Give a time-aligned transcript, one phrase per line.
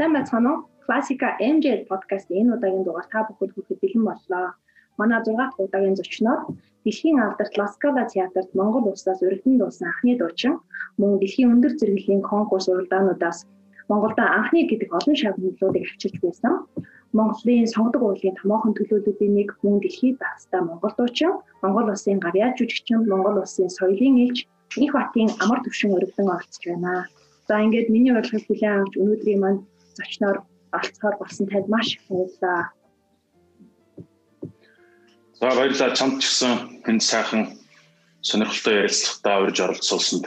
[0.00, 0.64] Сайн байцгаана уу?
[0.86, 4.46] Классика MJ подкаст энэ удаагийн дугаар та бүхэнд хүрэхэд бэлэн боллоо.
[4.96, 6.40] Манай 6 дахь удаагийн зочноор
[6.84, 10.54] Дэлхийн алдарт Ласкала театрт Монгол улсаас урагдан дуусан анхны дуучин
[11.00, 13.38] мөн дэлхийн өндөр зэрэглэлийн конкурс уралдаануудаас
[13.90, 16.54] Монголда анхны гэдэг олон шагналуудыг авчирч байсан.
[17.18, 23.04] Монголын сонгодог уурлын томоохон төлөөллүүдийн нэг мөн дэлхийд багцтай Монгол дуучин, Монгол улсын гавьяа жүжигчин,
[23.04, 24.38] Монгол улсын соёлын элч
[24.84, 27.04] их батын амар төвшин урагдан оролцож байна.
[27.48, 29.60] За ингээд миний урилгыг хүлээн авч өнөөдрийн манд
[30.00, 30.38] зочноор
[30.78, 32.62] олцохоор болсон танд маш их баярлалаа.
[35.40, 36.52] За баярлалаа чамд ч гэсэн
[36.88, 37.42] энэ сайхан
[38.28, 40.26] сонирхолтой ярилцлагатаа урьж оролцуулсанд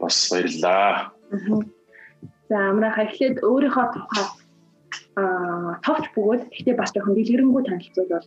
[0.00, 1.12] бас баярлалаа.
[2.48, 4.26] За амраа эхлээд өөрийнхөө тухай
[5.16, 8.26] а товч бөгөөд гэхдээ бас жоохон дэлгэрэнгүй танилцуулбал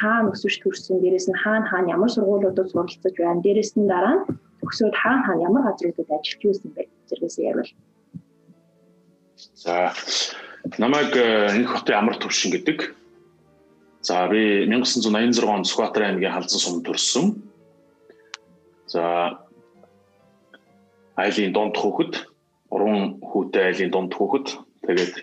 [0.00, 4.24] хаана өсөж төрсөн дээрэс нь хаана хаана ямар сургуулиудад суралцж байна дээрэс нь дараа нь
[4.60, 7.72] төгсөөд хаана хаана ямар газруудад ажиллаж байсан бэ зэрэгсээ ярил.
[9.54, 9.92] За
[10.78, 12.94] намайг энэ хотын амар төвшин гэдэг.
[14.02, 17.38] За би 1986 онд Сүхбаатар аймгийн Халзан сумд төрсөн.
[18.86, 19.38] За
[21.16, 22.18] айлын донд хүүхэд,
[22.74, 24.46] уран хүүтэй айлын донд хүүхэд
[24.86, 25.14] тэгээд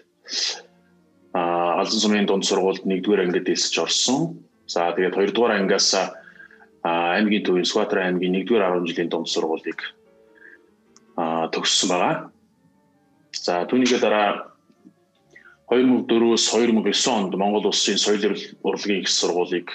[1.33, 4.39] а Халзан сумын дунд сургуульд 1-р ангид элсэж орсон.
[4.67, 5.94] За тэгээд 2-р ангиас
[6.83, 9.80] аймгийн төвийн Сүхбаатар аймгийн 1-р 10 жилийн дунд сургуулийг
[11.54, 12.31] төгссөн байгаа.
[13.45, 14.52] За түүнийгээ дараа
[15.72, 19.70] 2004-өөс 2009 онд Монгол улсын соёл урлагийн их сургуулийг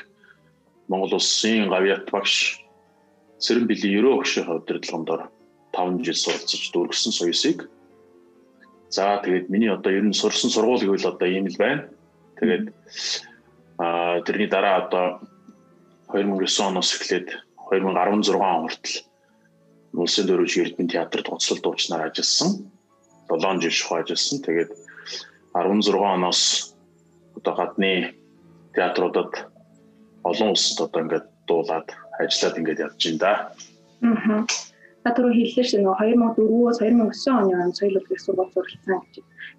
[0.88, 2.60] Монгол улсын гавьяат багш
[3.44, 5.30] Сэрэн билийн ерөө өгшийн удирдлагандор
[5.72, 7.58] 5 жил суралцж дүүргэсэн соёсыг
[8.94, 11.90] За тэгээд миний одоо ер нь сурсан сургууль гэвэл одоо ийм л байна.
[12.38, 12.70] Тэгээд
[13.82, 15.06] а тэрний дараа одоо
[16.14, 17.28] 2009 оноос эхлээд
[17.74, 18.96] 2016 он хүртэл
[19.98, 22.70] Улсын дөрвж Эрдэнэ театрт гоцлол дуучнаар ажилласан.
[23.28, 24.38] 7 жил шухуу ажилласан.
[24.42, 24.70] Тэгээд
[25.54, 26.74] 16 оноос
[27.36, 28.14] одоо гадны
[28.74, 29.32] театруудад
[30.24, 33.32] олон улсад одоо ингээд дуулаад ажиллаад ингээд явж байна да.
[34.02, 34.46] Аа.
[35.04, 39.14] Та түрүү хэллээ шүү дээ 2004-өөс 2009 оны он соёл урлагийн сургууль суралцсан гэж.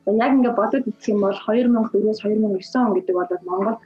[0.09, 3.77] Яг ингээд бодод үзэх юм бол 2004-өөс 2009 он гэдэг бол Монгол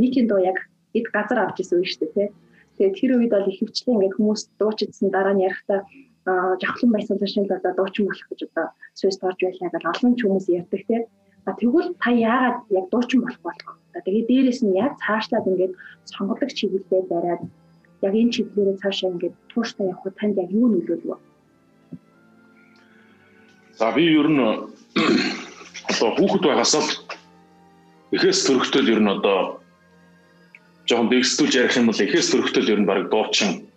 [0.00, 0.58] нийтийн дуу яг
[0.96, 2.32] эд газар авч ирсэн үе шүү дээ.
[2.80, 5.44] Тэгээд тэр үед бол их хвчлэн ингээд хүмүүс дуучидсан дараа нь
[6.28, 10.20] ярихдаа жавхлан байсан шинэ одоо дуучин болох гэж одоо Сүйс орж байлаа гэж олон ч
[10.22, 11.02] хүмүүс ярьдаг тийм.
[11.46, 14.00] А тэгвэл та яагаад яг дуучин болох болох вэ?
[14.04, 15.74] Тэгээд дээрэс нь яг цаашлаад ингээд
[16.04, 17.42] сонголог чиглэлээр бариад
[18.02, 21.20] яг энэ чиглэлээр цаашаа ингээд тууштай явах танд яг юу нөлөөлөв?
[23.78, 24.42] За би ер нь
[25.88, 26.90] одоо хүүхэд байгаас л
[28.12, 29.62] эхээс төрөхтөл ер нь одоо
[30.88, 33.67] жоохон дэгсдүүлж ярих юм бол эхээс төрөхтөл ер нь баг дуучин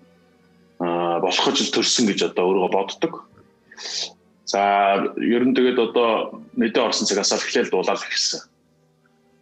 [1.31, 3.14] болох гэж төрсөн гэж одоо өөрөө боддог.
[4.52, 8.44] За ер нь тэгээд одоо мэдээ орсон цагаас эхлээл дуулаад ирсэн.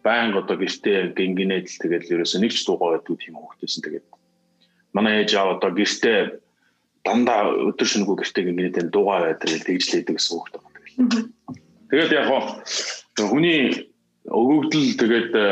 [0.06, 4.06] Баян одоо гэртээ гингинээд л тэгээд ерөөсөө нэг ч дуугаа байдгүй тийм хөвгтэйсэн тэгээд
[4.94, 6.18] манай ээж аа одоо гэртээ
[7.04, 11.28] дандаа өдөр шөнөгүй гэртээ гингээд дуугаа байдаг тэгжлээдэг гэсэн үг байна.
[11.90, 12.42] Тэгээд яг хоо
[13.18, 13.90] хүний
[14.30, 15.48] өгөгдөл тэгээд э,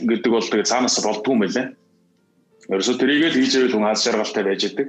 [0.00, 1.66] гэдэг бол тэгээд цаанаас болдгүй юм байлаа.
[2.72, 4.88] Ерөөсө тэрийг л хийж байвал хүн аз жаргалтай байж идэг.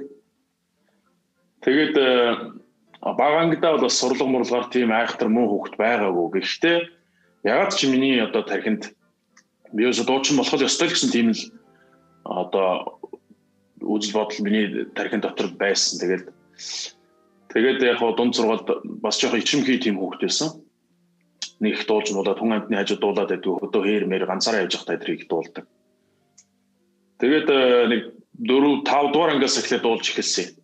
[1.64, 1.96] Тэгээд
[3.00, 6.40] багангидаа бол бас сурлаг мурлгаар тийм айхтар муу хөвгт байгаагүй.
[6.40, 6.78] Гэхдээ
[7.44, 8.92] ягаад ч миний одоо тархинд
[9.72, 11.40] би өсө дуучин болох ёстой гэсэн тийм л
[12.24, 13.00] одоо
[13.84, 16.00] үзэл бодол миний тархин дотор байсан.
[16.00, 16.24] Тэгээд
[17.52, 20.48] тэгээд яг хоо дунд сургуульд бас жоохон ичимхий тийм хүүхэд байсан.
[21.60, 23.52] Нэг их дуулж нуулаад хүн амтны хажууд дуулаад байдаг.
[23.60, 25.64] Хөдөө хээр мэр ганцаараа явж байхдаа тэрийг дуулдаг.
[27.20, 28.02] Тэгээд э, нэг
[28.48, 30.63] 4 5 дугаар ангиас эхлээд дуулж эхэлсэн.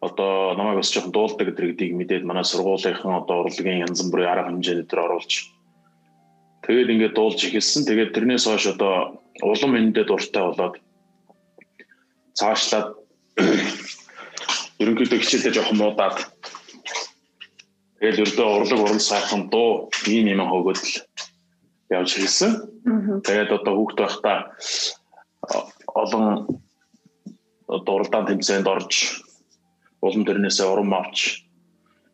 [0.00, 4.86] Одоо намайг бас жоохон дуулдаг гэдгийг мэдээд манай сургуулийнхын одоо урлагийн янз бүрийн арга хэмжээ
[4.86, 5.32] дээр оруулж
[6.62, 7.82] тэгээд ингээд дуулж эхэлсэн.
[7.82, 10.74] Тэгээд тэрнээс хойш одоо улам эндээ дуртай болоод
[12.38, 12.94] цаашлаад
[14.82, 16.16] ерөнхийдөө хичээлдээ жоохон муудаад
[17.98, 20.94] тэгэл өрдөө урлаг уран сайхан дуу ийм юм хөгөөд л
[21.90, 22.52] явж хэлсэн.
[23.26, 24.38] Тэгээд одоо хүүхд байхдаа
[25.98, 26.24] олон
[27.66, 29.24] одоо уралдаан тэмцээнд орж
[30.02, 31.44] улам төрнөөсөө урам авч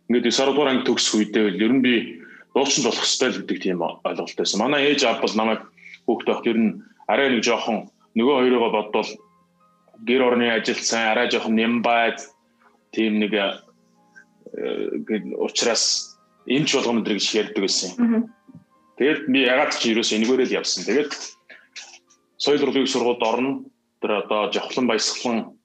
[0.08, 1.94] ингээд 9 дугаар анги төгсөх үедээ ер нь би
[2.54, 4.60] дуучин болох ёстой л гэдэг тийм ойлголт байсан.
[4.60, 5.60] Манай ээж аав бол намайг
[6.06, 6.70] хүүхд байхад ер нь
[7.08, 9.10] арай нэг жоохон нөгөө хоёроо бодвол
[10.04, 12.20] гэр орны ажилтсан арай жоохон нямбайд
[12.92, 13.42] тийм нэг э,
[15.40, 16.14] учраас
[16.46, 17.90] эмч болгоно өдр гэж ярьдаг байсан.
[19.00, 20.84] Тэгээд би ягаад ч ерөөсөө энэгээрээ л явсан.
[20.86, 21.10] Тэгээд
[22.38, 23.64] соёл урлагийн сургуульд орно.
[23.98, 25.56] Тэр одоо жавхлан баясгалан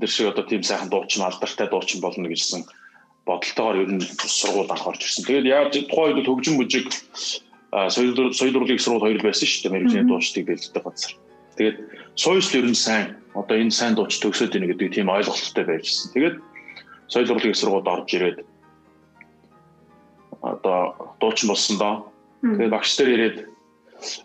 [0.00, 2.64] тэр шиг одоо тийм сайхан дуучин алдартай дуучин болно гэжсэн
[3.26, 4.04] бодолтойгоор ер нь
[4.40, 5.24] сургууль анх орж ирсэн.
[5.24, 6.88] Тэгээд яаж тухайн үед хөгжим бүжиг
[7.70, 9.74] соёл соёл урлагийн сургууль хоёр байсан шүү дээ.
[9.76, 11.12] Мэргэжлийн дуучдыг бэлддэг газар.
[11.56, 11.76] Тэгээд
[12.16, 16.10] соёл ер нь сайн одоо энэ сайн дууч төгсөөд ийнэ гэдэг тийм ойлголттой байжсэн.
[16.16, 16.36] Тэгээд
[17.12, 18.38] соёл урлагийн сургуульд орж ирээд
[20.42, 20.80] одоо
[21.20, 21.94] дуучин болсон доо.
[22.42, 23.36] Тэгээд багш нар ирээд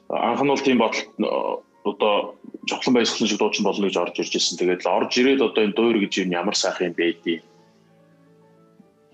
[0.09, 1.03] анх нь бол тийм бодол
[1.85, 2.35] одоо
[2.69, 4.57] жовхон баясгалан шиг дуучин болно гэж орж ирж ирсэн.
[4.57, 7.39] Тэгээд орж ирээд одоо энэ дуур гэж юм ямар сайхан юм бэ дээ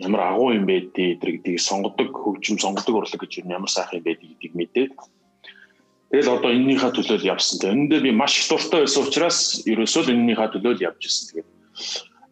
[0.01, 4.17] ямар агуу юм бэ дээ гэдгийг сонгодог хөгжим сонгодог урлаг гэж ямар сайхан юм бэ
[4.17, 4.91] гэдгийг мэдээд
[6.09, 7.59] тэгэл одоо энэнийхээ төлөө явсан.
[7.61, 9.39] Тэгээ энэндээ би маш их дуртай байсан учраас
[9.69, 11.25] ерөөсөө л энэнийхээ төлөө явж ирсэн.
[11.29, 11.49] Тэгээд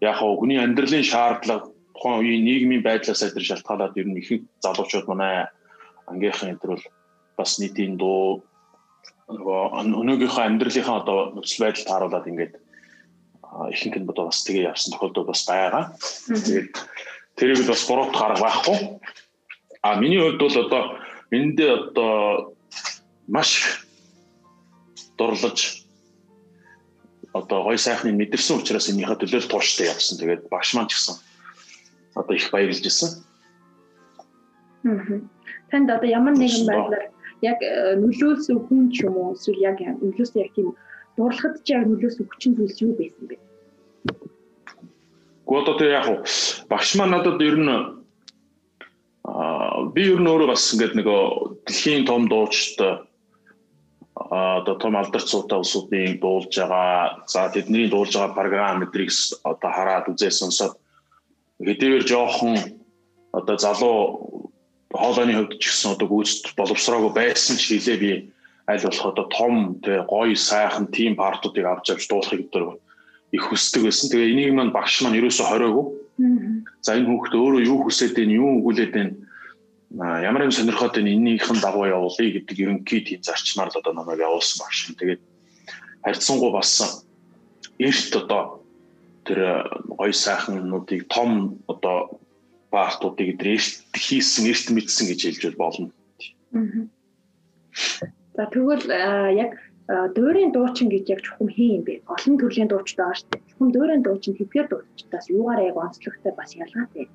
[0.01, 4.29] яг хаа хүний амьдралын шаардлага тухайн үеийн нийгмийн байдлаас адил шалтгаалаад ер нь их
[4.63, 5.47] залуучууд манай
[6.09, 6.83] ангийнхан энэ бол
[7.37, 8.43] бас нийтийн дуу
[9.29, 9.59] нөгөө
[10.01, 12.53] өнөөгийнхөө амьдралынхаа одоо нөхцөл байдал тааруулаад ингээд
[13.73, 15.93] ихэнх нь бодоо бас тэгээ явсан тохиолдол бас байгаа.
[16.29, 16.73] Тэгээд
[17.37, 18.77] тэрийг бас буруут гарга байхгүй.
[19.85, 20.83] А миний хувьд бол одоо
[21.29, 22.53] эндээ одоо
[23.29, 23.85] маш
[25.17, 25.85] дурлаж
[27.33, 30.17] одоо гой сайхныг мэдэрсэн учраас энийхээ төлөө тууштай явсан.
[30.17, 31.15] Тэгээд багш маань ч гэсэн
[32.17, 33.09] одоо их баярлж ирсэн.
[35.69, 37.08] Танд одоо ямар нэгэн байдлаар
[37.41, 40.75] яг э, нөлөөлсөн хүн ч юм уу эсвэл яг нөлөөсөн яг тийм
[41.17, 43.35] дурлахад ч яг нөлөөсөн хүчин зүйлс юу байсан бэ?
[45.47, 46.07] Гэхдээ одоо тэр яг
[46.69, 47.99] багш маань надад ер нь
[49.93, 51.23] би ер нь өөрөө бас ингээд нөгөө
[51.65, 53.03] дэлхийн том дуучтай
[54.15, 59.11] одоо том алдарцуутай улсуудын дуулж байгаа за тэдний дуулж байгаа програм мэдрийг
[59.43, 60.75] одоо хараад үзээ сонсоод
[61.63, 62.55] хэдийгээр жоохон
[63.31, 63.99] одоо залуу
[64.93, 68.11] хоолойны хувьд ч гэсэн одоо гүйцэд боловсроогүй байсан ч хэлээ би
[68.65, 69.53] аль болох одоо том
[69.85, 72.77] тэ гоё сайхан тим партуудыг авч авч дуулахыг өдөр
[73.31, 74.09] их хүсдэг байсан.
[74.09, 75.85] Тэгээ энийг маань багш маань ерөөсө хороогүй.
[76.81, 79.13] За энэ хүүхэд өөрөө юу хүсээд байна, юу өгүүлээд байна,
[80.25, 84.57] ямар юм сонирхоод байна, энэнийхэн дагуу явуулъя гэдэг ерөнхий тийм зарчмаар л одоо намайг явуулсан
[84.65, 84.89] багш.
[84.97, 85.21] Тэгээд
[86.01, 87.05] харьцангуй бас
[87.77, 88.65] эрт одоо
[89.25, 89.39] тэр
[89.85, 92.17] гоё сайхнуудыг том одоо
[92.71, 95.89] баартуудыг эрт хийсэн, эрт мэдсэн гэж хэлж болно.
[98.37, 98.85] За тэгвэл
[99.35, 99.57] яг
[99.89, 102.01] дуурийн дуучин гэж яг чухам хин юм бэ?
[102.13, 103.47] Олон төрлийн дуучтай байгаа шүү дээ.
[103.49, 107.05] Чухам дуурийн дуучин тэдгээр дуучдаас юугаар яг онцлогтой бас ялгаатай.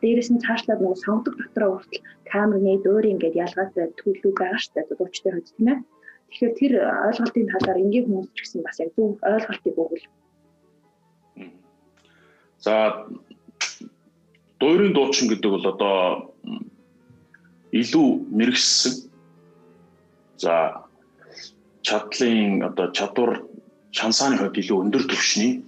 [0.00, 4.98] Дээрээс нь цаашлаад нөгөө сонгодог дотроо хүртэл камерны дуурийн гэдээ ялгаатай төлөв байгаа шүү дээ.
[5.00, 5.78] Дуучтай хувьд тийм ээ.
[6.28, 6.72] Тэгэхээр тэр
[7.08, 10.06] ойлголтын талаар энгийн хүмүүс ч гэсэн бас яг зөв ойлголтыг өгвөл.
[12.60, 12.74] За
[14.60, 15.98] дуурийн дуучин гэдэг бол одоо
[17.72, 18.94] илүү мэрэгсэн.
[20.38, 20.84] За
[21.82, 23.42] чадлын одоо чадвар
[23.90, 25.62] шансааны хувьд илүү өндөр түвшний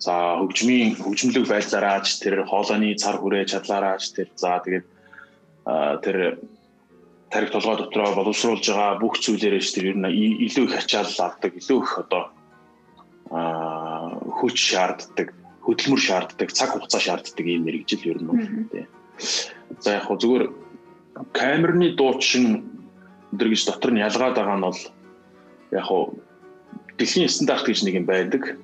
[0.00, 4.86] за хөгжмийн хөгжмөлөг байдлаараач тэр хоолойны цар хүрээ чадлаараач тэр за тэгээд
[6.04, 6.16] тэр
[7.30, 10.10] тарих толгой дотроо боловсруулж байгаа бүх зүйлээрээ ч тэр ер нь
[10.46, 12.22] илүү их ачаал авдаг илүү их одоо
[14.40, 15.28] хүч шаарддаг
[15.64, 18.86] хөдөлмөр шаарддаг цаг хугацаа шаарддаг ийм мэрэгжил ер нь үү.
[19.84, 20.44] За яг хөө зүгээр
[21.36, 22.64] камерны дуучин
[23.32, 24.80] өдр гэж дотор нь ялгаад байгаа нь бол
[25.76, 26.16] яг хуу
[26.98, 28.56] дэлхийн стандарт гэж нэг юм байдаг.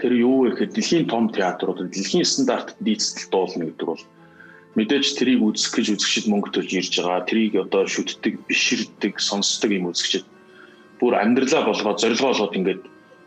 [0.00, 4.02] Тэр юу вэ гэхэд дэлхийн том театрууд дэлхийн стандартад дийцтэл дуулна гэдэг бол
[4.74, 7.28] мэдээж тэрийг үзэх гэж үзэгчд мөнгө төлж ирж байгаа.
[7.28, 10.26] Тэрийг одоо шүтдэг, биширдэг, сонсдог юм үзэгчд
[10.98, 12.82] бүр амьдралаа болгоод зорилгоо болгоод ингээд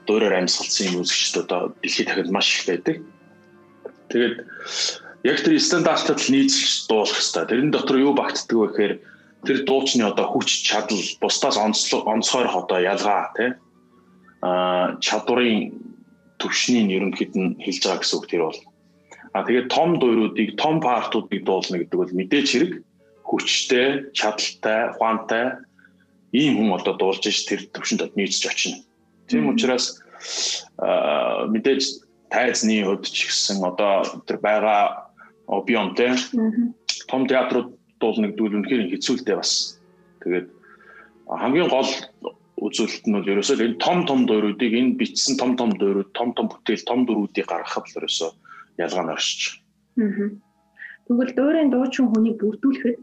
[0.07, 2.95] дуурайр амьсгалсан юм үзэгчд одоо дэлхийд дахинд маш их байдаг.
[4.09, 4.35] Тэгээд
[5.25, 7.45] яг тэр стандартад нийцэлж дуулах хэрэгтэй.
[7.50, 8.93] Тэрэн дотор юу багтдаг вэ гэхээр
[9.45, 13.50] тэр дуучны одоо хүч чадал бусдаас онцгойрох одоо ялгаа тий
[14.41, 15.74] а чадварын
[16.38, 18.59] төвшнийг ерөнхийд нь хэлж байгаа гэсэн үг тэр бол
[19.33, 22.71] а тэгээд том дууруудыг том партуудыг дуулна гэдэг бол мэдээж хэрэг
[23.25, 25.45] хүчтэй чадaltaй ухаантай
[26.33, 28.77] ийм хүн одоо дуулж ш тэр төвшөнд нийцж очино
[29.27, 30.01] тийм учраас
[30.77, 31.84] мэдээж
[32.29, 35.12] тайзны хувьд ч гэсэн одоо тэр байгаа
[35.48, 36.12] объемтэй
[37.08, 39.79] том театрууд гэдэг нь үнэхээр хэцүүлтэй бас.
[40.22, 40.48] Тэгээд
[41.25, 41.89] хамгийн гол
[42.60, 46.48] үзүүлэлт нь бол ерөөсөө энэ том том дууруудыг энэ бичсэн том том дуурууд, том том
[46.50, 48.32] бүтээл, том дөрүүдийг гаргахад л ерөөсөө
[48.77, 49.41] ялгаа нь оршиж.
[51.05, 52.98] Тэгвэл дуурайн дуучин хүнийг бүрдүүлэхэд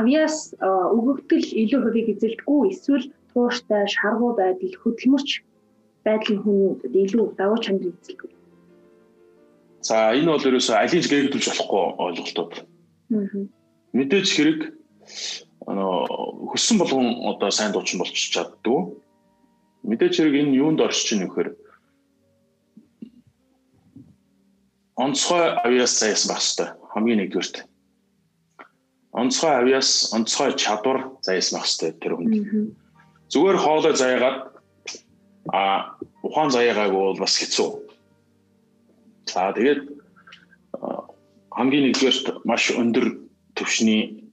[0.00, 5.30] авьяас өгөгдөл илүү хувийг эзэлдэггүй эсвэл тууштай, шаргуу байдал, хөдөлмөрч
[6.04, 8.30] байдлын хүн илүү давуу чанар эзэлдэг.
[9.84, 12.52] За энэ бол ерөөсөө алийг гээгдүүлж болохгүй ойлголтууд.
[13.92, 14.60] Мэдээж хэрэг
[15.64, 18.96] хөссөн болгон одоо сайн дуучин болчих чаддгүй.
[19.84, 21.52] Мэдээж хэрэг энэ юунд оршиж ийн вэхээр
[24.96, 26.68] онцгой авиас заяасан байх хэрэгтэй.
[26.92, 27.56] Хамгийн нэгдүгээрт.
[29.12, 32.34] Онцгой авиас, онцгой чадвар заяасан байх хэрэгтэй тэр хүнд.
[33.28, 34.53] Зүгээр хоолой заяагаад
[35.52, 37.70] а ухаан заяагаагүй бол бас хэцүү.
[39.28, 39.80] За тэгээд
[41.52, 43.06] хамгийн нэгдүгээрт маш өндөр
[43.54, 44.32] төвшний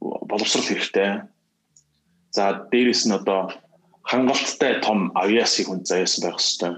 [0.00, 1.26] боловсрал хэрэгтэй.
[2.30, 3.52] За дээрэс нь одоо
[4.06, 6.72] хангалттай том авиасыг хүн заяасан байх хэрэгтэй.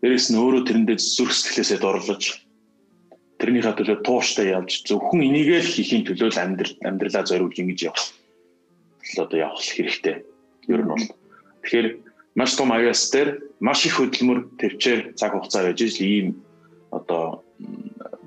[0.00, 2.22] Дээрээс нь өөрөө тэрэндээ зүрх сэтгэлээсээ дорлож
[3.40, 8.06] тэрнийхээ төлөө тууштай явж зөвхөн энийгээ л хийхин төлөө л амьдрал амьдралаа зориулж ингэж явах.
[9.04, 10.16] Тэгэл одоо явах хэрэгтэй.
[10.72, 11.04] Ер нь бол.
[11.60, 11.86] Тэгэхээр
[12.36, 16.26] маш том авиас дээр маш их хөдөлмөр төвчээр цаг хугацаа байж л ийм
[16.92, 17.40] одоо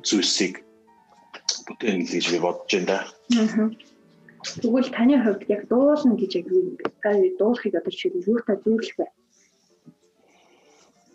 [0.03, 0.65] зүйлсийг
[1.69, 2.99] бүтээн гэж би бодож байна да.
[4.61, 7.37] Тэгвэл таны хувьд яг дуулна гэж яг юу вэ?
[7.37, 9.07] Дуулахыг одоо жишээ нь юутай зөвлөх вэ?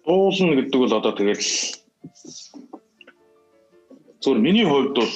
[0.06, 1.48] Дуулна гэдэг бол одоо тэгэл
[4.22, 5.14] зөвөр миний хувьд бол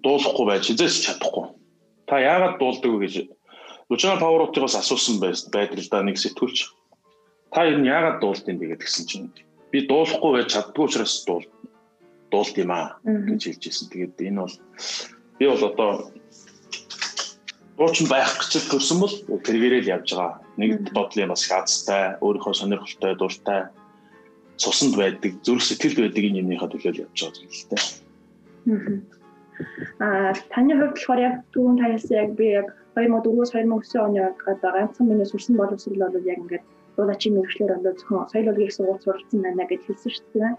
[0.00, 1.52] дуулахгүй байж хизээс чадахгүй.
[2.06, 3.14] Та яагаад дуулдаг вэ гэж
[3.90, 6.72] Лужан Павротигоос асуусан байдаг л да нэг сэтгүүлч.
[7.52, 9.28] Та энэ яагаад дуулдیں۔ тэгээд гисэн чинь
[9.70, 11.46] би дуулахгүй байж чаддгүй учраас дуул
[12.32, 13.88] дуулд юм аа гэж хэлж ирсэн.
[13.92, 14.56] Тэгээд энэ бол
[15.38, 15.90] би бол одоо
[17.76, 19.14] дуучин байх гэж төрсөн бол
[19.46, 20.40] тэргээрээ л явж байгаа.
[20.56, 23.60] Нэг бодлын бас хязтай, өөрийнхөө сонирхолтой, дуртай
[24.56, 27.82] цуснд байдаг, зүрх сэтгэлд байдаг энэ юмныхаа төлөө явж байгаа зүйл л дээ.
[30.02, 35.06] Аа таны хувьд болохоор яг түрүүн таяасан яг би яг 2004-өөс 2009 оны одоо ганцхан
[35.08, 36.64] миний сурсан боловсрол бол яг ингээд
[36.96, 40.52] дуулачийн мэрэгчлэр одоо зөвхөн соёл урлагийн сургууль суралцсан байна гэж хэлсэн шүү дээ.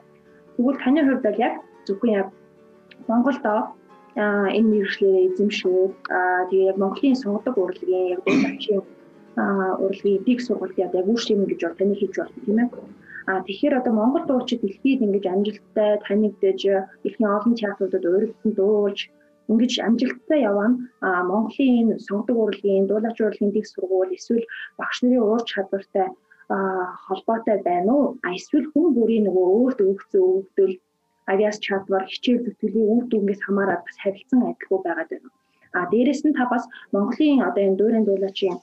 [0.55, 1.53] Тэгвэл таны хувьд бол яг
[1.87, 2.27] зөвхөн яг
[3.07, 3.55] Монголдо
[4.57, 5.93] энэ мэрэгчлэрээ эзэмшээд
[6.49, 8.83] тэгээ яг Монголын сонгодог урлагийн яг дуулачийн
[9.83, 12.69] урлагийн дэг сургалт яг үүшлэм гэж бол таны хийж байна тийм ээ.
[13.27, 16.59] А тэгэхээр одоо Монгол дуучид дэлхийд ингэж амжилттай танигдэж
[17.07, 18.99] ихний олон театруудад урилдан дуулж
[19.49, 20.67] ингэж амжилттай явна.
[21.01, 24.45] Монголын сонгодог урлагийн дуулаач урлагийн дэг сургууль эсвэл
[24.79, 26.07] багш нарын уур чадвартай
[27.05, 28.17] холбоотой байна уу?
[28.37, 30.75] Эсвэл хүн бүрийн нөгөө өөртөө өгцөө өгдөл
[31.31, 35.29] авиас чадвар хичээл зүтгэлийн үр дүнгээс хамаарат бас харилцан адилгүй байгаад байна.
[35.77, 38.57] А дээрэс нь та бас Монголын одоо энэ дуурайн дуулаачийн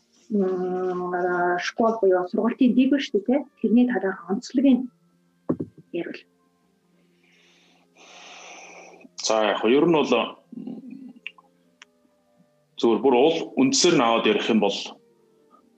[1.66, 4.80] школ буюу сургалтын дэг шүү дээ тэрний талаар онцлогийг
[5.92, 6.20] ярил.
[9.22, 10.10] За яг ер нь бол
[12.80, 14.78] зөвөр бүр уул үндсээр нь аваад ярих юм бол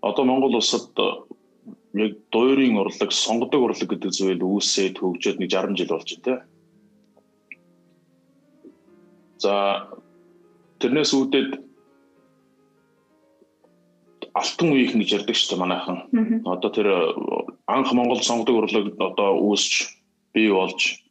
[0.01, 0.97] одоо Монгол улсад
[1.95, 6.55] яг дуурийн урлаг, сонгодог урлаг гэдэг зүйл үүсээд хөгжөөд нэг 60 жил болж байна тийм
[9.45, 9.55] За
[10.81, 11.51] тэрнээс үүдээд
[14.33, 15.99] алтан үеийнх гэж ярьдаг шүү дээ манайхан.
[16.49, 16.89] Одоо тэр
[17.69, 19.93] анх Монгол сонгодог урлаг одоо үүсч
[20.33, 21.04] бий болж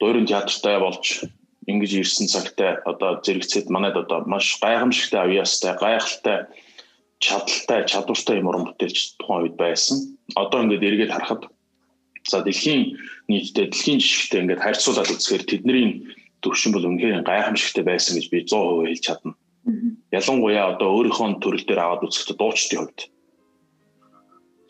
[0.00, 1.24] дуурин театртай болж
[1.66, 6.38] ингэж ирсэн цагтай одоо зэрэгцээд манайд одоо маш гайхамшигтай авьяастай гайхалтай
[7.18, 10.18] чадaltaй чадвартай юм уран бүтээлч тухайн үед байсан.
[10.36, 11.42] Одоо ингээд эргээд харахад
[12.28, 12.98] за дэлхийн
[13.28, 16.06] нийтдээ дэлхийн жишгтэй ингээд харьцуулаад үзэхээр тэдний
[16.44, 19.32] төвшин бол үнэхээр гайхамшигтай байсан гэж би 100% хэлж чадна.
[20.12, 23.00] Ялангуяа одоо өөрийнхөө төрөл дээр аваад үзэхдээ дуучдын хувьд.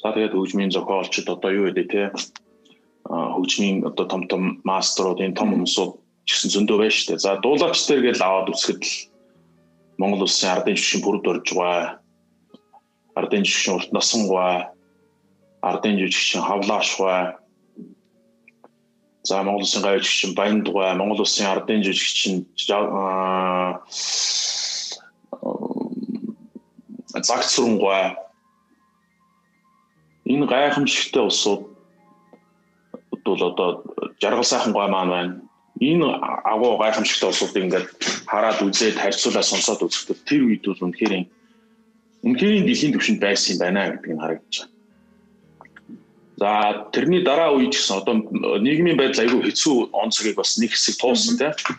[0.00, 2.02] За тэгээд хөгжмийн зохиолчд одоо юу гэдэг те
[3.08, 5.92] хөгжмийн одоо том том мастерууд энэ том хүмүүсүүд
[6.26, 7.24] ч гэсэн зөндөө байна шүү дээ.
[7.24, 8.94] За дуулаач дээр гээд аваад үзэхэд л
[9.98, 11.98] Монгол улсын ардын жишин бүрд орж байгаа.
[13.14, 14.66] Ардын жишин урт насангуй.
[15.62, 17.36] Ардын жишин хавлаашгүй
[19.26, 22.46] За Монгол Улсын гавьччин Баяндугай, Монгол Улсын ардын жижигчин
[27.26, 28.14] загт сурунгуй
[30.30, 31.75] энэ гайхамшигтай улсууд
[33.26, 33.68] бол одоо
[34.22, 35.32] жаргал сайхан гой маань байна.
[35.80, 36.06] Энэ
[36.44, 37.88] агуу гайхамшигтай улсуудыг ингээд
[38.26, 41.14] хараад үзээд харьцуулаад сонсоод үзэхдээ тэр үед бол үнэхээр
[42.24, 44.74] үнэхээр дэлхийн түвшинд байсан юм байна гэдэг нь харагдаж байна.
[46.36, 46.50] За
[46.92, 48.14] тэрний дараа үед гэсэн одоо
[48.60, 51.76] нийгмийн байдал айгүй хэцүү он цагийг бас нэг хэсэг туулсан тийм.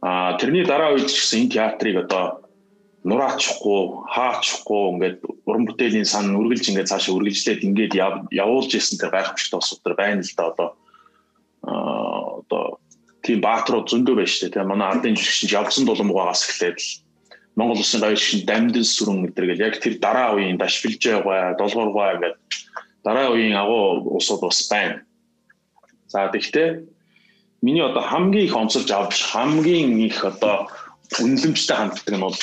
[0.00, 2.40] А тэрний дараа үед гэсэн энэ театрыг одоо
[3.04, 3.80] нураачихгүй,
[4.12, 9.96] хаачихгүй ингээд уран бүтээлийн сан үргэлж ингээд цаашаа үргэлжлээд ингээд явуулж исэн тэр гайхамшигтай асуудал
[9.96, 10.68] байна л да одоо
[12.44, 12.64] одоо
[13.24, 14.52] тийм баатрууд зөндөө байна шүү дээ.
[14.52, 16.88] Тэгээ манай ардын жишгч явцсан дулмуугаас эхлээд л
[17.56, 22.20] Монгол улсын гавь жишгч дамдын сүрэн гэдэг гэл яг тэр дараа үеийн дашбилжээ гой, долгооргой
[22.20, 22.36] ингээд
[23.00, 25.00] дараа үеийн агуу улсууд бас байна.
[26.12, 26.84] За тэгвэл
[27.64, 30.68] миний одоо хамгийн их онцолж авч хамгийн их одоо
[31.16, 32.36] үнэлэмжтэй ханддаг нь бол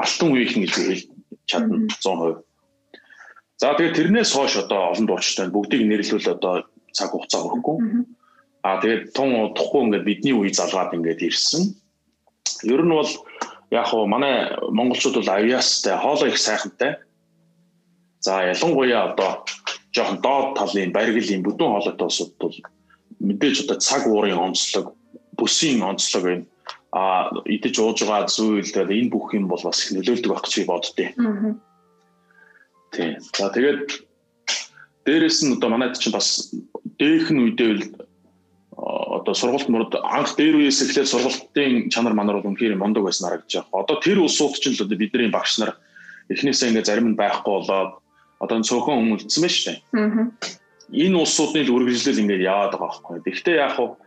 [0.00, 1.04] алтан үеийнх гэж хэлж
[1.46, 2.42] чадна 100%.
[3.60, 6.64] За тэгээд тэрнээс хойш одоо олон дуучтай бүгдийг нэрлүүл одоо
[6.96, 7.76] цаг хугацаа өгөхгүй.
[8.64, 11.76] Аа тэгээд тун удахгүй ингээд бидний үе залгаад ингээд ирсэн.
[12.64, 13.12] Ер нь бол
[13.70, 16.96] яг хуу манай монголчууд бол авиастай хоолой их сайхантай.
[18.24, 19.44] За ялангуяа одоо
[19.92, 22.56] жоохон доод талын бариглийн бүдүүн хоолойтой улсууд бол
[23.20, 24.96] мэдээж одоо цаг уурын онцлог,
[25.36, 26.44] бүсийн онцлог байна.
[26.90, 30.54] А идэж ууж байгаа зүйл тэгээд энэ бүх юм бол бас их нөлөөлдөг байх гэж
[30.58, 31.06] би боддتي.
[31.14, 31.54] Аа.
[32.90, 33.14] Тийм.
[33.38, 33.86] За тэгээд
[35.06, 36.50] дээрэс нь одоо манайд чинь бас
[36.98, 37.82] дээх нь үедээ л
[38.74, 43.54] одоо сургалт мурд анх дээр үеэс эхлээд сургалтын чанар манар бол үнэхээр мундаг байсан харагдаж
[43.54, 43.82] байгаа.
[43.86, 45.78] Одоо тэр улсууд ч л одоо бидний багш нар
[46.32, 48.02] эхнээсээ ингээ зарим нь байхгүй болоод
[48.40, 49.78] одоо цөөхөн хүмүүлдсэн байна шүү дээ.
[50.90, 53.16] Энэ улсуудын л үргэлжлэл ингээд яваад байгаа байхгүй.
[53.22, 53.98] Гэхдээ яг хуу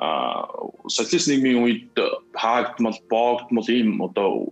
[0.00, 0.48] а
[0.88, 1.92] социалист нийгмийн үед
[2.32, 4.48] хаагдмал боогдмал ийм одоо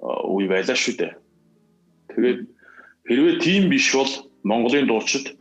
[0.00, 1.12] үе байлаа шүү дээ.
[2.08, 2.40] Тэгээд
[3.04, 4.08] хэрвээ тийм биш бол
[4.48, 5.36] Монголын дуучид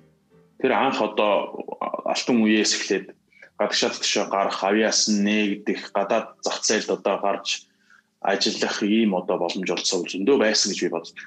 [0.59, 1.63] тэр анх одоо
[2.03, 3.15] алтан үеэс эхлээд
[3.55, 7.71] гадагшаад төшөө гарах авиас нэгдэх гадаад зах зээлд одоо гарч
[8.19, 11.17] ажиллах ийм одоо боломж олцсон зөндөө байсан гэж би боддог.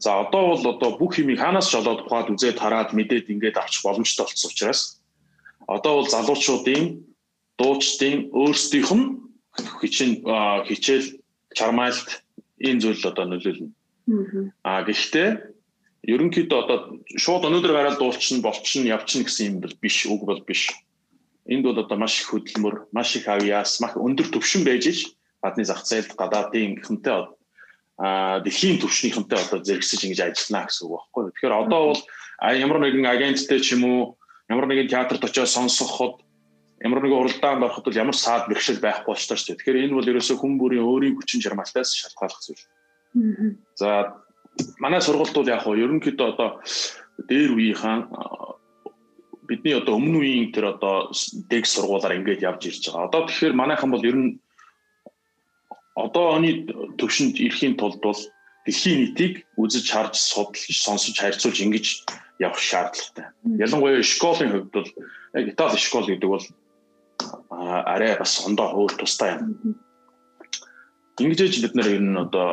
[0.00, 3.84] За одоо бол одоо бүх юмыг хаанаас ч олоод ухаад үзээд хараад мэдээд ингээд авчих
[3.84, 5.01] боломжтой болсон учраас
[5.76, 6.82] одоо бол залуучуудын
[7.58, 9.06] дуучдын өөрсдийнх нь
[9.80, 10.12] хичээн
[10.68, 11.06] хичээл
[11.56, 12.08] чармайлт
[12.68, 13.70] энэ зүйл одоо нөлөөлнө.
[14.64, 15.28] Аа гэхдээ
[16.12, 16.78] ерөнхийдөө одоо
[17.22, 20.72] шууд өнөөдөр гараад дуулчин болчин явчин гэсэн юм бол биш үг бол биш.
[21.46, 25.00] Энд бол одоо маш их хөдөлмөр, маш их авьяас, маш өндөр төвшин байж ич
[25.42, 27.30] гадны зах зээлд гадаадын хэнтэй
[27.98, 31.22] а дэлхийн төвшнийхэнтэй одоо зэрэгсэж ингэж ажиллана гэсэн үг байхгүй.
[31.30, 32.00] Тэгэхээр одоо бол
[32.42, 34.00] ямар нэгэн агенттэй ч юм уу
[34.50, 36.22] ямар нэгэн театрт очиж сонсоход
[36.82, 39.56] ямар нэгэн уралдаанд ороход бол ямар саад бэрхшээл байхгүй болчихсон шүү.
[39.58, 42.64] Тэгэхээр энэ бол ерөөсөө хүн бүрийн өөрийн хүчин чармайлтаас шалтгааллах зүйл.
[43.78, 44.18] За
[44.82, 46.48] манай сургалт бол яг хоо ерөнхийдөө одоо
[47.28, 48.00] дээр үеийнхэн
[49.46, 51.12] бидний одоо өмнө үеийн тэр одоо
[51.50, 53.06] дэг сургуулаар ингэж явж ирж байгаа.
[53.08, 54.30] Одоо тэгэхээр манайхан бол ер нь
[55.94, 56.66] одоо оны
[56.98, 58.20] төвшөнд ирэхийн тулд бол
[58.64, 61.86] дэлхийн нийтийг үзэж харж судалж сонсож харьцуулж ингэж
[62.42, 63.26] явах шаардлагатай.
[63.64, 64.88] Ялангуяа школын хувьд бол
[65.38, 66.44] яг Итали школ гэдэг бол
[67.94, 69.78] арай бас ондоо хөөр тустай юм.
[71.20, 72.48] Ингэж бид нар ер нь одоо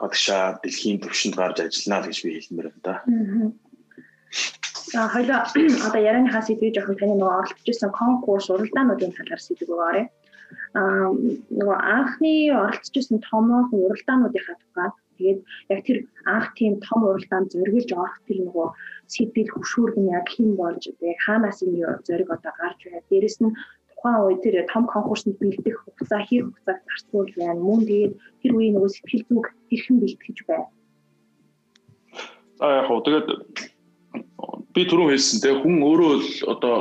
[0.00, 2.94] гадагшаа дэлхийн төвшөнд гарч ажиллана гэж би хэлмээр байна да.
[4.92, 5.38] За хоёлоо
[5.86, 10.06] одоо ярианыхаа сэдвийг жоохон таны нөгөө оролцож исэн конкурс уралдаануудын талаар сэдв өгөөрэй.
[10.78, 11.10] Аа
[11.58, 15.40] нөгөө анхны оролцож исэн томоохон уралдаануудынхаа тухай тэгээд
[15.72, 18.68] яг тэр анх тийм том уралдаанд зориглож орох тэр нөгөө
[19.12, 23.08] сэдвийг хөшүүрг нь яг хэн болж одоо яг хаанаас энэ зориг одоо гарч байна.
[23.10, 23.56] Дээрэс нь
[23.90, 27.60] тухайн үе тэр том конкурсанд бэлдэх хугацаа хэр хугацааг зарцуул байна.
[27.60, 30.68] Мөн тэгээд тэр үеийн нөгөө сэтгэл зүг хэрхэн бэлтгэж байна.
[32.58, 33.28] За яг хөө тэгээд
[34.74, 36.76] би түрүү хэлсэн те хүн өөрөө л одоо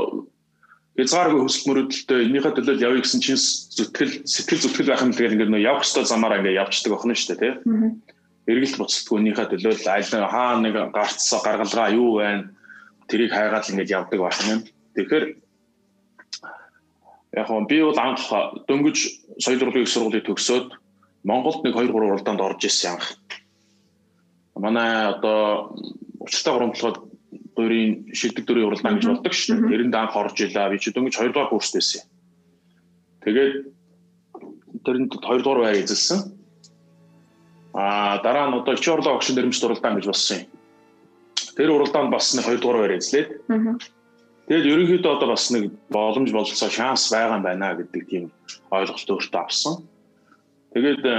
[0.96, 5.52] хязгааргүй хүсэл мөрөөдөлтөй энийхээ төлөө явъя гэсэн чинь зүтгэл сэтгэл зүтгэл байх юм тэгээд ингээд
[5.52, 7.54] нөө явах ёстой замаараа ингээд явчихдаг охно шүү дээ тий.
[8.46, 12.56] Эргэлт буцалтгүй энийхээ төлөө аль хаа нэг гарцсаа гаргалгаа юу байна
[13.10, 14.62] тэрийг хайгаад л ингээд явдаг байх юм.
[14.96, 15.26] Тэгэхээр
[17.36, 18.26] яг нь би бол анх
[18.68, 18.98] дөнгөж
[19.44, 20.68] соёл урлагийн сургуулийг төгсөөд
[21.26, 23.18] Монголд нэг 2 3 уралдаанд орж ирсэн анх.
[24.56, 25.74] Манай одоо
[26.22, 26.98] учиртай хуримтлахад
[27.58, 29.70] дөрийн шилдэг дөрийн уралдаан гэж болдог шүү дээ.
[29.74, 30.70] Тэрэнд анх орж илаа.
[30.70, 32.02] Би чи дөнгөж 2 дугаар курст байсан.
[33.26, 33.54] Тэгээд
[34.86, 36.20] тэрэнд 2 дугаар байр эзэлсэн.
[37.76, 40.48] Аа дараа нь одоо Ичи орлоо огшин дэрэмжт уралдаан гэж болсон юм.
[41.60, 43.30] Тэр уралдаанд бас нэг 2 дугаар байр эзлээд.
[44.48, 48.24] Тэгэл ерөнхийдөө одоо бас нэг боломж болцоо шанс байгаа юм байна гэдэг тийм
[48.72, 49.84] ойлголт өөртөө авсан.
[50.72, 51.16] Тэгээд э,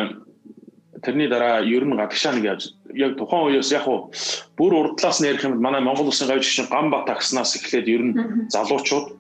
[1.05, 2.62] тэрний дараа ер нь гадагшаа нэг яаж
[2.97, 4.09] яг тухайн үеэс яг уу
[4.57, 8.14] бүр урдлаас нь ярих юм манай Монгол Улсын гавьч шин Гамба такснаас эхлээд ер нь
[8.49, 9.12] залуучууд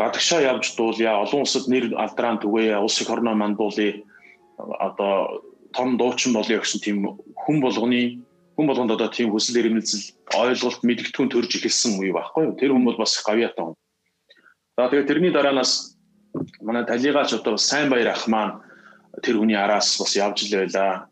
[0.00, 4.00] гадагшаа явж дуулъя олон улсад нэр алдрaan түгээе улс их орноо мандуулъя
[4.58, 6.96] одоо том дуучин болъё гэсэн тийм
[7.34, 8.22] хүн болгоны
[8.56, 10.04] хүн болгонд одоо тийм хүсэл эрмэлзэл
[10.36, 12.58] ойлголт мэдгэдэггүй төрж эхэлсэн үе байхгүй юу?
[12.58, 13.76] Тэр хүн бол бас гавьяатай хүн.
[14.76, 15.96] За тэгээд тэрний дараанаас
[16.60, 18.60] манай талигаач одоо сайн баяр ах маань
[19.22, 21.06] тэр хүний араас бас явж л байла.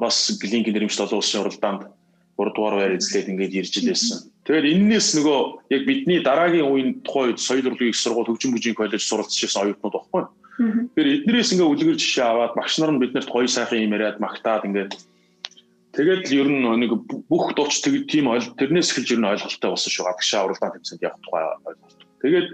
[0.00, 1.82] Бас Глинкийн нэрмжт олон улсын уралдаанд
[2.38, 4.18] 3 дугаар байр эзлээд ингээд ирж л байсан.
[4.44, 5.38] Тэгээд энээс нөгөө
[5.70, 10.28] яг бидний дараагийн үеийн тухай соёл урлагийн сургууль хөгжим бүжийн коллеж суралцчихсан оюутнууд байхгүй юу?
[10.58, 14.66] Тэгэхээр эднэрээс ингээ үлгэр жишээ аваад багш нар нь биднэрт гоё сайхан юм яриад магтаад
[14.68, 14.92] ингээд
[15.94, 16.90] Тэгээд л ер нь нэг
[17.30, 20.06] бүх дууч тийм ойл тэрнээс эхэлж ер нь ойлголттой болсон шүү.
[20.10, 21.80] Гадагшаа уралдаан тэмцээнд явах тухай ойлголт.
[22.18, 22.48] Тэгээд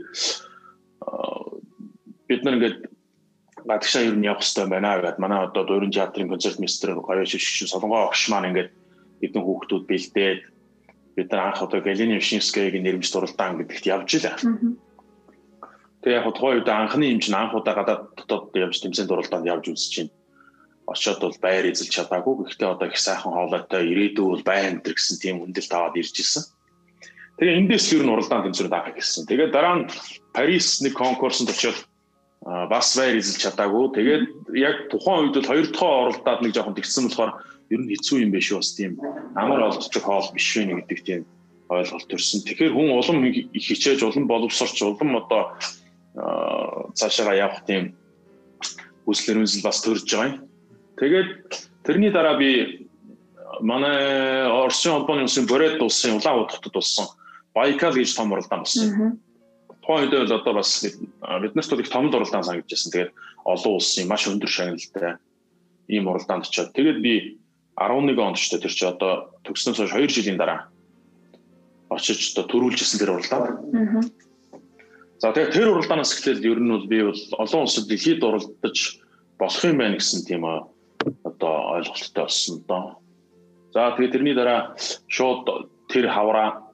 [2.28, 2.78] бид нар ингээд
[3.64, 7.72] гадагшаа ер нь явах хэрэгтэй байна гэдэг манай одоо дөрвөн театрын концерт мистер хоёрч шишин
[7.72, 8.70] солонгоо огш маань ингээд
[9.24, 10.40] хэдэн хүүхдүүд бэлдээд
[11.16, 14.36] бид нар анх одоо Галини Вишневскаягийн нэрмж дуралдаан гэдэгт явж илаа.
[16.00, 19.68] Тэгээ яг тухайн үед анхны юм чинь анх удаа гадаад дотоод явж тэмцээн дуралдаанд явж
[19.68, 20.12] үзэж байна.
[20.88, 22.34] Очоод бол байр эзэлж чадаагүй.
[22.48, 26.44] Гэхдээ одоо их сайхан хоолойтой ирээдүй бол байн энэ гэсэн тийм хүндэлт аваад ирж ирсэн.
[27.36, 29.28] Тэгээ эндээс ер нь уралдаан тэмцээнд авах гэсэн.
[29.28, 29.84] Тэгээ дараа нь
[30.32, 31.78] Парис нэг конкурсанд очоод
[32.44, 33.84] бас байр эзэлж чадаагүй.
[33.92, 34.24] Тэгээд
[34.56, 37.32] яг тухайн үед бол хоёр дахь оролдоод нэг жоохон тэгсэн болохоор
[37.68, 38.96] ер нь хэцүү юм биш үү бас тийм
[39.36, 41.22] амар олдчих хоол биш вэ гэдэг тийм
[41.68, 42.42] ойлголт төрсөн.
[42.48, 43.18] Тэгэхээр хүн улам
[43.52, 45.54] хичээж улам боловсрч улам одоо
[46.14, 47.94] цаашаа явах тийм
[49.06, 50.36] хүслэр үнсэл бас төрж байгаа юм.
[50.98, 51.30] Тэгээд
[51.86, 52.88] тэрний дараа би
[53.60, 57.06] манай Оросын холбооны улсын Борет улсын улаан удахтад болсон
[57.54, 59.18] Байкал гэж том уралдаан болсон.
[59.82, 62.92] Тухайн үед бол одоо бас биднэрт бол их том уралдаан санагдчихсан.
[62.92, 63.12] Тэгээд
[63.44, 65.16] олон улсын маш өндөр шагналтай
[65.88, 67.40] ийм уралдаанд очиод тэгээд би
[67.76, 70.70] 11 онд ч тэр чи одоо төгснөөс хойш 2 жилийн дараа
[71.90, 74.04] очиж одоо төрүүлжсэн тэр уралдаан.
[75.20, 78.76] За тэгээд тэр уралдаанаас эхлээд ер нь бол би бол олон улсад дэлхийд уралдаж
[79.36, 82.96] болох юм байна гэсэн тийм одоо ойлголттой болсон доо.
[83.76, 84.72] За тэгээд тэрний дараа
[85.12, 85.44] шууд
[85.92, 86.72] тэр хавраа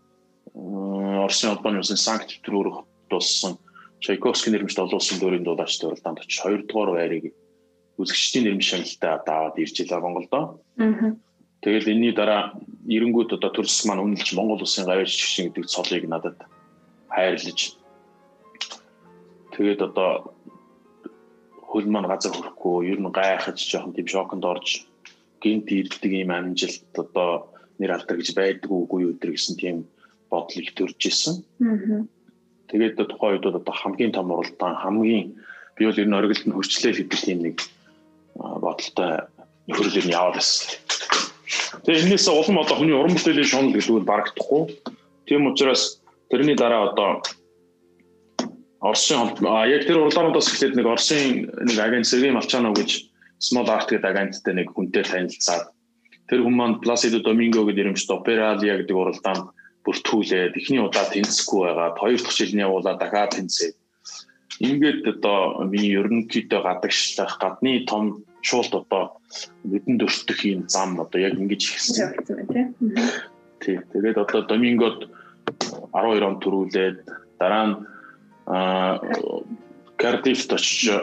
[0.55, 3.59] Оросын холбооны улсын Санкт Петербург болсон
[3.99, 7.35] Чайковский нэрмжт олон улсын дөрийн дуулаач уралдаанд очиж 2 дугаар байрыг
[7.99, 10.63] үзэгчдийн нэрмж шагналтай даваад ирж илаа Монголдо.
[10.79, 11.19] Аа.
[11.67, 12.55] Тэгэл энэний дараа
[12.87, 16.39] эренгүүд одоо төрс маань үнэлж Монгол улсын гавьяа жишгэн гэдэг цолыг надад
[17.11, 17.77] хайрлаж
[19.57, 20.37] Тэгээд одоо
[21.65, 24.85] хөл маань газар хөрөхгүй ер нь гайхаж жоохон тийм шоконд орж
[25.41, 27.49] гинт ирдэг юм амжилт одоо
[27.81, 29.77] нэр алдар гэж байдаг үгүй юу гэсэн тийм
[30.29, 31.35] бодол их төрж исэн.
[32.69, 35.27] Тэгээд тухайн үед одоо хамгийн том уралдаан хамгийн
[35.77, 37.57] би бол ер нь оргилд нь хөрчлээ гэдэг тийм нэг
[38.37, 39.25] бодолтой
[39.69, 40.69] нөхөрлөөр нь яваад байсан.
[41.85, 44.63] Тэгээ энэс улам одоо хүний уран бүтээлийн шунал гэдэг нь барагдахгүй.
[45.29, 47.23] Тийм учраас тэрний дараа одоо
[48.87, 53.11] Оросын яг тэр урлагуудаас эхлээд нэг Оросын нэг агент Сергей Малчанов гэж
[53.43, 55.75] Small Art гэдэг агенттай нэг хүнтэй танилцаад
[56.31, 59.51] тэр хүн маань Placido Domingo гэдэг нэрмжтэй Operalia гэдэг уралдаанд
[59.87, 63.75] бүртгүүлээд эхний удаа тэнцэхгүй байгаад хоёр дахь жилийн явуулаа дахиад тэнцээд
[64.61, 69.21] ингээд одоо миний ерөнхийдөө гадагшлах гадны том шуулт одоо
[69.63, 72.15] бидэнд өртөх юм зам одоо яг ингэж ихсэн
[73.61, 73.77] тий.
[73.93, 75.11] Тэгээд одоо Домингод
[75.93, 76.99] 12 он төрүүлээд
[77.39, 77.75] дараа нь
[78.47, 81.03] Кардифт очиж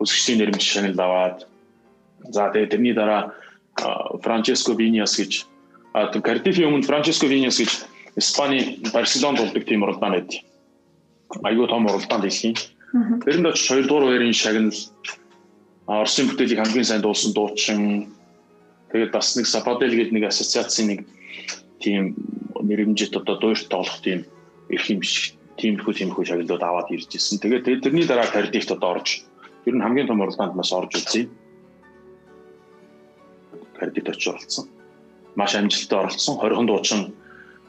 [0.00, 1.46] өсгчийн нэрмж шагнал аваад.
[2.32, 3.34] За тэгээд тэрний дараа
[4.22, 5.44] Франческо Виниас гэж.
[5.92, 7.84] А Кардифийн өмнө Франческо Виниас гэж
[8.16, 10.32] Испани Барселонд болдог тийм уралдаан байд.
[11.44, 12.56] Айгуу том уралдаан дэлхийн.
[13.22, 14.80] Тэрэнд очиж 2 дугаар байрын шагнал.
[15.86, 18.08] Оросын бүтээлийг хамгийн сайн дуулсан дуучин.
[18.92, 21.00] Тэгээд бас нэг Сападел гэдэг нэг ассоциацийн нэг
[21.84, 22.16] тийм
[22.56, 24.24] нэрмжит одоо дуурт тоолох тийм
[24.72, 27.42] эрх юм шиг тиймэрхүү тиймэрхүү шагналууд аваад ирж ирсэн.
[27.42, 29.26] Тэгээд тэрний дараа Кардифт одоо орж
[29.66, 31.28] ер нь хамгийн том уралдаанд маш орж үзье.
[33.78, 34.66] Кардифт очиж оролцсон.
[35.34, 36.38] Маш амжилттай оролцсон.
[36.38, 37.00] 20 дуучин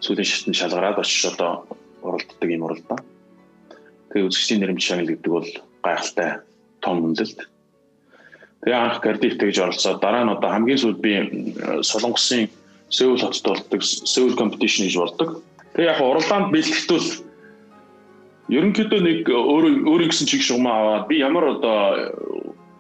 [0.02, 1.66] сүүлийн шатнд шалгараад очиж одоо
[2.02, 3.02] уралддаг юм уралдаан.
[4.14, 5.50] Тэгээд үзэгчдийн нэрмж шагнал гэдэг бол
[5.84, 6.30] гайхалтай
[6.82, 7.40] том үнэлэлт.
[8.64, 11.14] Тэгээ анх Кардифт гэж оролцоод дараа нь одоо хамгийн сүүлд би
[11.84, 12.50] Солонгосын
[12.90, 15.30] Сөүл хотод болдог Сөүл компетишн гэж болдог.
[15.78, 17.29] Тэгээ яг уралдаанд бэлтгэл
[18.50, 21.78] ерөнхийдөө нэг өөрөө өөрөө гэсэн чиг шугамаа аваад би ямар одоо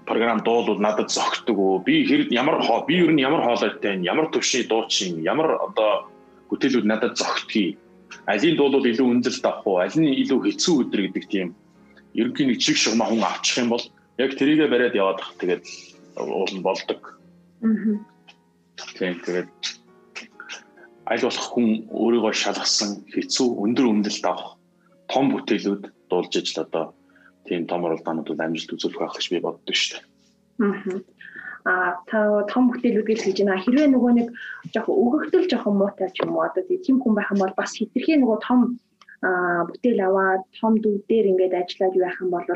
[0.10, 2.58] програм дуулууд надад зогтдог уу би хэрэг ямар
[2.90, 6.10] би ер нь ямар хоолойтой ямар төвшний дуучин ямар одоо
[6.50, 7.78] бүтээлүүд надад зогтгий
[8.26, 11.48] алийн дуулууд илүү үнэлэлт авах уу аль нь илүү хэцүү өдр гэдэг тийм
[12.18, 13.86] ерөнхийн нэг чиг шугамаа хүн авчих юм бол
[14.18, 15.64] яг тэрийгэ бариад яваад бах тэгээд
[16.18, 17.22] уул болдог.
[17.62, 18.02] Аа.
[18.98, 19.54] Тийм тэгээд
[21.06, 24.59] аль болох хүн өөрийгөө шалгасан хэцүү өндөр үнэлэлт авах
[25.12, 26.86] том бүтээлүүд дуулж ижил одоо
[27.48, 31.02] тийм том уралдаанууд бол амжилт үзүүлэх байх гэж би боддог шүү дээ.
[31.70, 32.18] Аа та
[32.52, 33.64] том бүтээлүүд гэж хэлж байна.
[33.64, 34.28] Хэрвээ нөгөө нэг
[34.74, 38.18] жоохон өгөгдөл жоохон муутай ч юм уу одоо тийм хүн байх юм бол бас хитрхээ
[38.22, 38.60] нөгөө том
[39.68, 42.48] бүтээл аваад том дүүдээр ингээд ажиллаад байх юм бол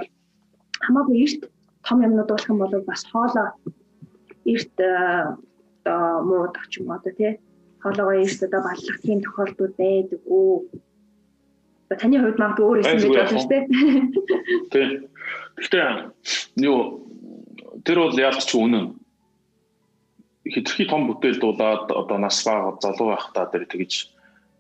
[0.86, 1.42] хамаагүй эрт
[1.84, 3.48] том юмнууд уулах юм бол бас хоолоо
[4.54, 7.32] эрт одоо муудах ч юм одоо тий
[7.84, 10.52] хоолоогоо эрт одоо баллах тийм тохиолдол байдаг үү
[12.00, 13.64] таны хувьд магадгүй өөр юм гэж шүү дээ.
[14.74, 14.90] Тийм.
[15.58, 15.88] Гэхдээ
[16.66, 16.78] юу
[17.86, 18.96] тэр бол яалт ч үнэн.
[20.44, 24.12] Хитрхи том бүтээл дуулаад одоо нас бага залуу байхдаа тэр тэгж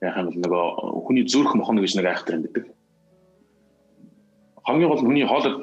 [0.02, 0.66] яах юм бол нөгөө
[1.08, 2.66] хүний зүрх мохно гэж нэг айхтар юм гэдэг.
[4.64, 5.54] Хамгийн гол хүний хоолой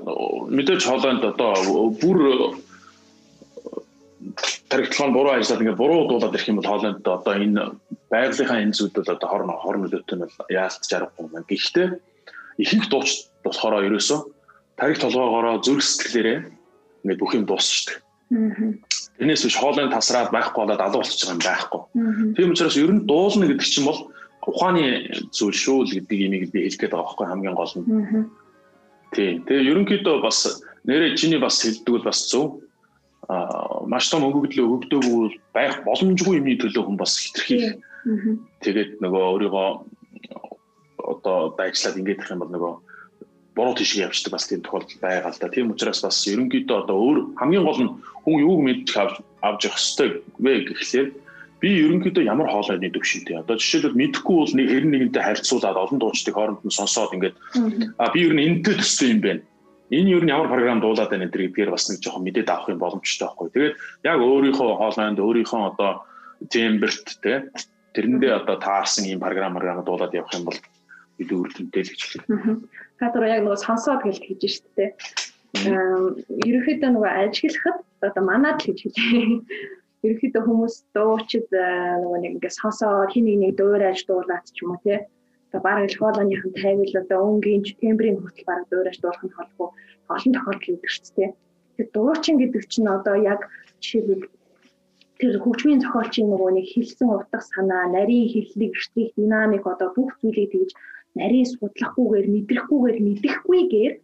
[0.53, 2.19] мэдээж хоолойнд одоо бүр
[4.71, 7.63] таригтлын буруу ажиллаад ингээд буруу дуулаад ирэх юм бол хоолойнд одоо энэ
[8.11, 11.45] байгалийнхаа энэ зүйл бол одоо хорн хорн нөлөөтэй нь яалтж аргагүй юм.
[11.51, 11.89] Гэхдээ
[12.63, 13.11] ихэнх дууч
[13.43, 14.21] болохоор ерөөсөө
[14.79, 16.39] тарих толгоогоороо зүрх сэтгэлээрээ
[17.03, 17.99] ингээд бүх юм дуусчихдаг.
[19.19, 21.83] Тэрнээс биш хоолойн тасраад байхгүй болоод алга болчихж байгаа юм байхгүй.
[22.39, 24.01] Тийм учраас ер нь дуулна гэдэг чинь бол
[24.47, 24.85] ухааны
[25.35, 27.87] зүйл шүү л гэдэг имийг би хэлэх гээд байгаа байхгүй хамгийн гол нь.
[29.13, 29.43] Тийм.
[29.45, 32.63] Тэгээ ерөнхийдөө бас нэрэ чиний бас хэлдэг бол бас зөв.
[33.87, 37.79] Маш том өгөгдлөө өгөгдөөгүй байх боломжгүй юмны төлөө хүн бас хитрхи.
[38.65, 39.69] Тэгээд нөгөө өөрийгөө
[40.99, 42.75] одоо дайчлаад ингэж их юм бол нөгөө
[43.55, 45.49] буруу тийшээ явждаг бас тийм тохиолдол байгаа л да.
[45.49, 49.79] Тийм учраас бас ерөнхийдөө одоо өөр хамгийн гол нь хүн юуг мэдчих авч авч явах
[49.79, 51.09] ёстой вэ гэхлээр
[51.61, 53.43] би ерөнхийдөө ямар хоолойны төвшинтэй.
[53.43, 57.37] Одоо жишээлбэл мэдэхгүй бол нэг хэрэг нэгэнтэй харьцуулаад олон дуучдыг хооронд нь сонсоод ингээд
[58.01, 59.43] а би ер нь энэтэй төстэй юм байна.
[59.91, 63.27] Энэ ер нь ямар програм дуулаад байна гэдгээр бас нэг жоохон мэдээд авах юм боломжтой
[63.27, 63.51] байхгүй.
[63.51, 63.75] Тэгээд
[64.07, 65.91] яг өөрийнхөө хоолойнд өөрийнхөө одоо
[66.47, 67.51] темберт те
[67.95, 70.59] тэрэндээ одоо таарсан ийм програм програм дуулаад явах юм бол
[71.19, 72.25] илүү үр дүнтэй л гэж хэлээ.
[73.03, 74.91] Та дур яг нөгөө сонсоод гэлт гэж шүү дээ.
[76.47, 79.43] Ерөнхийдөө нөгөө ажиглахад одоо манад л гэж хэлээ.
[80.07, 84.81] Ерөнхийдөө хүмүүс дуучид нөгөө нэг ингээ сонсоод хин нэг нэг дуурайж дуулаад ч юм уу
[84.87, 85.11] те.
[85.51, 89.69] Одоо бараг л хоолойныхан тайвал одоо өнгийн тембрийн хүртэл бараг дуурайж дуулах нь холбоо
[90.15, 91.31] олон тохиолдол шүү дээ.
[91.35, 93.41] Тэгэхээр дуучин гэдэг чинь одоо яг
[93.83, 94.31] жишээлбэл
[95.19, 100.51] тэр хөгжмийн зохиолчийн нөгөө нэг хэлсэн утга санаа, нарийн хэллэг, эртлэх динамик одоо бүх зүйлийг
[100.55, 100.71] тэгж
[101.19, 103.95] нарийн судлахгүйгээр мэдрэхгүйгээр мэдэхгүйгээр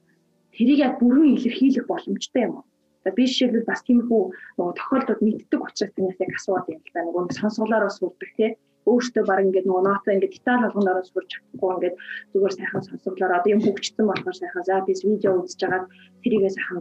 [0.55, 2.65] тэрийг яг бүрэн илэрхийлэх боломжтой юм уу?
[3.07, 4.23] За би жишээлбэл бас тиймэрхүү
[4.59, 7.01] нөгөө тохиолдолд мэддэг учраас танаас яг асууад юм л да.
[7.07, 8.51] Нөгөө сонсголоороо сурдаг тий
[8.87, 11.97] өөртөө баг ингээд нөгөө ноото ингээд деталь болгоноор сурч чадахгүй ингээд
[12.33, 15.87] зүгээр сайхан сонсголоор одоо юм хөгжсөн болохоор сайхан за би видео үзэж байгаад
[16.23, 16.79] тэрийгээ сайхан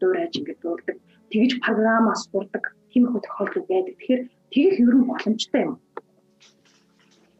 [0.00, 0.96] дуурайж ингээд дуулдаг.
[1.32, 3.94] Тэгж програмаас сурдаг тиймэрхүү тохиолдол байдаг.
[3.98, 4.22] Тэгэхээр
[4.54, 5.72] тэгэх ер нь боломжтой юм.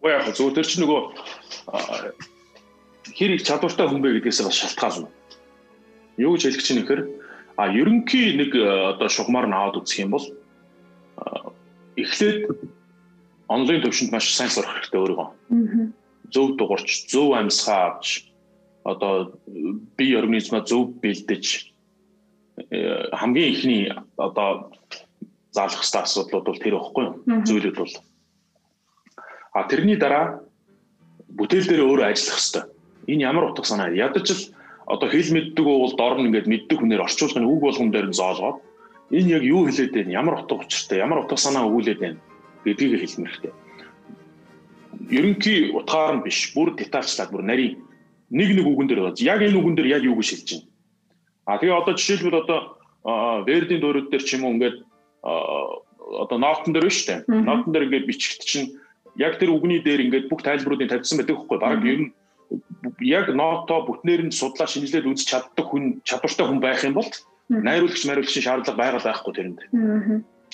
[0.03, 1.01] Уу яг зөв тэр чинь нөгөө
[3.19, 5.09] хэр их чадвартай хүн бэ гэдгээс бас шалтгаална.
[6.19, 7.01] Юу гэж хэлэх чинь нэхэр
[7.59, 10.27] а ерөнхий нэг одоо шугамар нь аваад үзэх юм бол
[11.99, 12.47] эхлээд
[13.49, 15.29] онлайн төвшөнд маш сайн сурах хэрэгтэй өөрийгөө.
[16.29, 18.29] Зөв дуурч, зөв амьсгаа авч
[18.85, 19.41] одоо
[19.97, 21.73] бие организмаа зөв бэлдэж
[22.69, 23.83] э, хамгийн ихний
[24.17, 24.73] одоо
[25.57, 27.17] заалах хэвээр асуудлууд бол тэр ихгүй юу?
[27.49, 27.95] Зүйлүүд бол.
[29.57, 30.45] А тэрний дараа
[31.33, 32.67] бүтээл дээр өөрөө ажиллах хэвээр.
[33.09, 33.89] Энэ ямар утга санаа.
[33.89, 34.45] Ядаж л
[34.85, 38.61] одоо хэл мэддэг бол дор нь ингээд мэддэг хүнээр орчуулгын үг болгон дээр нь зоолгоод
[39.09, 40.13] энэ яг юу хэлээд байна?
[40.21, 42.21] Ямар утга учиртай, ямар утга санаа өгүүлээд байна
[42.65, 43.53] гэдгийг хэлнэ хэрэгтэй.
[45.11, 47.79] Ерөнхий утгаар нь биш, бүр детальчлаад бүр нарийн
[48.31, 49.25] нэг нэг үгэн дээр байгаа.
[49.25, 50.67] Яг энэ үгэн дээр яг юу гэж хэлж байна.
[51.49, 52.61] А тэгээ одоо жишээлбэл одоо
[53.47, 54.77] Вердийн дуурайд дээр ч юм уу ингээд
[55.23, 57.25] одоо нотон дээр биш үү?
[57.25, 58.77] Нотон дээр ингээд бичигт чинь
[59.17, 62.13] яг тэр үгний дээр ингээд бүх тайлбаруудыг тавьсан байдаг хгүй баг ер нь
[63.01, 67.11] яг ноото бүтнээр нь судлаа шинжилээд үзэж чаддаг хүн чадвартай хүн байх юм бол
[67.49, 69.61] найруулагч найруулагчийн шаардлага байгаль байхгүй тэрэнд.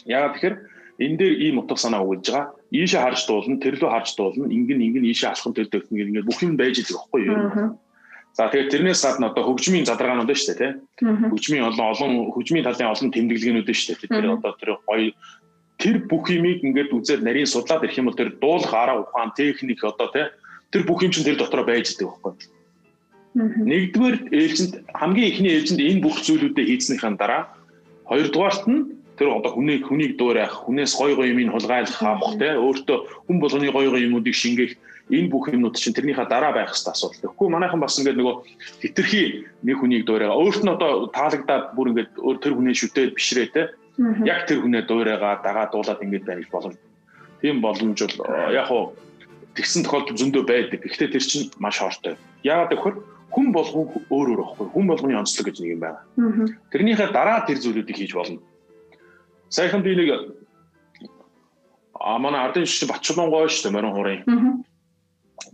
[0.07, 0.57] Яагаад тэгэхээр
[0.99, 2.55] энэ дээр ийм утга санаа өгүүлж байгаа.
[2.71, 6.55] Ийшээ харж дуулна, тэрлөө харж дуулна, ингэн ингэн ийшээ алхам төл төгнө ингээд бүх юм
[6.55, 7.39] байж байгаа байхгүй юу?
[8.35, 11.31] За тэгээд тэрнээс гадна одоо хөгжмийн задаргаанууд байна шүү дээ, тийм.
[11.31, 14.11] Хөгжмийн олон олон хөгжмийн талын олон тэмдэглэгээнүүд байна шүү дээ.
[14.11, 15.11] Тэр одоо тэр гоё
[15.79, 19.83] тэр бүх юмыг ингээд үзээд нарийн судлаад ирэх юм бол тэр дуулах арга ухаан техник
[19.83, 20.27] одоо тий
[20.71, 22.51] тэр бүх юм чинь тэр дотор байж байгаа байхгүй.
[23.35, 27.51] Нэгдүгээр ээлжинд хамгийн ихний ээлжинд энэ бүх зүйлүүдээ хийснийхэн дараа
[28.07, 32.99] хоёрдугаарт нь тэр одоо хүний хүнийг дуурайх, хүнээс гой гой юмыг хулгайлах авах тий өөртөө
[33.31, 34.75] хүн болгоны гой гой юмнуудыг шингээх
[35.11, 37.21] энэ бүх юмнууд чинь тэрнийхээ дараа байх хэрэгтэй асуудал.
[37.23, 38.35] Тэгэхгүй манайхан бас ингээд нөгөө
[38.83, 43.49] хитрхи нэг хүнийг дуурайгаа өөрт нь одоо таалагдаад бүр ингээд өөр тэр хүнээ шүтээд бишрээ
[43.53, 43.67] тий
[43.99, 46.79] Яг тэр хүнээ дуурайгаа дагаа дуулаад ингэж байх боломж.
[47.39, 48.99] Тийм боломж бол яг хуу
[49.55, 50.83] тэгсэн тохиолдол зөндөө байдаг.
[50.83, 52.19] Гэхдээ тэр чинь маш хортой.
[52.43, 52.99] Яагаад гэвэл
[53.31, 54.67] хүн болгон өөр өөр байхгүй.
[54.75, 56.01] Хүн болгоны онцлог гэж нэг юм байна.
[56.75, 58.43] Тэрнийхээ дараа тэр зүйлүүдийг хийж болно.
[59.55, 60.09] Саяхан би нэг
[61.95, 64.23] а манай ардын шишин Батчлон гоо шүү дээ морин хуурын.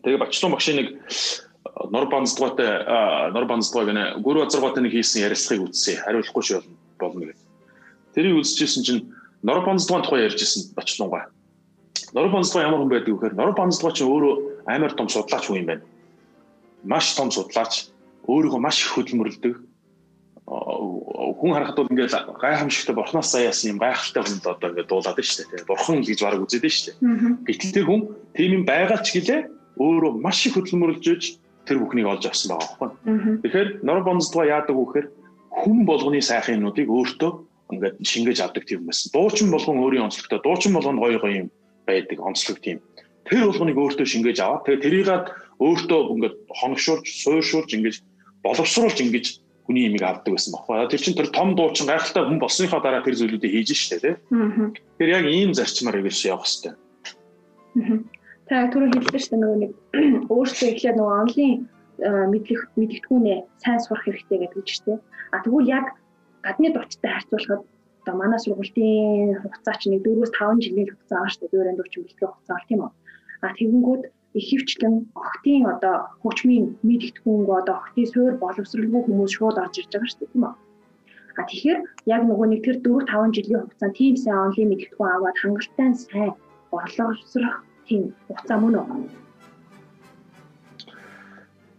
[0.02, 0.88] Тэгээ Батчлон багшийн нэг
[1.92, 6.00] нор банздгаатай нор банздгаа гэнэ гүр базаргаатай нэг хийсэн ярилцлагыг үзсэн.
[6.00, 6.48] Хариулахгүй ч
[6.96, 7.38] болно гэдэг.
[8.14, 9.02] Тэрийг үзчихсэн чинь
[9.42, 11.24] Норов бонздгоо тухай ярьжсэн Бочлонгой.
[12.12, 15.60] Норов бонздгоо ямар хүн байдаг вэ гэхээр Норов бонздгоо чинь өөрөө амар том судлаач хүн
[15.60, 15.84] юм байна.
[16.84, 17.88] Маш том судлаач,
[18.28, 19.69] өөрийгөө маш их хөдөлмөрлөдөг.
[20.50, 22.10] Хүн харахад бол ингээд
[22.42, 25.70] гайхамшигтай бурхнаас саяасан юм гайхалтай хүнд одоо ингээд дуулаад байна шүү дээ.
[25.70, 26.98] Бурхан гэж бараг үзээд байна шүү дээ.
[27.46, 28.00] Гэтэл тэр хүн
[28.34, 29.40] тийм юм байгаад ч гэлээ
[29.78, 31.22] өөрөө маш их хөдөлмөрлөж иж
[31.70, 32.90] тэр бүхнийг олж авсан байгаа байхгүй.
[33.46, 35.06] Тэгэхээр Норов бонздгоо яадаг вэ гэхээр
[35.54, 37.30] хүн болгоны сайхан юмнуудыг өөртөө
[37.70, 39.14] ингээд шингээж авдаг тийм байсан.
[39.14, 41.48] Дуучин болгон өөрийн онцлогтой, дуучин болгонд гоё гоё юм
[41.86, 42.82] байдаг онцлог тийм.
[43.30, 45.26] тэр болгоныг өөртөө шингээж аваад тэгээ тэрийгээд
[45.62, 47.96] өөртөө ингээд хоногшуулж, суурьшуулж ингэж
[48.42, 49.26] боловсруулж ингэж
[49.70, 50.90] хүний имийг авдаг байсан баггүй.
[50.90, 54.14] Тэр чинь тэр том дуучин гайхалтай хүн болсныхоо дараа тэр зүйлүүдийг хийж штэ тий.
[54.98, 56.74] Тэр яг ийм зарчмаар ивэш явах хэвээр.
[58.50, 59.72] Та түрүү хэлсэн штэ нөгөө нэг
[60.34, 61.54] өөртөө ихлээр нөгөө онлын
[62.02, 64.98] мэдлэг мэдгэдэггүйнээ сайн сурах хэрэгтэй гэдэг үгчтэй.
[65.30, 65.86] А тэгвэл яг
[66.42, 67.62] гадны дурчтай харьцуулахад
[68.02, 71.52] одоо манай сургуулийн хугацаа чинь 4-5 жилийн хугацаа дээ.
[71.54, 72.92] Дөрөнд орчим бэлтгэх хугацаа бол тийм үү.
[73.44, 74.02] А тэгэнгүүт
[74.38, 80.20] ихэвчлэн охтын одоо хөгжмийн мэдгэдэггүйнгөө одоо охтын суур боловсралгүй хүмүүс шууд орж ирж байгаа шүү
[80.20, 80.54] дээ тийм үү.
[81.38, 81.78] А тэгэхээр
[82.14, 86.32] яг нөгөө нэг тэр 4-5 жилийн хугацаанд тийм сайн онлайн мэдгэдэггүй аваад хангалттай сайн
[86.70, 88.86] боловсрох тийм хугацаа мөн үү?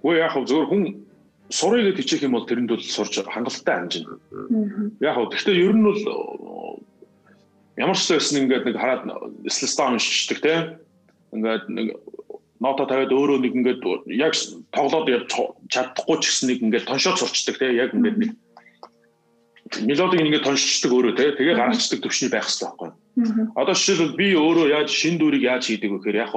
[0.03, 0.83] Уу яг зөвөр хүн
[1.51, 4.11] сурыг гэж хичээх юм бол тэрэнд бол сурж хангалттай хэмжинэ.
[5.03, 6.01] Яг хөө гэхдээ ер нь бол
[7.77, 9.03] ямар ч байсан ингээд нэг хараад
[9.51, 10.53] слэстаа уншчихдаг те.
[11.35, 11.87] Ингээд нэг
[12.61, 13.81] ноото тавиад өөрөө нэг ингээд
[14.21, 14.37] яг
[14.69, 15.09] тоглоод
[15.73, 17.73] чадахгүй ч гэсэн нэг ингээд тоншоод сурчдаг те.
[17.73, 18.31] Яг ингээд нэг
[19.81, 21.33] мелодиг ингээд тоншчихдаг өөрөө те.
[21.41, 22.89] Тэгээ гаргацдаг төвшний байх хэрэгтэй байхгүй.
[23.57, 26.33] Одоо жишээлбэл би өөрөө яаж шин дүүрийг яаж хийдэг вэ гэхээр яг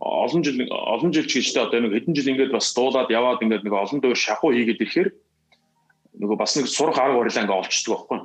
[0.00, 3.62] олон жил олон жил ч гэжтэй одоо нэг хэдэн жил ингээд бас дуулаад яваад ингээд
[3.62, 5.10] нэг олон дуур шахуу хийгээд ирэхээр
[6.18, 8.18] нөгөө бас нэг сурах арга барилаа ингээд олчдөг байхгүй.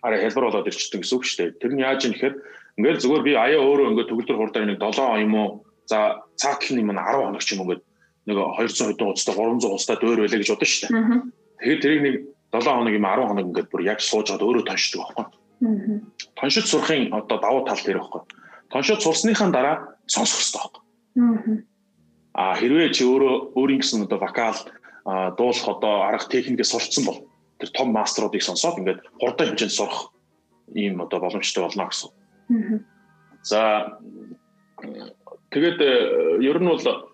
[0.00, 1.58] Аа хэлбэр болоод ирчдэг гэсэн үг шүү дээ.
[1.60, 2.34] Тэр нь яаж юм гэхээр
[2.78, 5.50] ингээд зүгээр би аяа өөрөө ингээд төгөлдөр хурдаар нэг 7 он юм уу
[5.86, 7.82] за цаатл нь маань 10 хоног ч юм уу ингээд
[8.26, 11.22] нэг 200 хэдэн уцтай 300 уцтай дөөр байлаа гэж бодсон шүү дээ.
[11.58, 12.14] Тэгэхээр тэрийг нэг
[12.52, 15.26] 7 хоног юм 10 хоног ингээд бүр яг суужгаад өөрөө тоншдог байхгүй.
[16.38, 18.22] Тоншид сурахын одоо давуу тал дээр байхгүй.
[18.70, 20.82] Тоншид сурсныхаа дараа сонсох хэрэгтэй байхгүй
[22.32, 24.56] Аа хэрвээ чи өөрөө өөрийн гэсэн одоо вокал
[25.36, 27.28] дуулах одоо арга техникээ сурцсан бол
[27.60, 30.16] тэр том мастеруудыг сонсоод ингээд хурдан хэмжээнд сурах
[30.72, 32.08] ийм одоо боломжтой болно гэсэн.
[33.44, 33.60] За
[35.52, 35.92] тэгээд э,
[36.42, 37.12] ер нь бол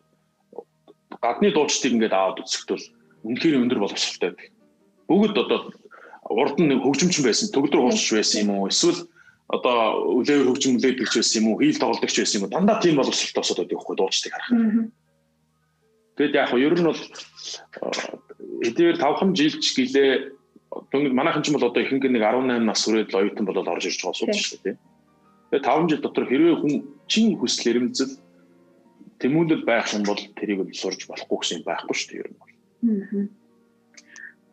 [1.23, 2.79] гадны дуулчдыг ингээд аваад үзэхдээ
[3.27, 4.51] үнэхээр өндөр боловсралтай байдаг.
[5.11, 5.59] Бүгд одоо
[6.31, 8.71] урд нь хөгжимчин байсан, төгөлдөр хуурч байсан юм уу?
[8.71, 9.09] Эсвэл
[9.49, 12.55] одоо үлээр хөгжим үлээдэгч байсан юм уу, хийл тоглогч байсан юм уу?
[12.55, 14.51] Дандаа тийм боловсролтой осоод байдаг байхгүй дуучдыг харах.
[16.21, 17.03] Тэгэд яг нь ер нь бол
[18.69, 20.11] эдгээр 5 жилч гэлээ
[20.93, 24.05] манайхан ч юм бол одоо ихэнх нэг 18 нас хүрээд л оюутан болоод орж ирж
[24.05, 24.77] байгаа асуудал шүү дээ.
[25.49, 26.75] Тэгээ 5 жил дотор хэрвээ хүн
[27.09, 28.13] чин хүсэл эрмэлзэл
[29.23, 32.53] тэмүүлэл байх юм бол тэрийг л сурж болохгүй гэсэн байхгүй шүү дээ ер нь бол.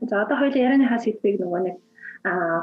[0.09, 1.75] За одоо хоёул ярианыхаа сэдвийг нөгөө нэг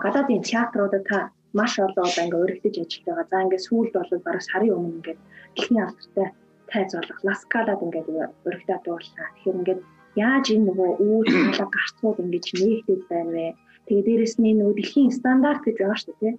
[0.04, 1.18] гадаадын театруудад та
[1.58, 3.26] маш олон одоо ингээ өргөдөж ажиллаж байгаа.
[3.30, 5.16] За ингээ сүүлд бол бараг сарын өмнө ингээ
[5.54, 6.28] дэлхийн алдартай
[6.70, 8.04] тайз болох Ласкалад ингээ
[8.48, 9.26] өргөдөд дуулсан.
[9.34, 9.78] Тэгэхээр ингээ
[10.26, 13.46] яаж энэ нөгөө үүр хаалга гарцууд ингэж нээгдэж байна вэ?
[13.86, 16.34] Тэгээ дээрэс нь нөгөө дэлхийн стандарт гэж байгаа шүү дээ.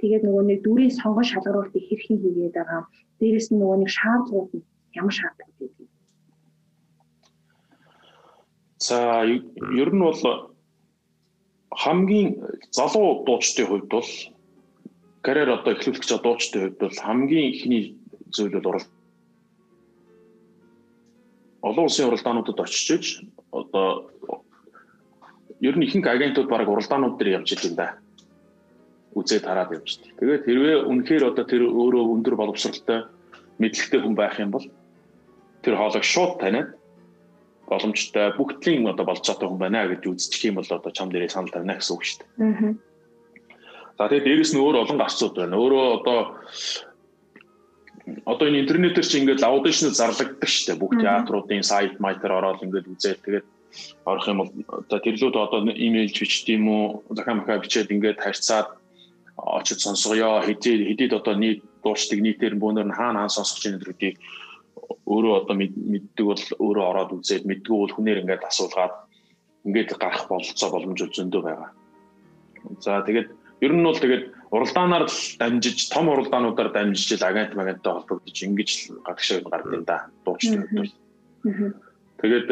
[0.00, 2.82] Тэгээд нөгөө нэг дүрийн сонгон шалгаруултыг хэрхэн хийгээд байгаа.
[3.20, 4.64] Дээрэс нь нөгөө нэг шаардлагууд нь
[5.00, 5.88] ямар шаардлагууд байдаг.
[8.78, 9.24] За
[9.82, 10.22] ер нь бол
[11.82, 12.28] хамгийн
[12.70, 14.10] залуу дуучдын хувьд бол
[15.22, 17.84] карьер одоо эхлүүлэх гэж дуучдын хувьд бол хамгийн ихний
[18.34, 18.86] зүйл бол урал
[21.62, 23.06] олон улсын уралдаануудад очиж иж
[23.50, 24.10] одоо
[25.60, 27.98] ер нь ихэнх агентууд баг уралдаанууд дээр явж идэв да.
[29.18, 30.14] Үзээд хараад явж идэв.
[30.18, 33.10] Тэгээд хэрвээ үнэхээр одоо тэр өөрөө өндөр боловсралтай
[33.58, 34.66] мэдлэгтэй хүн байх юм бол
[35.62, 36.68] тэр хоолойг шууд таниад
[37.68, 41.52] боломжтой бүгдлийн одоо болж байгаа хүн байна гэж үзчих юм бол одоо чам дээрээ санал
[41.52, 42.28] тавина гэсэн үг шүү дээ.
[42.38, 42.88] Аа
[43.98, 45.58] За тэгээд дээрэс нь өөр олон гарцууд байна.
[45.58, 46.18] Өөрөө одоо
[48.30, 50.78] одоо энэ интернетээр чи ингээд аудишн зарлагддаг шүү дээ.
[50.78, 53.46] Бүх театруудын сайт майтер ороод ингээд үзээд тэгээд
[54.06, 58.70] орох юм бол одоо тэрлүүд одоо имэйл бичт юм уу, захаа махаа бичээд ингээд харьцаад
[59.34, 60.46] очиж сонсгоё.
[60.46, 64.16] Хэдий хэдийд одоо нийт дуурчдаг нийтээр бүүнөр нь хаана хаан сонсгож байгаа гэдгийг
[65.06, 68.94] өөрөө одоо мэддэг бол өөрөө ороод үзээд мэддгүү бол хүнээр ингээд асуулгаад
[69.66, 71.70] ингээд гарах бололцоо боломж зөндөө байгаа.
[72.82, 73.28] За тэгээд
[73.60, 78.70] Ер нь бол тэгээд уралдаанаар дамжиж том уралдаануудаар дамжиж агент магенттай холбогдож ингэж
[79.02, 80.94] гадагшаа гардаг юм да дуучдын хувьд.
[82.22, 82.46] Тэгээд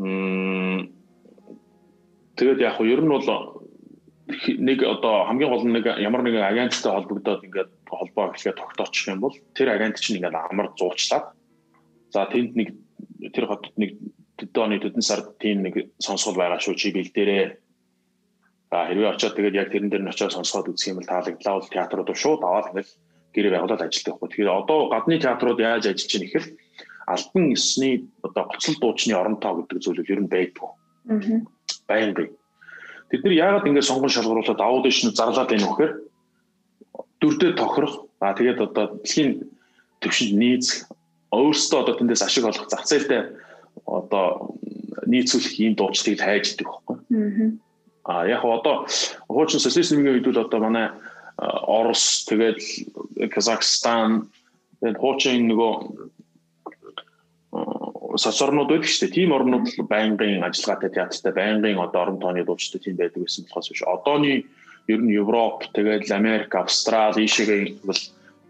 [0.00, 0.88] м
[2.40, 3.28] тэгээд яг нь ер нь бол
[4.64, 9.20] нэг одоо хамгийн гол нь нэг ямар нэгэн агенттай холбогдоод ингээд холбоо эхлэхэд тогтоочих юм
[9.20, 11.32] бол тэр агент чинь ингээд амар зуучлаад
[12.10, 12.68] за тэнд нэг
[13.34, 13.98] тэр хотод нэг
[14.56, 17.46] оны тэдэн сард тийм нэг сонсгол байгаа шүү чи бэлдээрээ
[18.70, 21.70] За хэрвээ очиод тэгээд яг тэрэн дээр нь очиод сонсоод үзэх юм бол таалагдлаа бол
[21.70, 22.92] театрууд шууд аваад ингээл
[23.30, 24.28] гэрээ байгуулад ажилладаг байхгүй.
[24.34, 26.46] Тэгэхээр одоо гадны театрууд яаж ажиллаж байна гэхээр
[27.06, 27.90] альбан ёсны
[28.26, 30.70] одоо гоцлол дуучны оронтоо гэдэг зүйл ер нь байдгүй.
[31.14, 31.38] Аа.
[31.86, 32.26] Байн бай.
[33.06, 35.92] Тэд нар яагаад ингээд сонгон шалгаруулад аудишн зарлаад байна вэ гэхээр
[37.20, 39.44] дүрдээ тохирох Аа тэгээд одоо дэлхийн
[40.00, 40.88] төвшөнд нийц
[41.36, 43.28] өөрсдөө одоо тэндээс ашиг олох зах зээлтэй
[43.84, 44.56] одоо
[45.04, 46.96] нийцүүлэх ийм дуучдыг хайж идэг байхгүй.
[48.08, 48.88] Аа яг одоо
[49.28, 50.88] хуучин социализмын үед бол одоо манай
[51.36, 52.60] Орос тэгээд
[53.28, 54.32] Казахстан
[54.80, 55.72] тэгээд хуучин нөгөө
[58.16, 59.16] соцорнууд байдаг шүү дээ.
[59.20, 63.84] Тийм орнууд байнгын ажиллагаатай театртай байнгын одоо орон тооны дуучид тийм байдаг гэсэн болохоос биш.
[63.84, 64.48] Одооний
[64.88, 68.00] ер нь Европ, тэгээд Америк, Австрали ийшээгээ бол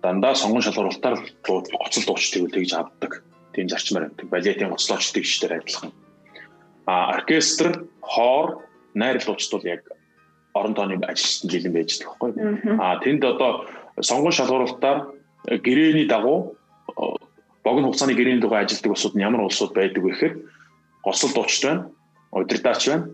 [0.02, 3.24] дандаа сонгон шалгуулалтаар гоцол дуучдыг тэгж авдаг.
[3.52, 4.26] Тийм зарчмаар байдаг.
[4.28, 5.92] Балетын гоцлоочдыг шдэр адилхан.
[6.86, 8.62] А оркестр, хоор,
[8.94, 9.82] найр дуучид бол яг
[10.52, 12.78] орон тооны ажилчтан жилэн байж байгаа байхгүй.
[12.80, 13.64] А тэнд одоо
[14.00, 14.98] сонгон шалгуулалтаар
[15.64, 16.56] гэрээний дагуу
[17.64, 20.34] богино хугацааны гэрээний дугаар ажилладаг улсууд нь ямар улсууд байдаг вэ гэхээр
[21.02, 21.82] гоцол дуучид байна,
[22.32, 23.08] удирдаач байна,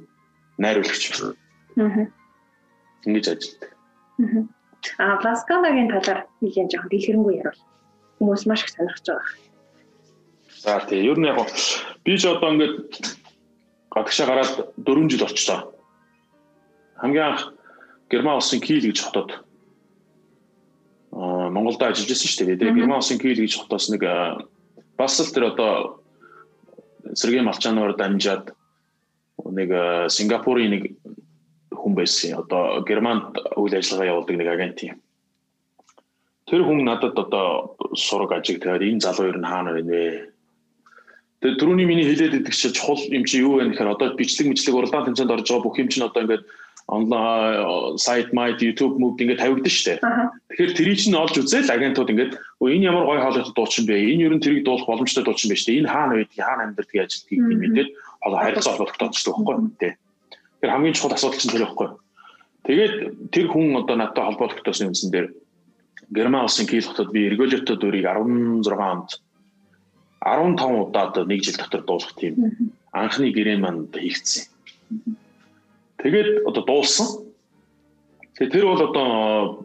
[0.58, 1.34] найруулагч байна.
[1.78, 2.21] Аа.
[3.06, 3.70] Ингэж ажилладаг.
[4.98, 5.18] Аа.
[5.22, 7.62] Ласкалагийн талаар нэгэн жоохон дэлгэрэнгүй ярил.
[8.18, 9.30] Хүмүүс маш их сонирхож байгаа.
[10.62, 11.38] За тий, ер нь яг
[12.04, 13.18] би ч одоо ингээд
[13.90, 15.74] гадагшаа гараад 4 жил болчихлоо.
[16.98, 17.54] Хамгийн анх
[18.10, 19.42] Герман улсын Кийл гэж хотод
[21.10, 22.58] Монголд ажиллаж байсан шүү дээ.
[22.58, 24.02] Тэгээ Герман улсын Кийл гэж хотоос нэг
[24.98, 26.02] бас л тэр одоо
[27.14, 28.54] Сергей Малчанаар дамжаад
[29.42, 29.68] нэг
[30.10, 30.82] Сингапурын нэг
[31.82, 32.38] хүн байсан.
[32.38, 34.96] Одоо Германд үйл ажиллагаа явуулдаг нэг агент юм.
[36.46, 40.32] Тэр хүн надад одоо сураг ажиг тавиад энэ залуу ер нь хаана байна вэ?
[41.42, 44.74] Тэгээ түрүүний миний хэлээд идэх чинь чухал юм чи юу вэ гэхээр одоо бичлэг мэдлэг
[44.78, 46.44] уралдаан тэмцээнд орж байгаа бүх юм чинь одоо ингээд
[46.86, 49.98] онлайн сайт майт YouTube мөвд ингээд тавигдсан шүү дээ.
[50.50, 53.96] Тэгэхээр тэрийг чинь олж үзээл агентууд ингээд энэ ямар гоё хоолойтой дуучин бэ?
[54.12, 55.82] Энэ ер нь тэрийг дуулах боломжтой дуучин байж тээ.
[55.82, 57.88] Энэ хаана байдгийг хаана амьдардаг ажилтгийг юм мэдээд
[58.22, 59.94] хоолой харилцаа холбогдчихдог байхгүй юу?
[60.62, 60.70] Тэ.
[60.70, 61.88] Тэр хамгийн чухал асуудал чинь тэр байхгүй?
[62.62, 62.94] Тэгээд
[63.34, 65.34] тэр хүн одоо надтай холбогдохтойсны үндсэн дээр
[66.14, 69.10] Герман улсын Киел хотод би эргүүлэлтөд өрийг 16 онд
[70.22, 74.46] 15 удаад нэг жил дотор дуулах тийм анхны гэрээ манд хийгдсэн.
[75.98, 77.26] Тэгээд одоо дуулсан.
[78.38, 79.06] Тэгээ тэр бол одоо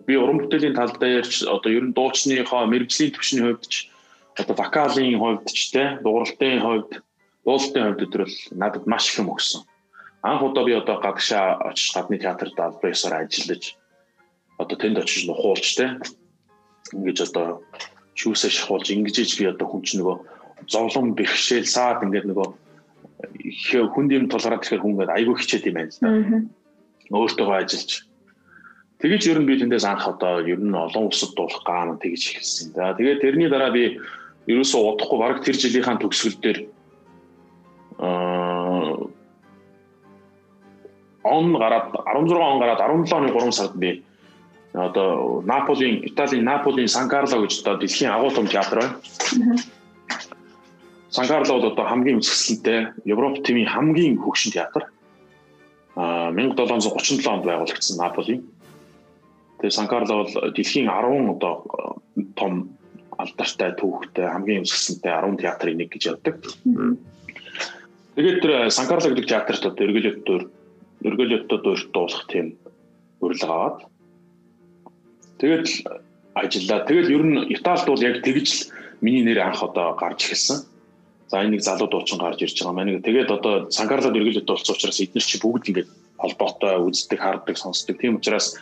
[0.01, 3.93] би уран бүтээлийн тал дээр ч одоо ер нь дуучныхоо мэрэгжлийн төвшний хувьд ч
[4.33, 6.89] одоо вокалын хувьд ч те дууралтын хувьд
[7.45, 9.61] дуулалтын хувьд бол надад маш их юм өгсөн.
[10.23, 13.77] Анх удаа би одоо гадагшаа очиж гадны театрт албаасаар ажиллаж
[14.57, 15.97] одоо тэнд очиж нухуулж те
[16.93, 17.61] ингэж одоо
[18.17, 20.17] шүүсээ шахуулж ингэж би одоо хүн чинь нөгөө
[20.65, 22.49] зовлон бэрхшээл саад ингээд нөгөө
[23.93, 26.09] хүнд юм тулгараад ирэхээр хүн гээд айгүй хичээд юм байна л да.
[27.07, 27.91] Өөртөөгөө ажиллаж.
[28.99, 32.67] Тэгэж ер нь би тэндээс анх одоо ер нь олон улсад дуулах гаана тэгэж хэлсэн.
[32.73, 34.01] За тэгээд тэрний дараа би
[34.49, 36.59] ерөөсөө удахгүй баг тэр жилийнхаа төгсгөл дээр
[38.01, 38.46] аа
[41.27, 44.03] он гараад 16 он гараад 17 оны 3 сард би
[44.73, 49.57] одоо Наполийн Италийн Наполийн Сан Карло гэж одоо дэлхийн агуу том театр байна.
[51.09, 54.91] Сан Карло бол одоо хамгийн өсгөлтэй Европ төвийн хамгийн хөгшин театр.
[55.95, 58.43] А 1737 онд байгуулагдсан Наполи.
[59.59, 61.65] Тэгээ Сан Карло бол дэлхийн 10 одоо
[62.35, 62.77] том
[63.17, 66.35] алдартай түүхтэй хамгийн өсгөлтэй 10 театрын нэг гэж яддаг.
[68.15, 70.51] Тэгээд тэр Сан Карло гэдэг театрт одоо
[71.05, 72.57] эргэлтөөр эргэлтөөр дуулах тийм
[73.21, 73.77] урилга аваад
[75.37, 75.65] тэгээд
[76.37, 76.85] ажиллаа.
[76.85, 78.69] Тэгэл ер нь Италид бол яг тэгж
[79.01, 80.65] миний нэр анх одоо гарч ирсэн.
[81.27, 83.01] За энэ нэг залуу дуучин гарч ирж байгаа маань.
[83.01, 87.97] Тэгээд одоо Санкарлаад эргэлээд болсон учраас эдгээр чи бүгд ингээд холбоотой үздэг, хардаг, сонсдог.
[87.97, 88.55] Тийм учраас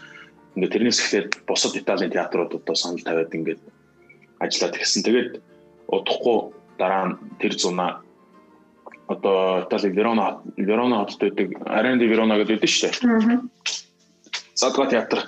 [0.56, 3.62] ингээд тэрнээс эхлээд бусад Италийн театрууд одоо санал тавиад ингээд
[4.40, 5.04] ажиллаад ирсэн.
[5.04, 5.32] Тэгээд
[5.92, 6.38] удахгүй
[6.80, 8.02] дараа нь тэр зунаа
[9.08, 13.40] одоо Итали Верона Верона хотод байдаг Аренди Верона гэдэг үү шүү дээ.
[14.56, 15.20] Задга театр.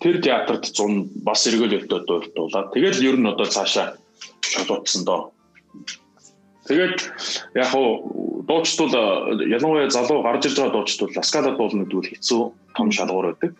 [0.00, 3.94] Тэр театрт зун бас эргүүлэлтөд дуулаад тэгэл ер нь одоо цаашаа
[4.40, 5.32] шалгуулсан доо.
[6.66, 6.98] Тэгээд
[7.54, 8.94] яг хуу дуучтуул
[9.46, 12.42] ялангуяа залуу гарч ирж байгаа дуучтуул ласкала дуулна гэдэг хэцүү
[12.76, 13.52] том шалгуур байдаг.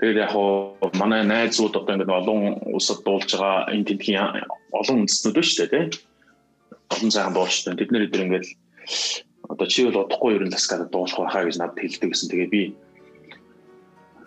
[0.00, 5.36] Тэгээд яг хуу манай найзууд одоо ингээд олон улсад дуулж байгаа энэ тентгийн олон үндэстнүүд
[5.36, 6.13] байна шүү дээ тийм.
[6.94, 7.74] Олон сайхан дуучтай.
[7.74, 8.46] Тэд нэр дээр ингээд
[9.50, 12.30] одоо чи бол удахгүй ер нь ласкала дуулах байхаа гэж надад хэлдэг гэсэн.
[12.30, 12.62] Тэгээд би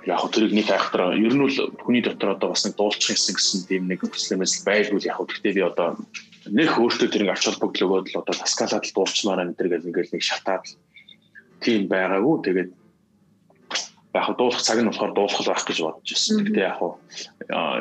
[0.07, 3.59] яг тэрийг нэг айхтар ер нь бол хүний дотор одоо бас нэг дуулчих юмсан гэсэн
[3.67, 5.99] тийм нэг хүслэмээс байлгүй яг гэхдээ би одоо
[6.47, 10.13] нэх өөртөө тэр ач холбогдол өгөөд л одоо таскалаад л дуурчмаар энэ төр гэл ингээл
[10.15, 10.65] нэг шатаад
[11.59, 12.69] тийм байгаагүй тэгээд
[14.15, 16.35] яг дуулах цаг нь болохоор дуулах байх гэж бодож байсан.
[16.45, 16.79] Гэтэ яг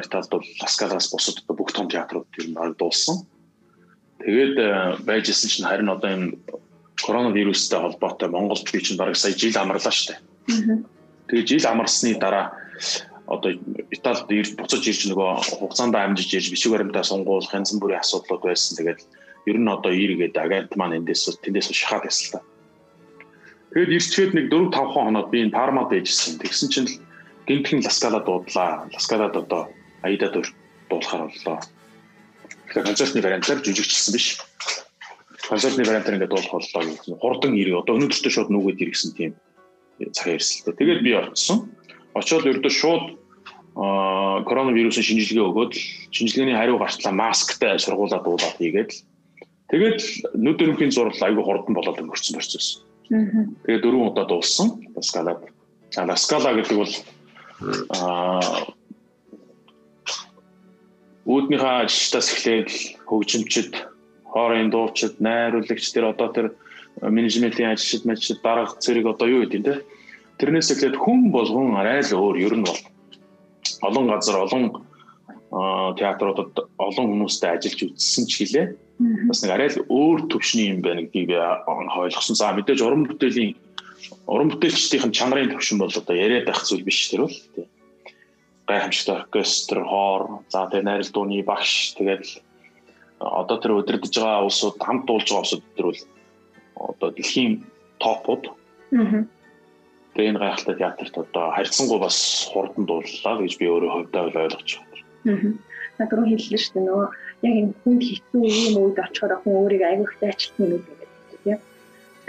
[0.03, 3.23] Италид бол Ласкалаас бусад одоо бүх том театрууд ер нь дуулсан.
[4.25, 6.37] Тэгээд байжсэн чинь харин одоо энэ
[6.97, 10.17] коронавирустай холбоотой Монголд би чинь бараг сая жил амарлаа штэ.
[11.29, 12.57] Тэгээд жил амарсны дараа
[13.27, 13.53] одоо
[13.91, 18.79] Италид ирж буцаж ирж нөгөө хугацаанд амжиж ирж бичиг баримтаа сонгуулах янз бүрийн асуудлууд байсан.
[18.79, 19.01] Тэгээд
[19.51, 22.47] ер нь одоо иргээд агент маань эндээс тэндээс шахаад ясал та.
[23.75, 26.39] Тэгээд ирчгээд нэг 4 5 хоноод би энэ Пармад байжсэн.
[26.39, 26.91] Тэгсэн чинь
[27.47, 28.87] гинтхэн Ласкала дуудлаа.
[28.95, 29.69] Ласкалад одоо
[30.03, 30.39] Аидад
[30.89, 31.59] дуулахаар боллоо.
[32.67, 34.27] Тэгэхээр концертны вариантаар жүжигчсэн биш.
[35.49, 37.03] Концертны вариантаар ингээд дуулах боллоо гэж.
[37.23, 37.79] Хурдан ирээ.
[37.79, 39.33] Одоо өнөөдөртөө шууд нүгэд иргэсэн тийм
[40.13, 40.75] цаг ярьсалтай.
[40.75, 41.71] Тэгээд би орцсон
[42.17, 43.05] очоод ердөө шууд
[43.77, 45.73] коронавирусын шинжилгээ өгөөд
[46.11, 48.91] шинжилгээний хариу гартлаа масктай сургуулаа дуулаад хийгээд
[49.69, 50.01] тэгээд
[50.33, 52.81] нүд өрөмхийн зураг айгүй хурдан болоод өнгөрцөн процесс.
[53.09, 54.81] Тэгээд дөрвөн удаа дуулсан.
[55.05, 55.37] Скала.
[55.93, 56.93] Скала гэдэг бол
[57.93, 58.76] аа
[61.27, 62.71] үүднийхээ ажилтаас эхлээд
[63.11, 63.73] хөгжимчд,
[64.31, 66.47] хоорын дуучид, найруулагч тэр одоо тэр
[67.03, 69.75] менежментийн ажилчид, мачид дарга зэрэг одоо юу гэдэг юм те
[70.37, 72.81] Тэрнээс эхлээд хүн болгон арай л өөр ер нь бол
[73.89, 74.65] олон газар олон
[75.97, 78.67] театруудад олон хүмүүстэй ажиллаж үзсэн ч гэлээ.
[79.33, 82.37] Бас нэг арай л өөр төвшний юм байна гэдгийг би ойлгосон.
[82.37, 83.57] За мэдээж уран бүтээлийн
[84.29, 87.65] уран бүтээлчдийн чанарын төвшин бол одоо яриад байх зүйл биш тэр бол тий.
[88.67, 92.25] Гайхамшигтай оркестр, хоор, за тэр найрал дууны багш тэгээд
[93.21, 96.03] одоо тэр өдөрдөж байгаа улсууд хамт дуулж байгаа улсууд тэр бол
[96.91, 97.63] одоо дэлхийн
[98.03, 98.45] топууд.
[98.93, 99.25] Аа
[100.17, 104.97] Тэгээ энэ гайхалтай театрт одоо харьцангуй бас хурдан дууллаа гэж би өөрөө хувьдаа ойлгож байна.
[105.29, 105.53] Аа.
[106.01, 107.09] Над руу хэллээ шүү дээ нөгөө
[107.45, 111.11] яг энэ хүнд хэцүү юм үед очихоор хүн өөрийгөө аягүйхтай ажилтны юм гэдэг
[111.45, 111.61] тийм.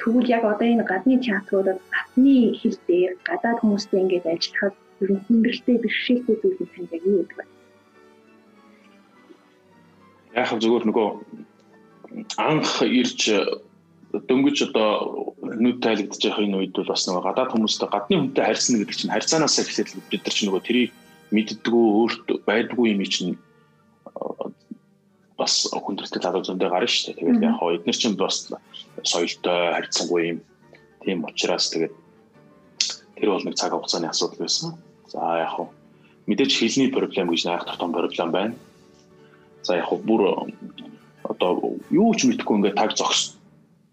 [0.03, 5.23] Тэгвэл яг одоо энэ гадны театруудад гадны хэл дээр гадаад хүмүүстэй ингэж ажиллахад ер нь
[5.25, 7.45] хүндрэлтэй бэрхшээлтэй зүйл нь танд яг юу гэдэг вэ?
[10.37, 11.09] Яг зөвхөн нөгөө
[12.37, 13.21] анх ирж
[14.27, 14.89] дөнгөж одоо
[15.43, 19.13] нүд тайлагдж байгаа энэ үед бол бас нөгөө гадаад хүмүүстэй гадны хүнтэй харьцна гэдэг чинь
[19.13, 20.91] харьцаанаас эхлээд бид нар чинь нөгөө тэрийг
[21.35, 23.35] мэддгүү өөрт байдгүй юм чинь
[25.37, 27.17] бас хүндрэлтэй залуу зөндөө гарна шүү дээ.
[27.19, 28.49] Тэгээд яг хоо эдгээр чинь бас
[29.03, 30.39] соёлтой харьцангуй юм.
[31.03, 31.93] Тийм учраас тэгээд
[33.21, 34.73] тэр бол нэг цаг хугацааны асуудал байсан.
[35.07, 35.69] За яг хоо
[36.27, 38.55] мэдээж хэлний проблем гэж найх том проблем байна.
[39.63, 40.51] За яг хоо бүр
[41.23, 43.37] одоо юу ч мэдэхгүй ингээд таг зогс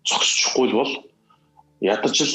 [0.05, 0.93] зогсчихгүй бол
[1.81, 2.35] ядаж л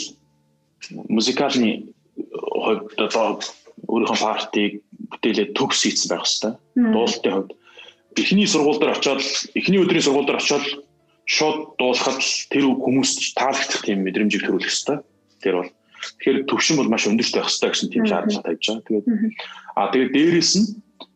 [1.08, 3.40] музыкальны хувьд одоо
[3.88, 6.60] өөрийнхөө партийг бүтээлээ төгс хийсэн байх хэвээр.
[6.94, 7.52] Дуулалтын хувьд
[8.16, 9.24] эхний сургууль дээр очиод
[9.56, 10.66] эхний өдрийн сургууль дээр очиод
[11.26, 12.20] шууд дуулахад
[12.52, 15.04] тэр хүмүүст таалагдах тийм мэдрэмжийг төрүүлэх хэвээр.
[15.44, 15.72] Тэр бол
[16.20, 18.86] тэгэхээр төвшин бол маш өндөртэй байх хэвээр гэсэн тийм шаардлага тавьж байгаа.
[18.88, 19.06] Тэгээд
[19.76, 20.68] а тэгээд дээрэс нь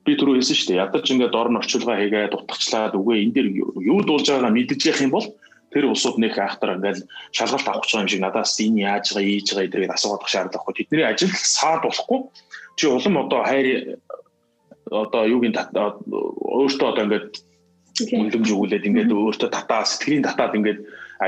[0.04, 0.84] би түрүү хэлсэн шүү дээ.
[0.84, 3.48] Ядаж ингээд орн орчуулга хийгээд утгачлаад үгүй энэ дээр
[3.80, 5.28] юу дуулж байгаагаа мэдэж явах юм бол
[5.74, 9.48] тэр улсууд нэг айхтар ингээл шалгалт авах гэж юм шиг надаас энэ яаж байгаа ийж
[9.50, 12.20] байгаа эдгээр асуугаад шаардлагагүй тэдний ажил саад болохгүй.
[12.78, 13.98] Чи улам одоо хайр
[14.92, 17.32] одоо юугийн өөртөө одоо ингээд
[18.14, 20.80] үнэлэмж өгүүлээд ингээд өөртөө татаа сэтгэлийн татаад ингээд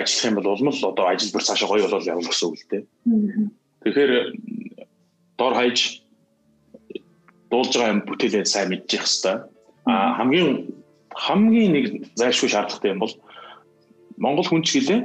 [0.01, 2.69] ажиллах юм бол улам л одоо ажил бүр цаашаа гоё болол явна гэсэн үг л
[2.69, 2.83] дээ.
[3.83, 4.11] Тэгэхээр
[5.37, 5.79] дор хаяж
[7.51, 9.47] дуулж байгаа юм бүтээлээ сайн мэдчих хэвээр.
[9.85, 10.73] А хамгийн
[11.15, 11.85] хамгийн нэг
[12.19, 13.13] зайлшгүй шаардлагатай юм бол
[14.17, 15.01] Монгол хүн ч гэлээ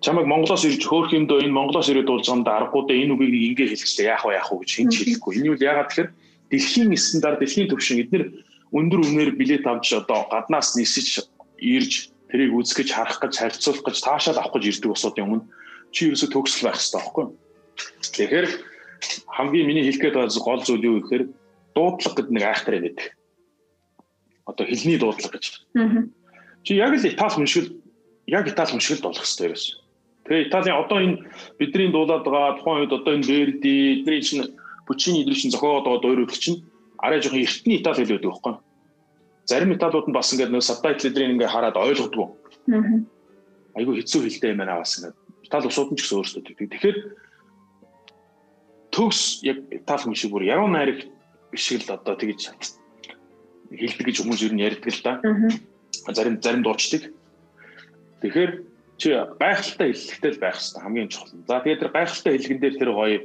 [0.00, 3.68] чамайг Монголоос ирж хөөх юмдөө энэ Монголоос ирээд дуулж байгаамда аргагүй дээ энэ үгийг ингээ
[3.70, 5.32] хэлчихлээ яах вэ яах вэ гэж хинч хэлэхгүй.
[5.40, 6.10] Энэ үл ягаад тэгэхээр
[6.50, 8.24] дэлхийн стандарт дэлхийн төвшин эдгээр
[8.72, 11.26] өндөр үнээр билет авч одоо гаднаас нисэж
[11.60, 15.44] ирж тэрийг үзэх гэж харах гэж харьцуулах гэж таашаал авах гэж ирдэг усуудын өмнө
[15.90, 17.34] чи ерөөсө төгсөл байх хэрэгтэй байхгүй юу?
[18.14, 18.46] Тэгэхээр
[19.26, 21.24] хамгийн миний хэлэх гээд байгаа гол зүйл юу гэхээр
[21.74, 23.06] дуудлага гэдэг нэг айхтар байдаг.
[24.46, 25.44] Одоо хэлний дуудлага гэж.
[26.64, 27.66] Чи яг л Итали хүн шиг
[28.26, 29.66] яг Итали хүн шиг л болох хэрэгтэй ерөөс.
[30.26, 31.16] Тэгээ Италийн одоо энэ
[31.58, 33.74] бидний дуулаад байгаа тухайн үед одоо энэ Верди,
[34.04, 34.46] эдний чинь
[34.86, 36.62] Пучини эдний чинь зохиогоод байгаа дуурайд чинь
[36.98, 38.54] арай жоохон эртний Итали хэл байдаг байхгүй.
[39.50, 42.38] Зарим Италиуд нь бас ингээд нэг сабтайтл эдрийг ингээд хараад ойлгодгоо.
[42.70, 43.02] Аа.
[43.74, 45.16] Айгу хэцүү хэлтэй юм байна бас ингээд.
[45.42, 46.70] Итали усууд нь ч гэсэн өөрсдөө тэгдэг.
[46.70, 46.98] Тэгэхээр
[48.94, 51.02] төгс яг Итали хүн шиг бүр яруу найраг
[51.58, 52.54] шиг л одоо тэгж
[53.74, 55.12] хэлдэг гэж хүмүүс ер нь ярьдаг л да.
[56.14, 57.10] Зарим зарим дуучдыг
[58.20, 58.50] Тэгэхээр
[59.00, 59.08] чи
[59.40, 61.32] гайхалтай хэллэгтэй л байх хэрэгтэй хамгийн чухал.
[61.48, 63.18] За тэгээд тэр гайхалтай хэлгэн дээр тэр гоё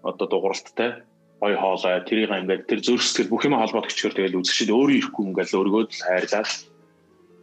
[0.00, 1.04] одоо дууралттай
[1.38, 5.50] гоё хоолой тэрийг ингээд тэр зөрсгөл бүх юм холбоод өчгөр тэгэл үзэгчд өөрөө ирэхгүй ингээд
[5.54, 6.50] л өргөөд л хайрлаад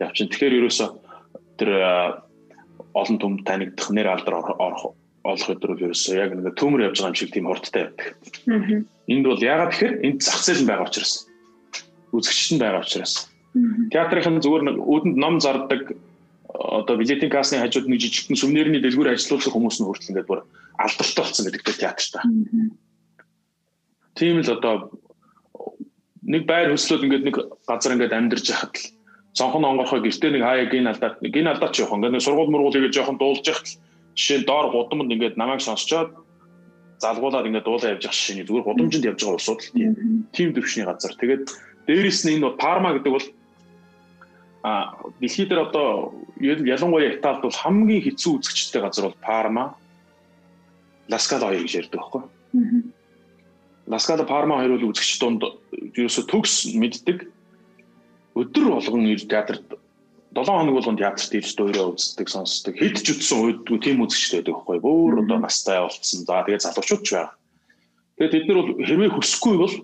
[0.03, 0.27] явчин.
[0.27, 0.85] Тэгэхээр ерөөсө
[1.55, 1.69] тэр
[2.91, 7.17] олон түмд танигдах нэр алдар орох олох өдрөөр ерөөсө яг нэг төмөр явж байгаа юм
[7.17, 8.13] шиг тийм хурдтай байдаг.
[9.09, 11.13] Энд бол ягаад тэгэхээр энд зах зээл нь байгаа учраас
[12.13, 13.13] үзэгчд нь байгаа учраас
[13.89, 15.95] театрын зүгээр нэг үүдэнд ном зардаг
[16.51, 20.41] одоо билетийн кассны хажууд нэг жижигхэн сүмнэрний дэлгүүр ажиллуулсан хүмүүс нь хүртэл ингээд бүр
[20.77, 22.23] алдартай болсон гэдэг театртай.
[24.15, 24.91] Тийм л одоо
[26.23, 27.35] нэг байр хөслөөд ингээд нэг
[27.67, 28.85] газар ингээд амьдарч яхад л
[29.35, 32.95] цонхон онгорхоо гэртээ нэг хаяа гин алдаад гин алдаад ч явах ингээд сургууль мургуул ингээд
[32.95, 33.67] жоохон дуулж яхад
[34.15, 36.15] жишээ нь доор гудамд ингээд намайг сонсчоод
[37.03, 39.71] залгуулаад ингээд дуулаа явж явах шишээ зүгээр гудамжинд явж байгаа улсууд л
[40.31, 41.13] тийм төвшний газар.
[41.19, 41.43] Тэгээд
[41.87, 43.27] дээрэс нь энэ Парма гэдэг бол
[44.63, 49.75] а дэлхийд дээр одоо ялангуяа Италид бол хамгийн хэцүү үзэгчтэй газар бол Парма,
[51.11, 52.23] Ласкала хоёр гэж ярьдаг байхгүй.
[53.87, 55.45] Ласкала Парма хоёр бол үзэгч донд
[55.93, 57.29] ерөөсө төгс мэддэг.
[58.33, 59.77] Өдөр болгон ир театрт
[60.35, 62.75] 7 хоног болгон театрт ирж дуурайа үздэг, сонсдог.
[62.75, 64.77] Хэд ч үтсэн уйдгүй тийм үзэгчтэй байдаг байхгүй.
[64.83, 66.25] Бөөр одоо настай болцсон.
[66.27, 67.31] За тэгээ залуучууд ч байгаа.
[68.17, 69.75] Тэгээд тэд нар бол хэрвээ хүсэхгүй бол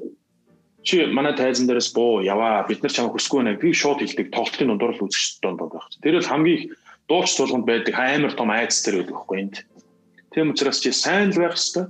[0.83, 3.61] чи манай тайзан дээрээс буу яваа бид нар чамайг хүсэхгүй байна.
[3.61, 4.27] Би шууд хэлдэг.
[4.33, 5.87] Тоглолтын дундуур л үзэгчд донд байх.
[6.03, 6.63] Тэр бол хамгийн их
[7.07, 9.55] дууч тулганд байдаг амар том айц тэр байдаг байхгүй энд.
[10.35, 11.85] Тийм учраас чи сайн л байх хэрэгтэй.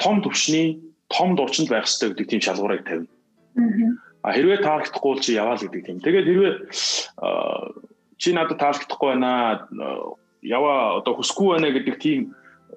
[0.00, 0.80] Том төвшний
[1.10, 3.10] том дуучинд байх хэрэгтэй гэдэг тийм шалгуурыг тавина.
[4.22, 5.98] Аа хэрвээ таалагдахгүй бол чи яваа л гэдэг тийм.
[5.98, 6.54] Тэгээд хэрвээ
[8.20, 9.66] чи надад таалагдахгүй байна
[10.42, 12.20] яваа одоо хүсэхгүй байна гэдэг тийм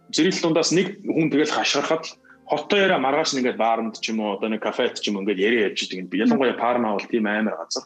[0.09, 2.09] зэрэл дундаас нэг хүн тэгэл хашгирахад
[2.49, 5.67] хоттой яриа маргааш нэгээд баарнд ч юм уу одоо нэг кафед ч юм ингээд яриа
[5.69, 6.09] явж идэг.
[6.09, 7.85] Ялангуяа Парма бол тийм амар газар.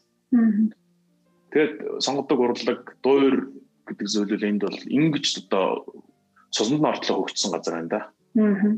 [1.52, 3.52] Тэгээд сонгодог урлаг, дуур
[3.88, 5.86] гэдэг зүйлүүл энд бол ингэж одоо
[6.52, 8.02] цуснд нь ортлоо хөгжсөн газар байна да.
[8.38, 8.78] Аа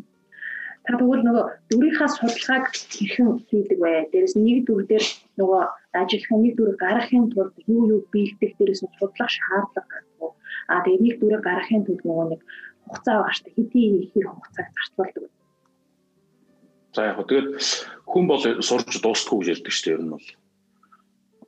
[0.90, 4.10] та тэгвэл нөгөө дүрийнхаа судалгааг хэрхэн хийдэг вэ?
[4.10, 5.06] Дээрээс нэг дүр дээр
[5.38, 5.62] нөгөө
[6.02, 10.34] ажиллахын нэг дүр гаргахын тулд юу юу биелдэх дээрээс нь судлах шаардлага гардаг.
[10.66, 12.42] А тэгээ нэг дүрийг гаргахын тулд нөгөө нэг
[12.90, 13.54] хугацаа дээ.
[13.54, 15.24] Хэдийн ихэр хугацааг зарцуулдаг.
[16.98, 17.50] За яг тэгээд
[18.10, 20.28] хүн бол сурж дуустгүй гэж ярьдаг шүү дээ ер нь бол.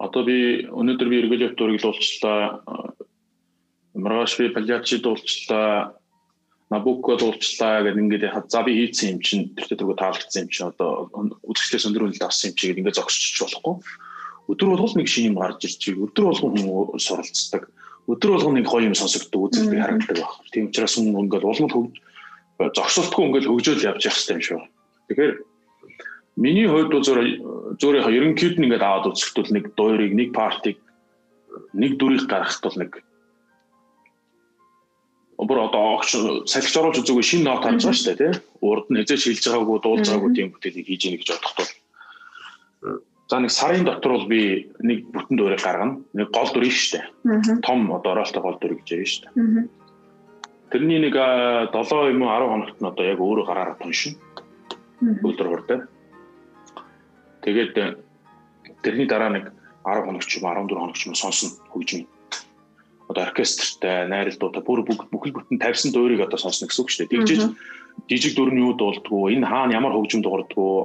[0.06, 0.38] Одоо би
[0.70, 2.62] өнөөдөр би эргэлт дурыг дуулчлаа.
[3.98, 5.98] Маргааш би палиачи дуулчлаа
[6.72, 11.12] Набуко дуулчлаа гэдэг ингээд за би хийцэн юм чинь тэр төргө таалагдсан юм чинь одоо
[11.44, 13.76] үзэгчдээс өндрүүлэлт авсан юм чигээр ингээд зогсчих болохгүй.
[14.48, 16.08] Өдөр болгол нэг шинэ юм гарч ирж байгаа.
[16.08, 17.64] Өдөр болгон хүн суралцдаг.
[18.08, 20.32] Өдөр болгон нэг гоё юм сонсогддог, үзэгдэг харагддаг баг.
[20.56, 21.96] Тийм учраас хүн ингээд улмал хөгж
[22.72, 24.64] зогсолтгүй ингээд хөгжөөл явж явах хэрэгтэй юм шиг.
[25.12, 25.34] Тэгэхээр
[26.40, 30.78] миний хувьд бол зөөр ерөнхийд нь ингээд аваад үзэхдээ нэг дуурийг, нэг партиг,
[31.76, 32.92] нэг дүрийг гаргахт бол нэг
[35.42, 36.14] бүр одоо огч
[36.46, 38.34] салхич оруулж үзээгүй шинэ нот харж байгаа шүү дээ тий.
[38.62, 41.72] Урд нь хязгаарч шилж байгаагүй дуулж байгаагүй тийм бүтээлийг хийж ийнэ гэж бодох бол.
[43.26, 45.98] За нэг сарын дотор бол би нэг бүтэн дуурайг гаргана.
[46.14, 47.62] Нэг гол дүр шүү дээ.
[47.66, 49.66] Том одоо ороолтой гол дүр гэж ярьж шүү дээ.
[50.70, 54.14] Тэрний нэг 7 юм уу 10 хоногт нь одоо яг өөрөө гараараа туншин.
[55.02, 55.90] Өдөр хурдан.
[57.42, 57.98] Тэгээд
[58.86, 59.50] тэрний дараа нэг
[59.90, 62.06] 10 хоног ч юм 14 хоног ч юм сонсно хөгжмийн
[63.12, 67.14] одоо оркестртай найралтуудаа бүр бүхэл бүтэн тавьсан дуурийг одоо сонсно гэсэн үг шүү дээ.
[67.14, 67.42] Тэгжиж
[68.10, 70.76] жижиг дүр нь юу дуулдгүү, энэ хаана ямар хөгжим дуурдгүү,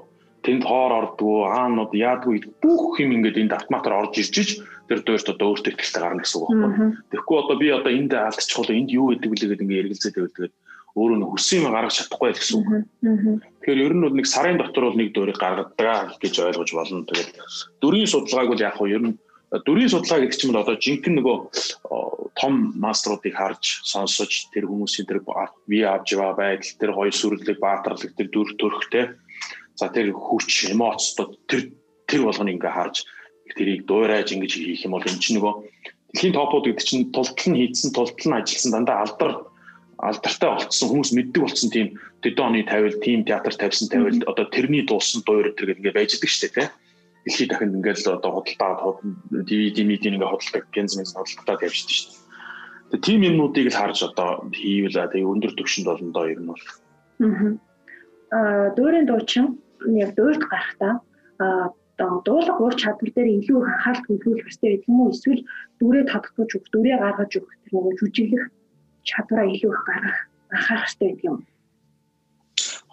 [0.46, 4.50] тэнд хоор ордгүү, хаанууд яадгүй бүх юм ингээд энд автоматар орж ирж иж
[4.86, 6.88] тэр дуурт одоо өөртөө ихтэй гарна гэсэн үг байхгүй.
[7.10, 10.54] Тэгэхгүй одоо би одоо энд алдчихвол энд юу гэдэг вэ гэдэг ингээд эргэлзээд байвал тэгээд
[10.96, 12.68] өөрөө нь хүссэн юм гаргаж чадахгүй гэсэн үг.
[13.02, 17.04] Тэгэхээр ер нь бол нэг сарын дотор бол нэг дуурийг гаргадаг гэж ойлгож болно.
[17.10, 17.30] Тэгээд
[17.82, 19.14] дүрийн судалгааг бол яг хөө ер нь
[19.52, 21.38] дүрийн судалгаа гэдэг чинь одоо жинхэнэ нөгөө
[22.34, 25.22] том маструудыг харж сонсож тэр хүмүүсийн тэр
[25.70, 29.14] бие авч яваа байдал тэр гоё сүрлэг баатарлаг тэр дүр төрхтэй
[29.78, 31.70] за тэр хүч эмоцтод тэр
[32.10, 33.06] тэр болгоно ингээ харж
[33.56, 35.54] тэрийг дуурайж ингэж хийх юм бол энэ чинь нөгөө
[36.10, 39.32] дэлхийн топууд гэдэг чинь тултал нь хийдсэн тултал нь ажилласан дандаа алдар
[40.02, 41.88] алдартай болцсон хүмүүс мэддэг болцсон тийм
[42.20, 46.10] тэдэн оны тавил тим театр тавьсан тавил одоо тэрний дуусан дуур тэр гэдэг ингээ байж
[46.18, 46.68] идэг шүү дээ
[47.26, 52.10] тийм дэлхийд дахинд ингээл одоо худалдаад DVD медийн ингээ худалдаг генз мэс худалдаад явждаг шүү
[52.10, 52.22] дээ.
[52.90, 56.64] Тэгээ тийм юмнуудыг л харж одоо хийвэл тэгээ өндөр түвшинд болно доо ер нь бол.
[58.30, 59.58] Аа дуурийн дуучин
[59.98, 61.02] яг дуурд гарахтаа
[61.98, 65.42] одоо дуулах ур чадвар дээр илүү их анхаарал төвлөрөх хэрэгтэй гэдэг юм уу эсвэл
[65.82, 68.46] дүрээ тодтогч өгөх, дүрээ гаргаж өгөх тэр нэг жүжиглэх
[69.02, 70.18] чадвараа илүү их гаргах
[70.54, 71.38] анхаарах хэрэгтэй гэдэг юм.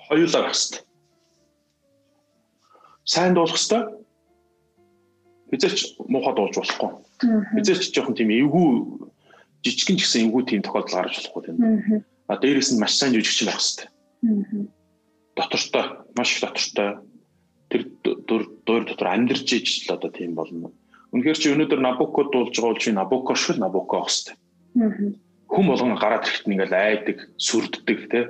[0.07, 0.81] Хоёулаа хэвчээ.
[3.03, 4.03] Сайн дуулах хэрэгтэй
[5.54, 6.91] хизээч муухай дуулж болохгүй.
[7.62, 8.68] Хизээч жоохон тийм эвгүй
[9.62, 11.58] жижигэн ч гэсэн эвгүй тийм тохиолдол гарч болохгүй тийм.
[12.28, 13.88] А дээрээс нь маш сайн жүжигч байх хэрэгтэй.
[15.38, 15.86] Дотортой,
[16.18, 16.89] маш их дотортой
[17.70, 17.82] тэр
[18.66, 20.74] дуур дотор амьдарч иж л одоо тийм болно.
[21.14, 24.38] Үнэхээр чи өнөөдөр Набуко дуулж байгаа бол чи Набуко шиг Набуко авах хэрэгтэй.
[25.49, 28.26] Хүн болгон гараад ирэхэд ингээл айдаг, сүрддэг тий.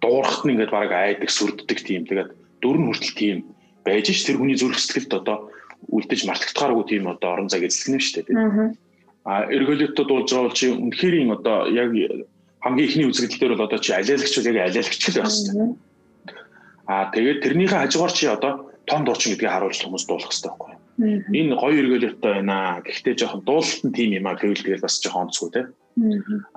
[0.00, 2.08] Дуурахт нь ингээд баг айдаг, сүрддэг тийм.
[2.08, 3.38] Тэгээд нь хүртэл тийм
[3.84, 5.50] байж ш тэр хүний зүрх сэтгэлд одоо
[5.88, 8.76] үлдэж мартагдахааргүй тийм одоо орон зайг эзлэх юм шүү дээ.
[9.24, 11.90] А эргөлөтөд болж байгаа бол чи үнэхэрийн одоо яг
[12.62, 15.54] хамгийн ихний үзэгдэл дээр бол одоо чи алиалагч бол яг алиалагч л байх хэрэгтэй.
[16.86, 18.52] А Аа тэгээд тэрнийхээ хажуугаар чи одоо
[18.90, 20.72] том дуучин гэдгийг харуулж хүмүүс дуулах хэрэгтэй байхгүй.
[21.38, 22.82] Энэ гоё эргүүлэлттэй байна.
[22.82, 25.62] Гэхдээ жоохон дуулалтын тим юм а гэвэл тэгэл бас жоохон онцгүй те.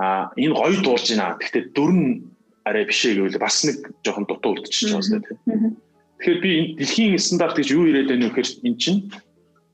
[0.01, 1.37] Аа энэ гоё дуулж байна.
[1.37, 2.09] Гэхдээ дүр нь
[2.65, 5.33] арай бишээ гэвэл бас нэг жоохон дутуу үлдчихэж байгаа юм те.
[6.25, 8.99] Тэгэхээр би энэ дэлхийн стандарт гэж юу ирээд байна вэ гэхээр эн чинь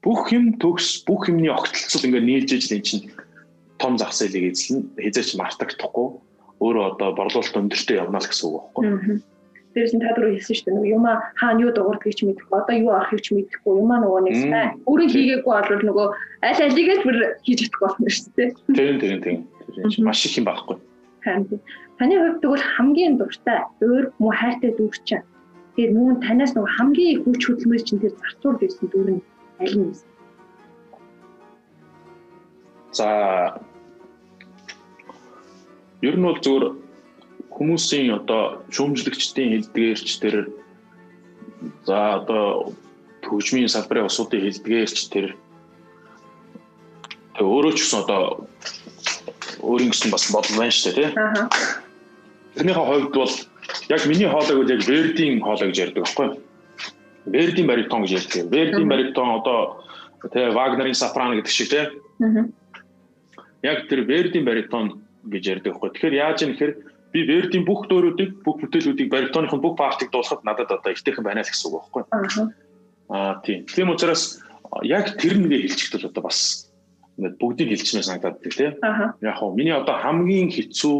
[0.03, 3.07] бүх юм төгс бүх юмны огтлцол ингээд нийлж ижил эн чинь
[3.79, 6.07] том зах зээлийг эзлэн хязгаарч мартагдахгүй
[6.59, 8.83] өөрөө одоо борлуулалт өндөртэй явна л гэсэн үг байхгүй.
[9.71, 10.91] Дээрээс нь та дөрөв хэлсэн шүү дээ.
[10.91, 11.05] Юм
[11.39, 14.69] хаана юу дуурдгийг ч мэдэхгүй, одоо юу авахыг ч мэдэхгүй, юм аа нөгөө нэг сайн.
[14.83, 16.07] Өөрөө хийгээгүй бол нөгөө
[16.51, 18.49] аль алиг л бүр хийж чадахгүй болно шүү дээ.
[18.75, 19.39] Тийм тийм тийм.
[20.03, 20.75] Маш их юм байхгүй.
[21.23, 21.47] Харин
[21.95, 25.23] таны хувьд тэгвэл хамгийн дуртай өөр муу хайртай дүүр чинь.
[25.75, 29.23] Тэгээд мөн танаас нөгөө хамгийн их хүч хөдөлмөр чинь тэр зарцуур гэсэн дүүр нь
[29.63, 29.95] аль нь вэ?
[32.91, 33.07] За
[36.01, 36.63] ер нь бол зөвөр
[37.55, 40.35] хүмүүсийн одоо шүүмжлэгчдийн хэлдгээрч тэр
[41.87, 42.73] за одоо
[43.23, 45.37] төвчмийн салбарын усуудын хэлдгээрч тэр
[47.37, 48.43] тэг өөрөө ч гэсэн одоо
[49.61, 51.09] өөрийн гэсэн бас бодол байна шүү дээ тий.
[52.59, 53.33] Тэрнийхээ хувьд бол
[53.89, 56.27] яг миний хоолойг бол яг Вердийн хоолой гэж ярьдаг байхгүй?
[57.25, 58.51] Вердийн баритон гэж ярьдаг.
[58.51, 59.83] Вердийн баритон одоо
[60.31, 61.85] тэ Вагнерийн сопрано гэдэг шиг тий.
[62.21, 62.45] Аа.
[63.61, 65.89] Яг тэр Вердийн баритон гэж ярьдаг байхгүй.
[65.93, 66.73] Тэгэхээр яаж юм гэхээр
[67.13, 71.43] би Вердийн бүх дөөрүүдийг бүх бүтээлүүдийг баритоных нь бүх партийг дуулахад надад одоо ихтэйхэн байна
[71.43, 72.03] л гэсэн үг байхгүй.
[73.11, 73.65] Аа тийм.
[73.67, 74.41] Тийм учраас
[74.81, 76.71] яг тэр нэгэ хэлчихвэл одоо бас
[77.19, 78.73] ингээд бүгдийг хэлчихмээр санагдаад байна тийм.
[79.21, 80.95] Яг хоо миний одоо хамгийн хэцүү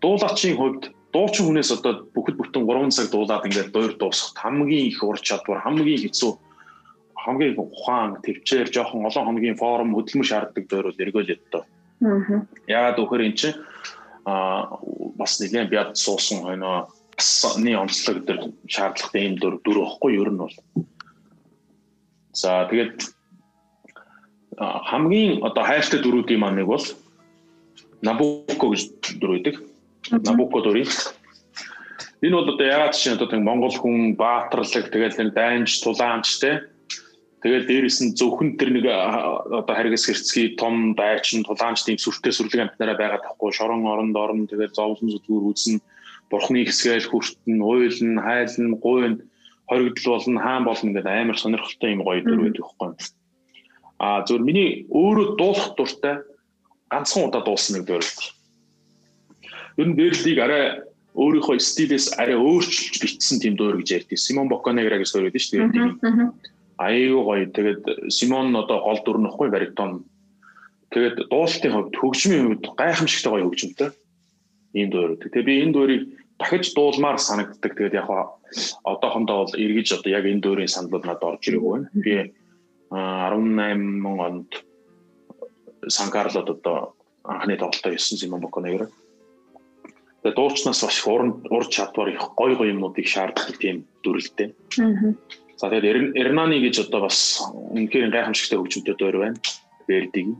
[0.00, 5.02] дуулаачийн хувьд дуучин хүнээс одоо бүхэл бүтэн 3 цаг дуулаад ингээд дуур дуусах хамгийн их
[5.02, 6.32] ур чадвар хамгийн хэцүү
[7.24, 11.64] хамгийн ухаан төвчээр жоохон олон хоногийн форум хөдөлмөр шаарддаг дуур бол эргүүлээд доо.
[12.00, 12.46] Аа.
[12.66, 13.58] Яагаад вөхөр эн чинь
[14.24, 14.78] аа
[15.18, 18.40] бас нэгэн бяд суусан хойноо басны онцлог дээр
[18.70, 20.56] шаардлагатай юм дөр дөр واخгүй ер нь бол.
[22.32, 22.96] За тэгээд
[24.60, 26.86] хамгийн одоо хайртай дөрүүдийн маань нэг бол
[28.00, 29.56] Набоко гэж дөрүү байдаг.
[30.10, 30.90] Набуко дүрийн
[32.22, 36.70] энэ бол одоо ягаад чинь одоо тэг Монгол хүн баатарлаг тэгээд нэг дайнч тулаанч те
[37.40, 42.76] Тэгээд дээрэс нь зөвхөн тэр нэг одоо харгас хэрцгий том дайчин тулаанч тийм сүртэй сүрлэг
[42.76, 43.48] амтнараа байгаа тахгүй.
[43.56, 45.80] Шорон оронд орн тэгээд зовлон зүтгүүр үзнэ
[46.28, 49.14] бурхны хэсгээл хүртэн уйлн хайлн гуйн
[49.72, 52.92] хоригдл болно хаан болно гэдэг амар сонирхолтой юм гоё дөрөв байдаг байхгүй.
[54.04, 56.20] А зөвөр миний өөрөө дуулах дуртай
[56.92, 58.12] ганцхан удаа дуулсан нэг дөрөв.
[59.78, 60.64] Ер нь дээрлийг арай
[61.14, 65.70] өөрийнхөө стилээс арай өөрчилж бичсэн тийм дөөр гэж ярьдیں۔ Симон Боконегра гэж дөөр байдаг шүү
[65.70, 66.50] дээ
[66.80, 67.46] аюу гоё.
[67.52, 70.08] Тэгээд Симон одоо гол дүр нөхгүй баритон.
[70.90, 73.90] Тэгээд дуулалтын хувьд хөгжмийн хувьд гайхамшигтай гоё хөгжмөнтэй.
[74.72, 75.20] Ийм дуур.
[75.20, 76.02] Тэгээд би энэ дуурийг
[76.40, 77.76] дахиж дуулмаар санагддаг.
[77.76, 78.08] Тэгээд яг
[78.82, 81.88] одоохондоо бол эргэж одоо яг энэ дуурийн саналууд надад орж ирээгүй байна.
[81.92, 82.32] Би
[82.90, 84.50] 18 онд
[85.86, 88.88] Санкарлод одоо анхны тоглолтоо хийсэн Симон Боконегэр.
[90.22, 94.52] Тэгээд дуучнаас бас ур чадвар их гоё гоё юмнуудыг шаарддаг тийм дүрлэлтэй.
[94.80, 95.14] Аа
[95.60, 99.36] За тэгээд Эрнани гэж одоо бас үнэхээр гайхамшигтай хөгжимтэй дуур байна.
[99.84, 100.32] Вердиг.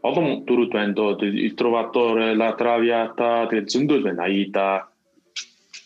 [0.00, 1.12] Олон дөрүүд байна доо.
[1.52, 4.24] Trovatore, La Traviata тэгээд зөндөл байна.
[4.24, 4.88] Аида.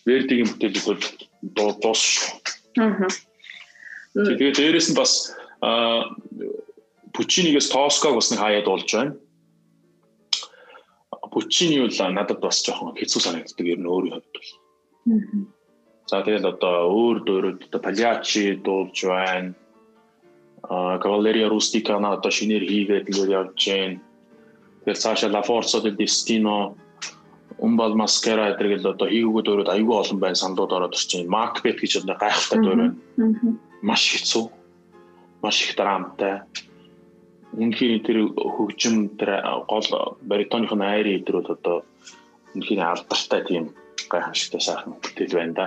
[0.07, 1.03] Вердигийн бүтээлүүд бол
[1.43, 2.03] дуу дуус.
[2.79, 3.11] Аа.
[4.15, 5.35] Тэгээд дээрэс нь бас
[7.19, 9.19] Пучинигээс Тоског бас нэг хаяад болж байна.
[11.33, 14.51] Пучини бол надад бас жоохон хэцүү санагддаг ер нь өөрийн хувьд бол.
[15.11, 15.63] Аа
[16.13, 19.55] За тэгэл одоо өөр дуурууд одоо Палиачи дуулж байна.
[20.63, 23.97] А Cavalleria Rustica на одоо шинээр хийгээд ингээд явж байна.
[24.85, 26.77] Тэгэл цаашаа La Forza del Destino
[27.63, 31.33] Umbal Mascara гэдэргээл одоо хийгүүд дуурууд аюул олон байна сандууд ороод байна.
[31.33, 32.97] Macbeth гэж одоо гайхалтай дуур байна.
[33.81, 34.45] Маш хэцүү.
[35.43, 36.45] Маш их драматай.
[37.53, 39.89] Үнэхээр тэр хөгжим тэр гол
[40.25, 41.77] баритоных нь айрын идрүүд одоо
[42.57, 43.65] үнэхээр алдартай тийм
[44.09, 45.67] гайхамшигтай сайхан бүтээл байна да.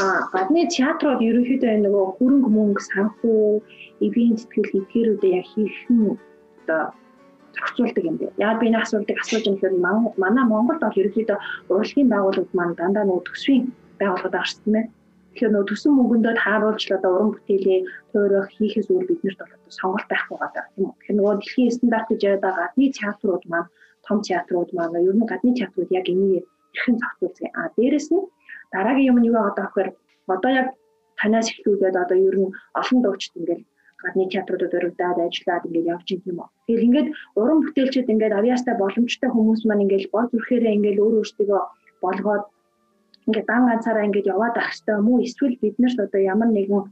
[0.00, 3.40] Аа гадны театрууд ерөнхийдөө нөгөө хөрөнгө мөнгө санхүү
[4.06, 6.00] ивент тэтгэл эдгээрүүдээ яг хийхэн
[6.64, 6.82] одоо
[7.54, 8.26] зохицуулдаг юм бэ.
[8.38, 11.38] Яг би энэ асуултыг асууж байгаа нөхөр манай Монголд бол ерөнхийдөө
[11.68, 13.64] урлагийн байгууллагууд маань дандаа нөгөө төсвийн
[13.98, 14.82] байгууллагууд гарсан мэ.
[15.30, 19.72] Тэгэхээр нөгөө төсөн мөнгөндөө тааруулж л одоо уран бүтээлээ төөрөх хийхээс өөр биднэрт бол одоо
[19.78, 20.94] сонголт байхгүй байгаа тийм үү.
[20.98, 23.70] Тэгэхээр нөгөө дэлхийн стандарт гэж яриад байгаа гадны театрууд маань
[24.06, 27.48] том театрууд маань ер нь гадны театрууд яг энийг эрхэн зохицуулсан.
[27.60, 28.28] А дээрэс нь
[28.74, 29.88] дараагийн юм нь юу байгаа гэхээр
[30.34, 30.68] одоо яг
[31.20, 33.64] танаас эхлүүлээд одоо ер нь олон дуучид ингээл
[34.02, 36.50] гадны театруудад өрөвдөд ажиллаад ингээд явж байгаа юм уу.
[36.66, 37.08] Тэгэхээр ингээд
[37.40, 41.60] уран бүтээлчид ингээд авьяастай боломжтой хүмүүс маань ингээд гол зүрхээрээ ингээд өөр өөртөө
[42.04, 42.44] болгоод
[43.26, 46.84] ингээд дан ганцаараа ингээд яваад ах хэвээр мүү эсвэл бид нарт одоо ямар нэгэн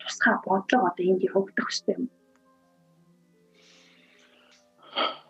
[0.00, 2.08] тусгай бодлого одоо энд явагдах хэвээр юм.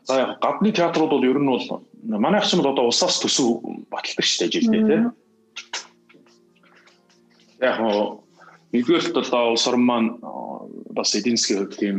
[0.05, 1.67] За яг гадны театрууд бол ер нь бол
[2.03, 3.63] манайх ч юм одоо улсаас төсөв
[3.93, 5.05] баталдаг шүү дээ жилдээ тийм.
[7.61, 7.77] Яг
[8.73, 10.11] нэгдүгээр л одоо улс орн маань
[10.95, 11.99] бас эдийн засгийн хувьд тийм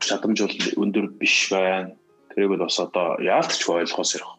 [0.00, 1.92] чадамж бол өндөр биш байна.
[2.32, 4.32] Тэрийг бол бас одоо яалтч ойлгохоос ирэх.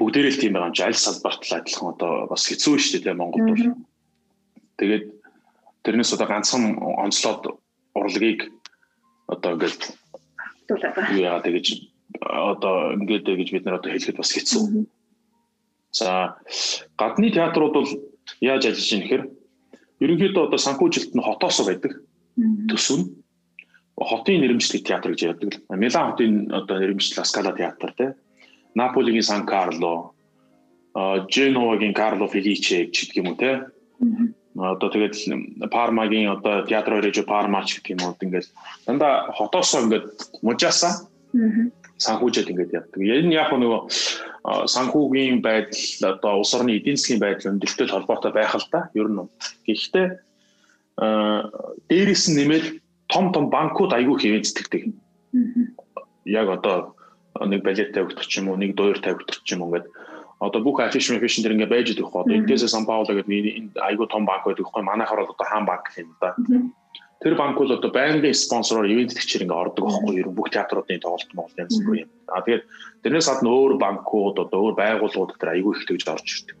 [0.00, 3.04] Бүгдээрээ л тийм байгаа юм чи аль салбарт л адилхан одоо бас хэцүү шүү дээ
[3.04, 3.64] тийм Монголд бол.
[4.80, 5.04] Тэгээд
[5.84, 7.60] тэрнээс одоо ганцхан онцлоод
[7.92, 8.48] урлагийг
[9.28, 9.80] одоо ингээд
[11.20, 11.66] яа тэгэж
[12.16, 14.88] одоо ингээд гэж бид нар одоо хэлэхэд бас хэцүү.
[15.92, 16.40] За
[16.96, 17.90] гадны театрууд бол
[18.40, 19.24] яаж ажиллаж байна гэхээр
[20.00, 21.92] ерөнхийдөө одоо санхүүжилт нь хотоос байдаг.
[22.72, 23.06] Төсөв нь
[24.00, 25.60] хотын нэрмжлэг театр гэж ярьдаг л.
[25.76, 28.06] Милан хотын одоо нэрмжлэг Скала театр те.
[28.74, 30.12] Наполигийн Сан Карло,
[31.30, 33.66] Женовагийн Карло Феличе гэдэг юм уу те.
[34.56, 35.14] Одоо тэгээд
[35.70, 38.50] Пармагийн одоо театр өрөөж Пармач гэх юм уу ингээд
[38.86, 40.06] дандаа хотоос ингээд
[40.42, 41.06] мужаасаа
[42.00, 43.00] санхүүжээд ингээд явдаг.
[43.00, 43.80] Яг нь яг нөгөө
[44.66, 48.90] санхүүгийн байдал одоо улс орны эдийн засгийн байдал өндөртэй холбоотой байх л да.
[48.98, 49.28] Ер нь.
[49.68, 50.06] Гэхдээ
[51.86, 52.66] дээрээс нь нэмээд
[53.06, 54.82] том том банкуд айгүй хэвэн зүтгэдэг.
[56.26, 56.96] Яг одоо
[57.38, 59.86] нэг балет тавигдах ч юм уу, нэг дуур тавигдах ч юм уу ингээд
[60.40, 62.24] одоо бүх афиш афиш дэр ингээд байж идэх хоо.
[62.24, 65.66] Одоо Intesa San Paolo гэдэг энэ айгүй том банк байдаг хгүй манайхаар бол одоо хаан
[65.68, 66.34] банк юм да.
[67.20, 70.32] Тэр банк бол одоо байнгын спонсороор ивент тгчээр ингээд ордог байхгүй юу?
[70.32, 72.10] Бүх театруудын тоглолт моголт янз бүр юм.
[72.32, 72.64] А тэгээд
[73.04, 76.56] тэрнээс гадна өөр банкуд одоо өөр байгууллагууд дээр айгүй их тэгж орж ирдэг.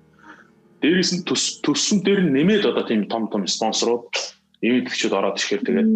[0.84, 1.24] Дээрээс нь
[1.64, 4.12] төссөн дээр нэмээд одоо тийм том том спонсорууд
[4.60, 5.90] ивент тгчүүд ороод ирэхээр тэгээд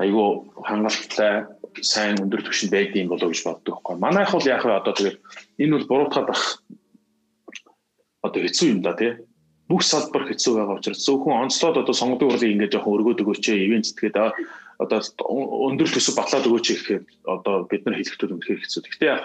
[0.00, 0.28] айгүй
[0.64, 1.44] хангалттай
[1.80, 3.96] сайн өндөр түвшинд байдığım болоо гэж боддог байхгүй.
[3.96, 5.18] Манайх бол яг одоо тэгээд
[5.58, 6.42] энэ бол буруутгаад бах
[8.22, 9.16] одоо хэцүү юм да тий.
[9.68, 13.88] Бүх салбар хэцүү байгаа учраас зөвхөн онцлоод одоо сонгодог урлыг ингээд жоохон өргөөд өгөөч ивент
[13.88, 14.16] зэтгээд
[14.82, 18.82] одоо өндөр төсөв батлаад өгөөч гэхэд одоо бид нар хэлэхдээ үнэхээр хэцүү.
[18.84, 19.24] Гэхдээ яг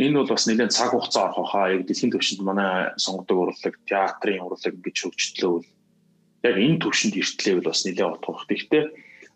[0.00, 4.42] энэ бол бас нэлээд цаг хугацаа орох хаа яг дэлхийн түвшинд манай сонгодог урлаг, театрын
[4.42, 5.54] урлаг ингэж хөгжтлөө
[6.48, 8.48] яг энэ түвшинд иртлээ бол бас нэлээд утгах.
[8.48, 8.84] Гэхдээ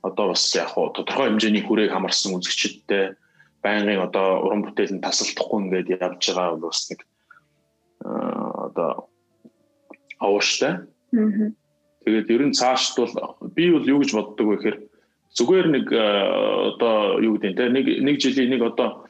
[0.03, 3.19] одоо бас яг хуу тодорхой хэмжээний хүрээг хамарсан үзэгчдтэй
[3.63, 7.01] байнгын одоо уран бүтээл нь тасалдахгүй ингээд явж байгаа бол бас нэг
[8.69, 9.09] одоо
[10.19, 10.87] авууштай.
[12.05, 13.13] Тэгээд ер нь цаашд бол
[13.57, 14.79] би бол юу гэж боддог вэ гэхээр
[15.35, 19.05] зүгээр нэг одоо юу гэдэг нь те нэг нэг жилийн нэг одоо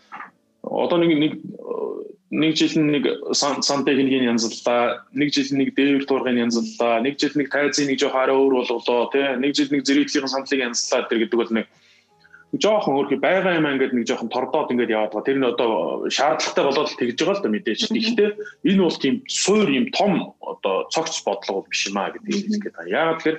[0.64, 1.32] одоо нэг нэг
[2.30, 7.48] нэг жил нэг сан техникийн янзлаа, нэг жил нэг дээвэр туургын янзлаа, нэг жил нэг
[7.48, 9.24] тайзын нэг жоох арай өөр болголоо тий.
[9.40, 11.66] Нэг жил нэг зэрэглийн сандлыг янзлаа тэр гэдэг бол нэг
[12.52, 15.28] жоохон өөрхий байгаа юм ингээд нэг жоохон тордоод ингээд яваад байгаа.
[15.28, 15.70] Тэр нь одоо
[16.08, 17.80] шаардлагатай болоод тэгж байгаа л да мэдээж.
[17.92, 18.30] Гэхдээ
[18.68, 22.76] энэ бол тийм суур юм том одоо цогц бодлого биш юм а гэдгийг хэлэх гээд
[22.76, 22.92] байна.
[22.92, 23.38] Яагаад тэгэхээр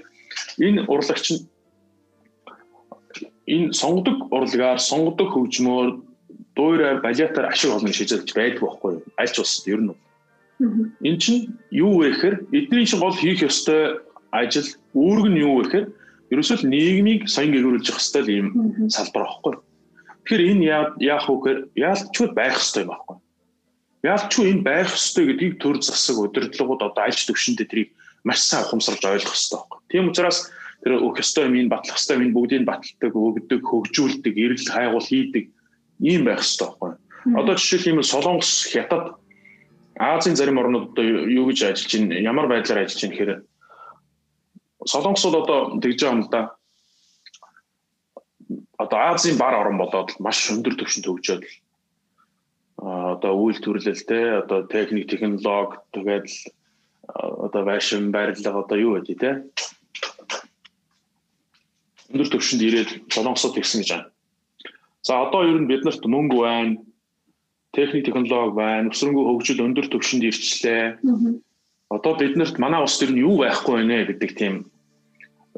[0.66, 1.42] энэ урлагч нь
[3.50, 6.09] энэ сонгодог урлагаар сонгодог хөгжмөөр
[6.60, 9.00] дуурай балетаар ашиг олон шийдэж байдаг байхгүй?
[9.16, 9.96] Аль ч улсад ер нь.
[11.08, 14.04] Эн чинь юу вэ гэхээр эдний чинь гол хийх ёстой
[14.36, 15.88] ажил үүрэг нь юу вэ гэхээр
[16.36, 18.48] ерөөсөө нийгмийг сайн гэрүүлж явах ёстой юм
[18.92, 19.56] салбар байхгүй?
[20.28, 20.64] Тэгэхээр энэ
[21.00, 23.24] яах вэ гэхээр яалтчгүй байх ёстой юм байхгүй юу?
[24.04, 27.90] Яалтчгүй энэ байх ёстой гэдгийг төр засаг удирдлагууд одоо аль ч төвшөндөө тэрийг
[28.28, 29.80] маш сайн ухамсарлаж ойлгох ёстой байхгүй?
[29.88, 30.52] Тийм учраас
[30.84, 35.46] тэр өөх ёстой юм ин батлах ёстой юм бүгдийг баталдаг, өгдөг, хөгжүүлдэг, эргэл хайгуул хийдэг
[36.00, 36.92] ийм байх хэрэгтэй байхгүй.
[37.36, 39.20] Одоо жишээл юм Солонгос, Хятад,
[40.00, 43.32] Азийн зарим орнууд одоо юу гэж ажиллаж байна, ямар байдлаар ажиллаж байна гэхээр
[44.88, 46.42] Солонгосууд одоо тэгж байгаа юм да.
[48.80, 51.44] Одоо Азийн бар орн болоод маш өндөр түвшинд хөгжөөд
[52.80, 56.28] одоо үйл төрлөлтэй одоо техник технологи тэгээд
[57.12, 59.30] одоо байшин байрлал одоо юу гэдэг те
[62.08, 64.08] өндөр түвшинд ирээд солонгосод ирсэн гэж байна.
[65.02, 66.78] За одоо ер нь биднэрт мөнгө байна,
[67.72, 71.00] техник технологи байна, өсрөнгөө хөгжил өндөр түвшинд ирчлээ.
[71.90, 74.54] Одоо биднэрт манай улс төр нь юу байхгүй байна гэдэг тийм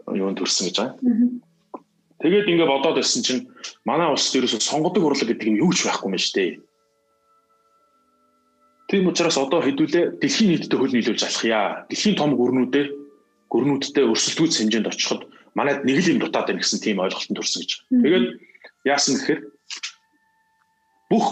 [0.07, 0.95] юунд төрсэн гэж байгаа.
[2.21, 3.49] Тэгээд ингээд бодоод байсан чинь
[3.81, 6.51] манай улс төрөөс сонгодог урлаг гэдэг юм юу ч байхгүй юм шүү дээ.
[8.93, 11.87] Тийм учраас одоо хэдүүлээ дэлхийн нийтэд хөл нийлүүлж алхъя.
[11.89, 12.85] Дэлхийн том гүрнүүдээ
[13.49, 15.21] гүрнүүдтэй өрсөлдөөц хэмжээнд очиход
[15.55, 17.71] манайд нэг л юм дутаад байна гэсэн тийм ойлголтод төрсөн гэж.
[17.89, 18.25] Тэгээд
[18.85, 19.41] яасан гэхээр
[21.09, 21.25] бүх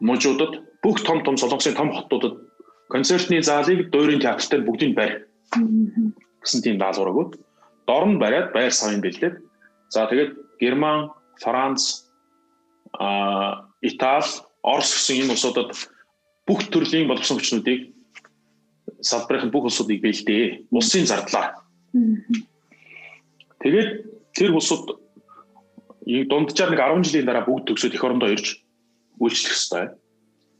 [0.00, 2.34] мужуудад бүх том том солонгосын том хотуудад
[2.88, 5.14] концертны заалыг дуурийн театртай бүгдийг барь
[6.42, 7.32] гэсэн тийм даалгавар өгөөд
[7.86, 9.36] дор нь бариад байр савын бэлдээд
[9.94, 12.08] за тэгээд Герман, Франц,
[12.98, 14.24] а Итали,
[14.62, 15.70] Орос гэсэн энэ улсуудад
[16.46, 17.92] бүх төрлийн боловсон хүчнүүдийг
[19.02, 20.70] салбарын бүх улсуудыг бэлдээ.
[20.72, 21.54] Улсын зардлаар.
[23.60, 23.90] Тэгээд
[24.34, 24.98] тэр улсууд
[26.06, 28.62] дунджаар нэг 10 жилийн дараа бүгд төгсөөд эх орондоо ирж
[29.18, 29.84] үйлчлэх ёстой.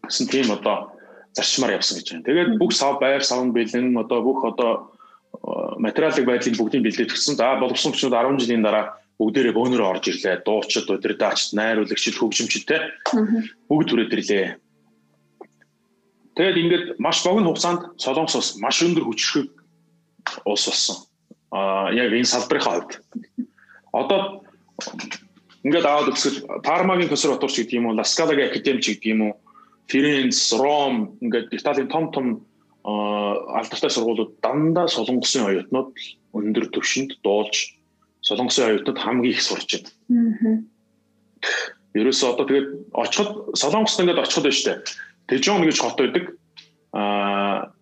[0.07, 0.91] Гэсэн тийм одоо
[1.39, 2.27] зарчмаар явсан гэж байна.
[2.27, 4.91] Тэгээд бүх сав байр савн бэлэн одоо бүх одоо
[5.79, 7.39] материалын байдлыг бүгдийг бэлдээд өгсөн.
[7.39, 10.43] За боловсон хүчнүүд 10 жилийн дараа бүгдээрээ бөөнөрөө орж ирлээ.
[10.43, 12.91] Дуучид, удирдаагчид, найруулагчид, хөгжимчид те
[13.69, 14.47] бүгд түрээд ирлээ.
[16.37, 19.49] Тэгээд ингээд маш богино хугацаанд Солонгосоос маш өндөр хүчрхэг
[20.45, 20.97] улс болсон.
[21.53, 23.01] Аа яг энэ салбарынхаа хувьд.
[24.01, 24.45] Одоо
[25.67, 29.35] ингээд аваад үзэхэд Пармагийн консерваторч гэдэг юм уу, Ласкалагийн академич гэдэг юм уу,
[29.91, 32.27] Ференц, Ром ингээд Италийн том том
[32.87, 35.91] алдартай сургуулиуд дандаа солонгосын оюутнууд
[36.39, 37.75] өндөр түвшинд дуулж
[38.23, 39.91] солонгосын оюутнууд хамгийн их сурч байна.
[40.47, 40.55] Аа.
[41.99, 44.79] Ерөөсөө одоо тэгээд очиход солонгост ингээд очиход байна шүү дээ.
[45.27, 46.25] Тэжон гэж хот байдаг.
[46.95, 47.75] Аа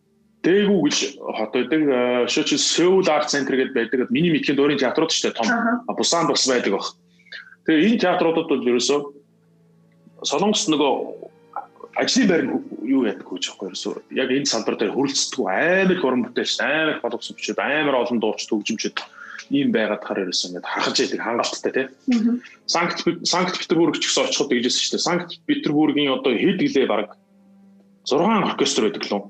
[0.45, 1.80] Дэгүү гэж хот байдаг.
[2.28, 4.09] Шүүч Seoul Art Center гэдэг байдаг.
[4.12, 5.49] Миний мэдхийн дөрийн театрууд шүү дээ том.
[5.89, 6.85] Бусан бас байдаг баг.
[7.65, 9.01] Тэгээ энэ театруудад бол ерөөсөө
[10.29, 10.93] солонгос нөгөө
[11.97, 12.43] ажлын байр
[12.85, 16.99] юу яадаг гэж байхгүй ерөөсөө яг энэ салбар дээр хөрөлцдөг амар их уран бүтээлч амар
[17.01, 18.99] боловсон бичээд амар олон дууч төгжимчд
[19.53, 21.87] ийм байгаад хахаар ерөөсөө ингээд харахаж яадаг хангалттай тий.
[22.67, 25.09] Санкт Санкт Петербург ч гэсэн очиход гэжсэн шүү дээ.
[25.09, 27.17] Санкт Петербургийн одоо хэд гэлээ баг
[28.09, 29.23] 6 оркестр байдаг лөө.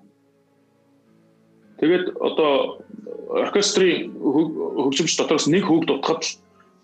[1.83, 2.83] Тэгээд одоо
[3.35, 6.23] оркестрийн хөгжимч дотроос нэг хүүг дутахад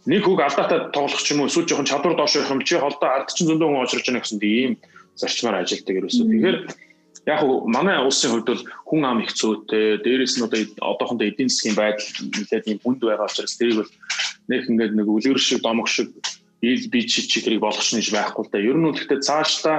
[0.07, 3.09] нэг хүүг алдаатай тоглох ч юм уу эсвэл жоохон чадвар доош явах юм чи холдоо
[3.09, 4.73] ард чин зөндөө хүн очрож байгаа гэсэн ийм
[5.21, 6.25] зарчмаар ажилладаг ерөөсөө.
[6.25, 6.59] Тэгэхээр
[7.29, 11.77] яг манай улсын хувьд бол хүн ам их зүйтэй дээрэс нь одоо одоохондоо эдийн засгийн
[11.77, 13.93] байдал нэлээд юм хүнд байгаа учраас тэрийг бол
[14.49, 16.09] нэг ингээд нэг үлгэр шиг домог шиг
[16.65, 18.59] ил би чи тэрийг болгочихно гэж байхгүй л да.
[18.59, 19.79] Ер нь үлдэхдээ цаашдаа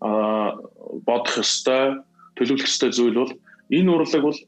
[0.00, 2.00] бодох ёстой,
[2.40, 3.32] төлөвлөх ёстой зүйл бол
[3.68, 4.38] энэ урлаг бол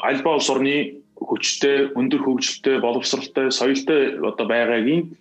[0.00, 5.16] альбаа улс орны хүчтэй, өндөр хөгжилтэй, боловсралтай, соёлтой одоо байгаагийн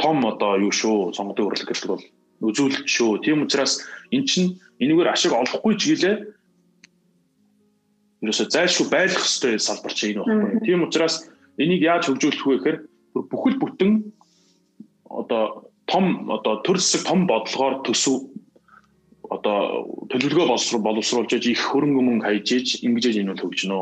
[0.00, 2.04] том одоо юу шүү сонгодог урлаг гэдэг бол
[2.40, 3.20] үзүүлэлт шүү.
[3.24, 6.16] Тийм учраас эн чинь энэгээр ашиг олохгүй ч гэлээ
[8.24, 10.60] ерөөсө зайлшгүй байлах ёстой салбар чинь энэ баггүй.
[10.64, 11.28] Тийм учраас
[11.60, 12.78] энийг яаж хөгжүүлэх вэ гэхээр
[13.28, 13.92] бүхэл бүтэн
[15.08, 18.28] одоо том одоо төр зэсэг том бодлогоор төсөв
[19.30, 23.78] одоо төлөвлөгөө боловсруул боловсруулж их хөрөнгө мөнгө хайж иж ингэж энэ бол хөгжнө.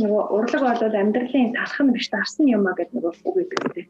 [0.00, 3.86] Нөгөө урлаг бол амьдралын талхан биш дарсан юм а гэдэг нэг үг гэдэг.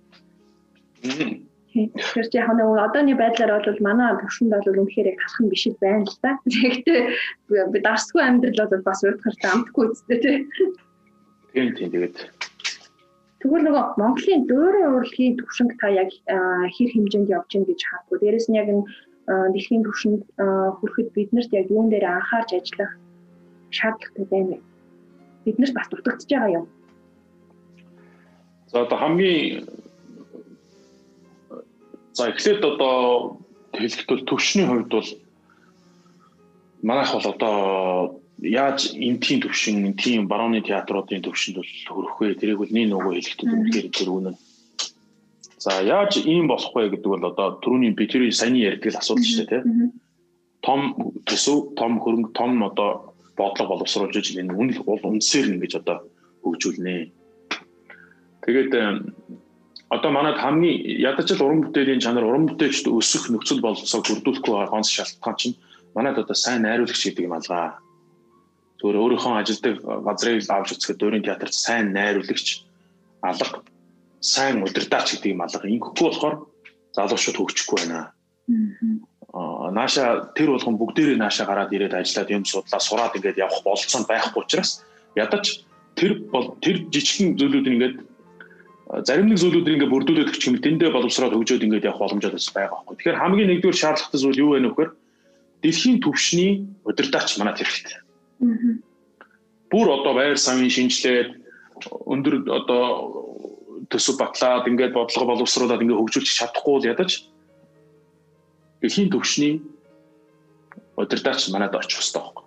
[1.07, 5.65] Аа Тэгэхээр яг нэг одооний байдлаар бол манай төвшөнд бол үнэхээр яг талах нь биш
[5.81, 6.37] байна л да.
[6.45, 7.01] Тэгэхдээ
[7.73, 10.37] би дарсгүй амьдрал бол бас уйдгартай амтгүй үстэй тий.
[11.57, 12.17] Тийм тийм тэгээд
[13.41, 18.21] Тэгвэл нөгөө Монголын дөөрийн урлагийн төвшинг та яг хэр хэмжээнд явж гин гэж хаадаг.
[18.21, 18.69] Дээрэс нь яг
[19.57, 20.23] дэлхийн төвшөнд
[20.77, 22.93] хүрэхэд биднэрт яг юун дээр анхаарч ажиллах
[23.73, 24.72] шаардлагатай байна вэ?
[25.45, 26.67] Биднэрт бас дутагдж байгаа юм.
[28.71, 29.69] За одоо хамгийн
[32.15, 33.41] За эхлээд одоо
[33.73, 35.09] хэлэхэд бол төвшний хувьд бол
[36.83, 37.57] манайх бол одоо
[38.39, 42.37] яаж энтийн төвшин энтийн барууны театруудын төвшөнд бол хөрөх вэ?
[42.37, 44.37] Тэрийг бол нэг нөгөө хэлэхэд үнэхээр тэр үнэн.
[45.57, 49.47] За яаж ийм болох вэ гэдэг бол одоо түрүүний би тэрийн саяны ярьдаг асуудал шүү
[49.49, 49.97] дээ тийм.
[50.61, 50.81] Том
[51.25, 53.12] төсөв, том хөрөнгө, том одоо
[53.43, 56.07] бодлого боловсруулж иж энэ үнэл бол үндсээр нь гэж одоо
[56.47, 57.11] хөгжүүлнэ.
[58.47, 58.73] Тэгээд
[59.91, 60.79] одоо манад хамгийн
[61.11, 65.57] ядаж л уран бүтээлийн чанар уран бүтээлчд өсөх нөхцөл болцоог бүрдүүлэхгүй гонц шалтгаан чинь
[65.95, 67.83] манад одоо сайн найруулагч гэдэг юм алгаа.
[68.81, 69.75] Зүгээр өөрийнхөө ажилдаг
[70.07, 72.65] газрыг авч үзэхэд дөрийн театрт сайн найруулагч
[73.21, 73.63] алга
[74.23, 75.67] сайн удирдаач гэдэг юм алга.
[75.67, 76.35] Ингэхгүй болохоор
[76.95, 78.15] залуучууд хөгжихгүй байна.
[79.73, 84.05] Аа нааша тэр болгон бүгдээрээ нааша гараад ирээд ажиллаад юм судлаа сураад ингээд явах болцоо
[84.05, 84.85] байхгүй учраас
[85.17, 85.65] ядаж
[85.97, 87.97] тэр бол тэр жижигхэн зүйлүүд ингээд
[89.09, 92.97] зарим нэг зүйлүүд ингээ бүрдүүлээд өгч юм тэндээ боловсроод хөгжөөд ингээд явах боломжтой байгаа байхгүй.
[93.01, 94.89] Тэгэхээр хамгийн нэгдүгээр шаардлагатай зүйл юу вэ нөхөр?
[95.65, 96.53] Дэлхийн төвшний
[96.85, 97.97] удирдаач манад хэрэгтэй.
[99.73, 101.41] Бүр одоо байр самын шинжилээд
[102.05, 102.85] өндөр одоо
[103.89, 107.32] төсөв батлаад ингээд бодлого боловсруулад ингээд хөгжүүлж чадахгүй бол ядаж
[108.83, 109.63] дэлхийн төвшний
[110.99, 112.45] удирдаач манад очих хэрэгтэй байхгүй.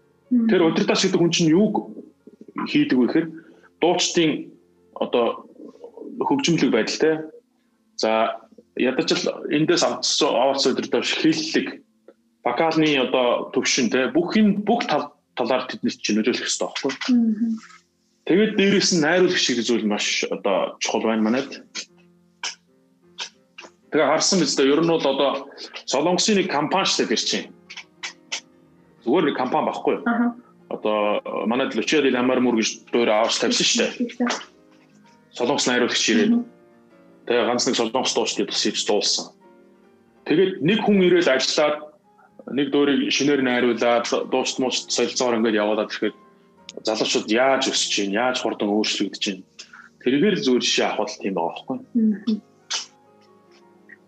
[0.51, 1.95] Тэр удирдаач гэдэг хүн чинь юу
[2.67, 3.27] хийдэг вэ гэхээр
[3.81, 4.31] дуучдын
[4.99, 5.47] одоо
[6.19, 7.25] хөгжимлөг байдалтай.
[7.95, 8.41] За
[8.75, 11.81] ядаж л эндээс авцсан өдөр давш хэллэг
[12.43, 16.91] вокалны одоо төвшин те бүх энэ бүх тал талаар тэднэрт чинь нөлөөлөх хэрэгтэй байхгүй.
[18.25, 21.65] Тэгээд дээрэс нь найруулах шиг зүйл маш одоо чухал байна манайд.
[23.95, 25.47] Тэгээ харсан биз дээ ер нь бол одоо
[25.87, 27.47] Солонгосын нэг компани шүү дээ гэр чинь.
[29.07, 30.03] Зүгээр нэг компани багхгүй.
[30.67, 34.27] Одоо манай Lucia del Amar Mur гэж дөр авч тавьсан дээ.
[35.31, 36.43] Солонгос найруулагч ирээд
[37.23, 39.31] тэгээ ганц нэг солонгос дуучдыг бас хийж дуулсан.
[40.27, 41.95] Тэгээд нэг хүн ирээд ажиллаад
[42.51, 46.15] нэг дуурийг шинээр найруулад дуучт мууч солилцоогоор ингээд явуулаад ирэхэд
[46.83, 49.47] залуучууд яаж өсөж чинь яаж хурдан өөрчлөгдөж чинь
[50.03, 51.77] тэргээр зүгээр жишээ авах бол тийм байгаа байхгүй.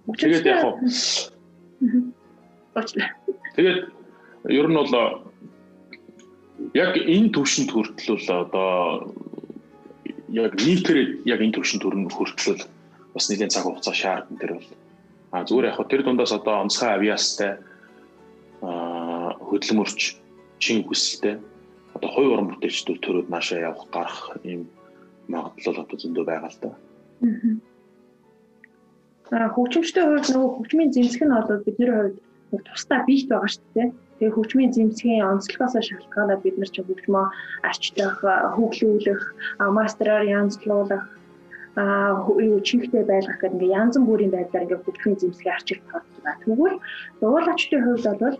[0.07, 0.79] Тэгээд яг хоо.
[3.55, 3.79] Тэгээд
[4.47, 4.93] ер нь бол
[6.71, 8.71] яг энэ төвшөнд хүртэл бол одоо
[10.31, 12.63] яг нийтээр яг энэ төвшөнд хүртэл
[13.11, 14.69] бас нэгэн цаг хугацаа шаардсан тэр бол.
[15.35, 17.59] А зүгээр яг тэр дундаас одоо онцгой авиастай
[18.63, 19.99] хөдөлмөрч
[20.63, 21.35] чин хүсэлтэй
[21.99, 24.71] одоо хувь уран бүтээлчдүүд төрөөд наашаа явах гарах ийм
[25.27, 26.71] магадлал одоо зөндөө байгаа л да.
[26.71, 27.66] Аа
[29.31, 32.17] хөгжимчтэй хувьд нөгөө хөгжмийн зэмсэг нь бол бидний хувьд
[32.51, 33.89] нэг тусдаа биет байгаа шүү дээ.
[34.17, 37.25] Тэгээ хөгжмийн зэмсгийн онцлогоос шалтгаалаад бид нар ч хөгжмөө
[37.67, 38.17] арчлах,
[38.55, 39.21] хөглүүлэх,
[39.77, 41.05] мастераар янзлуулах
[41.77, 46.33] а юу чихтэй байлгах гэдэг ингээ янз бүрийн байдлаар ингээ хөгжмийн зэмсгийн арчил тооцоо.
[46.41, 46.77] Тэгвэл
[47.21, 48.37] дуулаачдын хувьд бол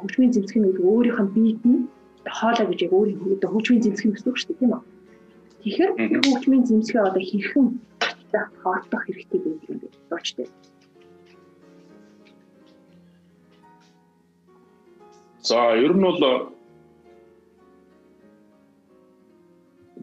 [0.00, 1.86] хөгжмийн зэмсэг нь өөрийнх нь биед нь
[2.26, 4.82] хоолой гэж яг одоо хөгжмийн зэмсэг гэсэн үг шүү дээ тийм үү.
[5.62, 5.90] Тэгэхээр
[6.26, 7.66] хөгжмийн зэмсгээ одоо хэрхэн
[8.62, 9.88] тооцох хэрэгтэй гэдэг юм бэ?
[10.10, 10.48] Дуучтай.
[15.44, 16.20] За ер нь бол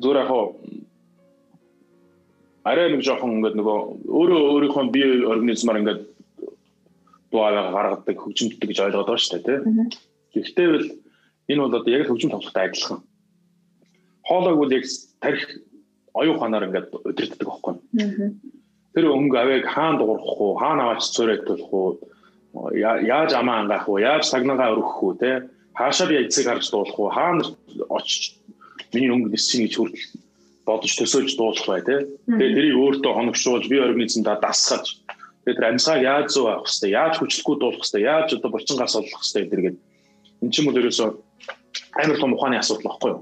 [0.02, 0.32] зүгээр яг
[2.64, 6.02] арай нэг жоохон ингээд нөгөө өөрөө өөрийнхөө бие организмаар ингээд
[7.32, 9.90] дуаваа гаргадаг хөгжимддэг гэж ойлгоод байгаа шүү дээ тийм.
[10.36, 10.88] Гэхдээ бол
[11.50, 13.00] энэ бол одоо яг хөгжим тоглохтой адилхан.
[14.28, 14.86] Хоолойг бол яг
[15.24, 15.42] тарих
[16.14, 17.74] оюун ухаанаар ингээд удирддаг байхгүй.
[18.94, 21.90] Тэр өнгө авийг хаана дуурах уу, хаана аваач цорайтуулах уу,
[22.76, 25.32] яаж амаа ангаах уу, яаж сагнагаа өргөх үү те
[25.76, 27.44] хаашаа яйцыг харж дуулах уу, хаана
[27.88, 28.36] очиж
[28.92, 30.08] миний өнгө нисчих гэж хүртэл
[30.68, 31.96] бодож төсөөлж дуулах бай те.
[32.28, 35.00] Тэгээ тэрийг өөртөө хоногшуулж бие организмдаа дасгаж
[35.42, 39.10] Тэгээд тэр амьсгааг яаж зөө авах хэвээр, яаж хүчлэхгүй дуулах хэвээр, яаж одоо булчингаар солих
[39.10, 39.78] хэвээр гэдэргээд
[40.46, 41.10] эн чинь бол ерөөсөө
[41.98, 43.22] амар том ухааны асуудал багхгүй юу.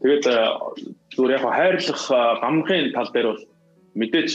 [0.00, 0.24] Тэгээд
[1.14, 2.02] зүгээр яг хайрлах
[2.42, 3.42] гамхын тал дээр бол
[3.94, 4.30] мэдээж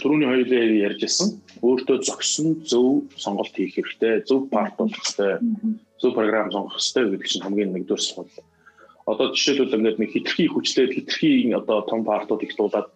[0.00, 1.28] түрүүний хоёулаа ярьжсэн
[1.64, 5.40] өөртөө зөксөн зөв сонголт хийх хэрэгтэй, зөв парт болох хэрэгтэй,
[5.98, 8.28] зөв програм сонгох хэрэгтэй гэдэг чинь хамгийн нэгдүгээр сул.
[9.08, 12.88] Одоо жишээлбэл ингээд нэг хитрхи хүчлээд хитрхи одоо том партууд их дуулаад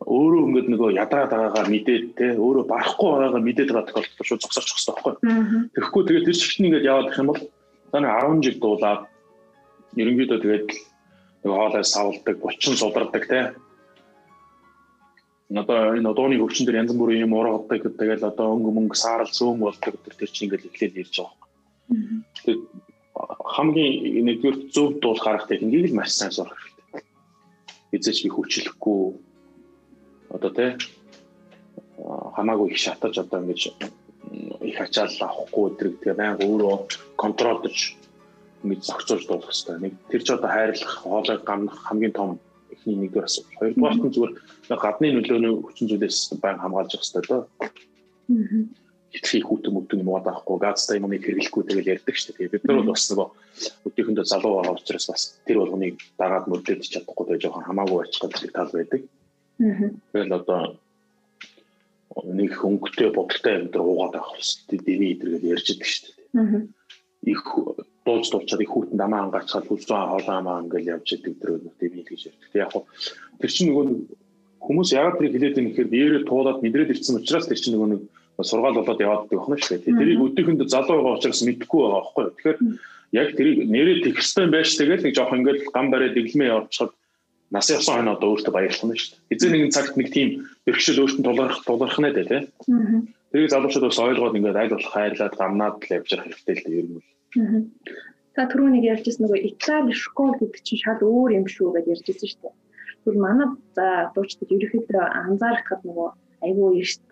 [0.00, 4.76] өөрөө ингээд нөгөө ядраад байгаагаа мэдээд те өөрөө барахгүй байгаагаа мэдээд байгаа тохиолдолд шууд зогсоочих
[4.76, 5.14] хэрэгтэй байхгүй.
[5.74, 7.40] Тэгэхгүй тэгээд тэр шигтний ингээд яваад их юм бол
[7.92, 9.02] таны 10 жил дуулаад
[9.98, 10.68] ерөнхийдөө тэгээд
[11.44, 13.40] нөгөө хоолой савлдаг, булчин судардаг те.
[15.50, 19.58] Одоо энэ одооны хөгжин дээр янз бүрийн юм ургадаг тэгээд одоо өнгө мөнгө саарал зөөн
[19.58, 21.48] болдог тэр тэр чинь ингээд эхлээд ирж байгаа.
[22.38, 22.62] Тэгээд
[23.54, 27.02] хамгийн нэгдүгээр зөв дуулах арга техникийг л маш сайн сурах хэрэгтэй.
[27.96, 29.02] Эзэж би хүчлэхгүй
[30.30, 30.70] одоо тий
[32.36, 33.74] хамаагүй их шатаж одоо ингэж
[34.62, 36.76] их ачаал авахгүй өдрөг тэгээ байнга өөрөө
[37.18, 37.98] контролдож
[38.62, 39.76] ингэж зохицуулж дуулах хэрэгтэй.
[39.80, 42.28] Нэг тэр ч одоо хайрлах, хоолой гамнах хамгийн том
[42.70, 43.56] эхний нэгдүгээр асуудал.
[43.58, 44.32] Хоёрдугаар нь зүгээр
[44.80, 47.42] гадны нөлөөний хүчин зүйлээс байнга хамгаалж явах хэрэгтэй дөө.
[49.10, 52.52] Хитрхи хүүтэн мөтөн юм удаахгүй газтай юмыг хэрэглэхгүй тэгэл ярьдаг шүү дээ.
[52.54, 53.28] Бид нар бол бас нөгөө
[53.90, 58.54] өдөөхдөө залуу байгаа учраас бас тэр болгоныг дагаад мөрдөж чадахгүй байж жоохон хамаагүй очих гэдэг
[58.54, 59.02] тал байдаг.
[59.02, 59.20] Аа
[59.60, 60.80] Тэгэл одоо
[62.24, 66.64] нэг хөнгөтэй бодолтой амьдрал уугаад авах хэрэгтэй дэний идэргээд ярьж идэг шүү дээ.
[67.28, 67.40] Их
[68.10, 72.20] дуулж дуулчаад их хүүтэн дамаа ангацгаад хүлзэн хоолоо амаа ингээл явж идэг дөрөв дэний гэж
[72.26, 72.50] ярьдаг.
[72.58, 72.82] Яг хоо
[73.38, 73.86] тэр чинь нөгөө
[74.66, 78.02] хүмүүс яагаад тэрийг хэлээд байгаа нэхэр биеэрээ туулаад мэдрээд ирсэн учраас тэр чинь нөгөө нэг
[78.42, 79.98] сургаал болоод яваад байгаа юм шүү дээ.
[80.00, 82.24] Тэрийг өдөөхдөө залуу байгаа учраас мэдэхгүй байгаа байхгүй.
[82.34, 82.58] Тэгэхээр
[83.20, 86.92] яг тэрийг нэрээ тексттэй байж тэгэл нэг жоох ингээл гам бариад дэглэмээ явуулчихад
[87.50, 89.34] нас явсан хойно одоо өөртөө баярлах нь шүү дээ.
[89.34, 90.28] Эзэн нэгэн цагт нэг тийм
[90.64, 92.42] бэрхшээл өөртөө тулгарх тулгарх нэ дээ тий.
[93.34, 96.78] Тэгээд залуучууд бас ойлгоод ингээд аль болох хайрлаад гамнаад л явж явах хэрэгтэй л дээ
[96.80, 97.02] ер нь
[98.34, 102.28] Та түрүү нэг ярьжсэн нөгөө Итали школ гэдэг чинь шал өөр юм шүү гэж ярьжсэн
[102.30, 102.54] шүү дээ.
[103.02, 106.08] Тэгвэл манай за дуучдад ерөөхдөө анзаарахад нөгөө
[106.46, 107.04] айгүй эрт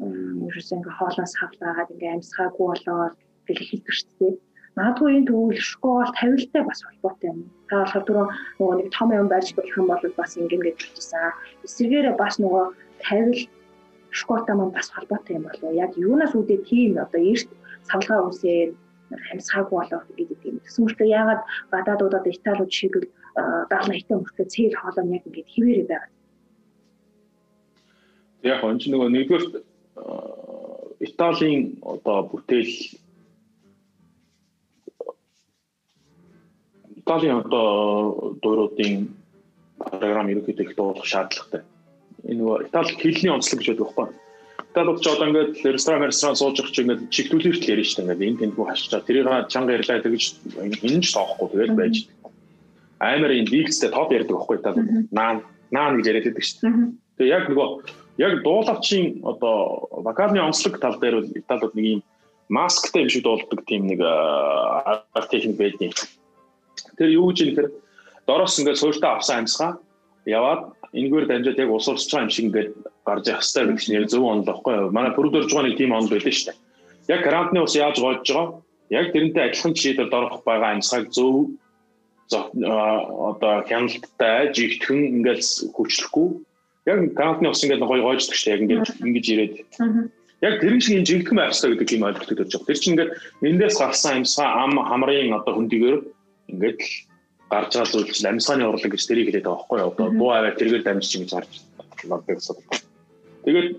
[0.00, 4.34] ерөөсөө ингээ хоолоос хавлаагаад ингээ амьсгаагүй болоод гэл хэлдэг шүү дээ.
[4.76, 7.40] Магадгүй энэ төвөл школ тавилттай бас холбоотой юм.
[7.68, 8.26] Та болохоор түрүү
[8.60, 11.32] нөгөө нэг том юм байж болох юм бол бас ингэн гэж хэлчихсэн.
[11.66, 12.64] Эсвэргээрээ бас нөгөө
[13.04, 13.40] тавил
[14.20, 15.72] школтой маань бас холбоотой юм болов.
[15.74, 17.48] Яг юунаас үүдээ тийм одоо эрт
[17.88, 18.72] савлгаа үсээд
[19.10, 20.56] хамсгаагүй болоод гэдэг юм.
[20.64, 21.42] Тэгсэн мөртөө яагаад
[21.72, 23.06] гадаадуудад Италиуд шиг л
[23.70, 26.10] 70 80 мөртөө цээл хоолой яг ингэж хിവэрэ байгаа.
[28.42, 29.44] Яг энэ нөгөө нэгдүгээр
[31.00, 32.74] Италийн одоо бүтээл
[37.00, 39.08] Италийн одоо дууруудын
[39.80, 41.62] програм ерөнхийдөө их дуулах шаардлагатай.
[42.28, 44.06] Энэ нөгөө Итали хэлний онцлог гэж байдаг байхгүй.
[44.70, 48.14] Италид ч одоо ингээд ресторан ресторан сууж явах чинь ингээд чигтүүлэрт л ярина шүү дээ.
[48.14, 50.22] Ингээд энэ тэнд бүх хашчаа тэрийг чанга ярьлаа тэгж
[50.86, 51.94] энэ ч тоохгүй тэгэл байж.
[53.02, 54.86] Амар энэ дийгстэй топ ярьдаг байхгүй Италид.
[55.10, 55.42] Наан
[55.74, 56.74] наан гэж яриад байдаг шүү дээ.
[57.18, 57.68] Тэгээ яг нөгөө
[58.22, 59.56] яг дуулавчийн одоо
[60.06, 62.00] вокалны онцлог тал дээр бол Италид нэг юм
[62.46, 65.98] масктай юм шиг дуулдаг тийм нэг арга техник байдаг.
[66.98, 67.74] Тэр юу гэж юм хэрэг
[68.26, 69.78] дороос ингээд суурьтаа авсан амьсгаа
[70.26, 72.70] яваад энэгээр дамжаад яг ус урсж байгаа юм шиг ингээд
[73.10, 74.90] гарч явах хэрэгтэй гэдэг чинь яг зөв онол байхгүй юу?
[74.94, 76.58] Манай бүрдөрж байгаа нэг тийм онол байлаа шүү дээ.
[77.10, 78.46] Яг карантины ус яаж гоож байгаа?
[78.90, 81.34] Яг тэрнтэй адилхан жишээлбэл дорох байгаа амьсгааг зөв
[82.30, 85.42] одоо хяналттай жигтгэн ингээд
[85.74, 86.28] хүчлэхгүй
[86.86, 88.54] яг карантины ус ингээд гоё гоождаг шүү дээ.
[88.54, 89.54] Яг ингээд ингэж ирээд
[90.46, 92.68] яг тэр шиг энэ жигтгэн байх хэрэгтэй гэдэг юм ойлголт төрж байгаа.
[92.70, 93.12] Тэр чинь ингээд
[93.42, 95.96] эндээс гарсан амьсгаа ам хамрын одоо хөндөгөр
[96.54, 96.90] ингээд л
[97.50, 99.90] гарч байгаа зүйл чинь амьсгааны урлаг гэж тэрийг хэлээд байгаа байхгүй юу?
[99.90, 101.52] Одоо дуу аваад тэргээр дамжиж ингэж гарч
[102.06, 102.56] надад гэсэн.
[103.44, 103.76] Тэгээд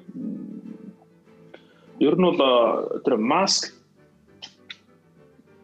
[2.01, 2.41] ер нь бол
[3.05, 3.73] тэр маск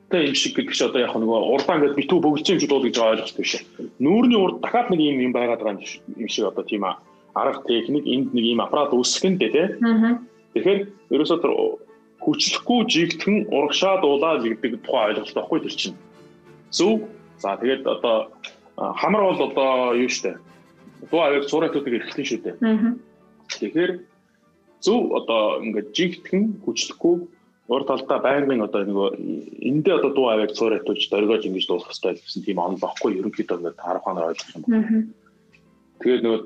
[0.10, 2.96] тэ юм шиг гэдэг чи одоо яг нөгөө урдаан гэдэг битүү бөгөлцөн юм шиг дуудаж
[2.96, 3.54] байгаа ойлгох биш.
[4.00, 5.84] Нүүрний урд дахиад нэг юм юм байгаад байгаа
[6.16, 9.68] юм шиг одоо тийм арга техник энд нэг юм аппарат үүсгэн дээ тий.
[10.56, 10.80] Тэгэхээр
[11.12, 11.54] ерөөсөө тэр
[12.24, 15.98] хүчлэхгүй жигтгэн урагшаа дуулаа гэдэг тухай ойлголт байхгүй тэр чинь.
[16.72, 17.08] Зөв
[17.40, 18.32] За тэгээд одоо
[18.78, 20.38] хамар бол одоо юу штэ.
[21.12, 22.56] Дуу авиг цууратуудыг эрхлэн шүү дээ.
[23.48, 23.92] Тэгэхээр
[24.84, 27.16] зөв одоо ингээд жигтгэн хүчлэхгүй
[27.68, 29.10] уур талдаа байнгын одоо нөгөө
[29.70, 33.84] эндээ одоо дуу авиг цууратууж дөргөөж ингэж дуулах хэрэгтэй гэсэн тийм онол багхгүй ерөнхийдөө ингээд
[33.84, 35.04] харах ханаар ойлгох юм байна.
[36.00, 36.40] Тэгээд нөгөө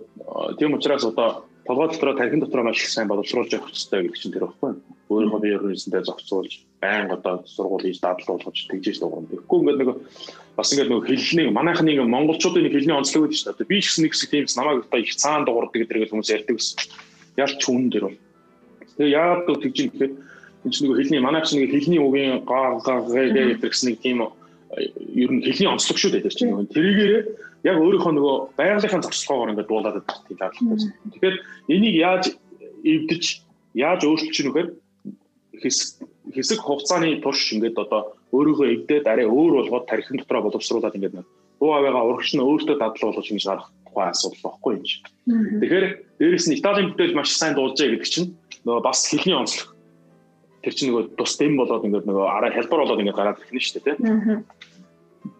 [0.57, 4.33] тийм учраас одоо толгой дотроо тархин дотроо маш их сайн боловсруулж явах хэрэгтэй гэдэг чинь
[4.33, 4.71] тэр багхгүй.
[5.13, 9.29] Өөрийнхөө бие ерөнхийдөө зохицуулж байнга одоо сургууль хийж дадлуулж тэгжээж дуурна.
[9.29, 9.89] Тэгэхгүй ингээд нэг
[10.55, 13.71] бас ингээд нэг хэлний манайх нэг монголчуудын нэг хэлний онцлог байдаг шүү дээ.
[13.71, 16.77] Би ч гэсэн нэг хэсэг тиймс намайг одоо их цаан дуурдаг гэдэг хүмүүс ярьдаг гэсэн.
[17.39, 18.19] Ялч хүн дээр бол.
[18.99, 20.13] Тэгээ яагаад гэвэл тэгж юм гэхээр
[20.67, 24.19] энэ чинь нэг хэлний манайх чинь нэг хэлний үгийн гаа гаа гэдэг гэсэн нэг тийм
[25.15, 26.51] ер нь хэлний онцлог шүү дээ тэр чинь.
[26.67, 27.13] Тэрийгээр
[27.63, 30.91] яг өөрийнхөө нөгөө байгалийнхаа зохицолгоогоор ингээд дуулаад байдаг тийм дадлалтай.
[31.15, 31.37] Тэгэхээр
[31.71, 32.23] энийг яаж
[32.83, 33.23] эвдэж
[33.73, 34.69] яаж өөрчилж нүхээр
[35.61, 41.15] хэсэг хэсэг хугацааны турш ингээд одоо өөрийгөө эвдээд арай өөр болгоод тархин дотроо боловсруулад ингээд
[41.59, 44.97] дуу авиагаа урагш нь өөртөө дадлал болгож ингэж гарах тухай асуудал багхгүй юм чи.
[45.61, 45.85] Тэгэхээр
[46.19, 48.29] дээрэс нь Италийн бүтээл маш сайн дуулжээ гэдэг чинь
[48.65, 49.75] нөгөө бас хэлний онцлог.
[50.63, 53.61] Тэр чинь нөгөө тус дэм болоод ингээд нөгөө арай хэлбэр болоод ингээд гараад ирэх нь
[53.61, 54.45] шүү дээ тийм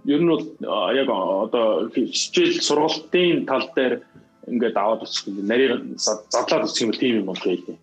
[0.05, 0.45] ер нь бол
[0.93, 4.01] яг одоо хичээл сургалтын тал дээр
[4.47, 7.77] ингээд аваад үзэх юм нарийн задлаад үзэх юм тийм юм бол байлээ.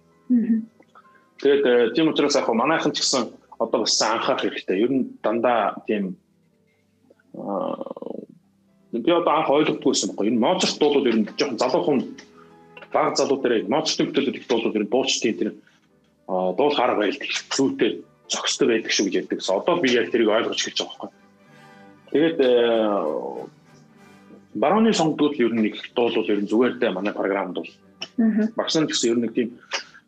[1.38, 4.82] Тэгээд э, тийм учраас яг манайхан ч гэсэн одоо бас анхаарах хэрэгтэй.
[4.82, 6.16] Ер нь дандаа тийм
[8.92, 10.28] би одоо анх ойлгохдгүйсэн байхгүй.
[10.30, 11.98] Энэ Моцарт дуулууд ер нь жоохон залуухан
[12.92, 15.50] баг залуу дээр Моцартын бүтээлүүд их дуулууд ер нь дуучдын тэр
[16.28, 17.28] дуул харга байлдаг.
[17.52, 17.90] Зүйтэй
[18.28, 19.38] зохистой байдаг шүү гэж ярьдаг.
[19.44, 21.10] Одоо би яг тэрийг ойлгож эхэлж байгаа байхгүй.
[22.12, 22.48] Тэгээд э,
[24.54, 27.70] барууны сонгогдол ер нь нэг дуул бол ер нь зүгээртэй манай програмд бол.
[28.56, 29.48] Багшаа гэсэн ер нь нэг тийм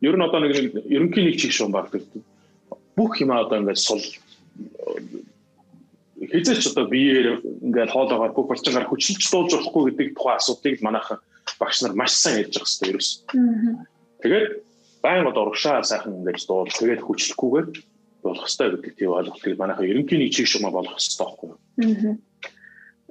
[0.01, 0.56] ер нь одоо нэг
[0.89, 2.24] ерөнхий нэг чиг шуун баг гэдэг.
[3.01, 4.05] Бүх юм одоо ингээд сул
[6.20, 11.18] хизээч одоо биеэр ингээд хоолоогоор бүх болчингаар хүчилж дуулж болохгүй гэдэг тухайн асуудлыг манайхан
[11.56, 13.10] багш нар маш сайн ярьж байгаа хэрэгтэй ерөөс.
[14.20, 14.48] Тэгээд
[15.01, 17.68] байн одоо урагшаа сайхан ингээд дуул тэгээд хүчлэхгүйгээр
[18.20, 21.51] болох хэрэгтэй гэдэг тийм ойлголтыг манайхаа ерөнхий нэг чиг шугам болох хэрэгтэй байхгүй.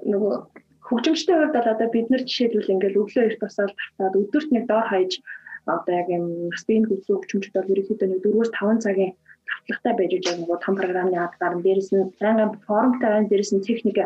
[0.05, 0.33] Нөгөө
[0.85, 4.85] хөгжимчтэй хувьд бол одоо бид нар жишээлбэл ингээл өглөө эрт басаад тартаад өдөрт нэг доор
[4.89, 5.11] хаяж
[5.65, 9.13] одоо яг юм спин хүсүү хөгжимчд бол ерөнхийдөө нэг 4-5 цагийн
[9.49, 13.65] тавтлагатай байж байгаа нөгөө том програмны ад гарan дээрэс нь байнгын формтой байна дээрэс нь
[13.67, 13.97] техник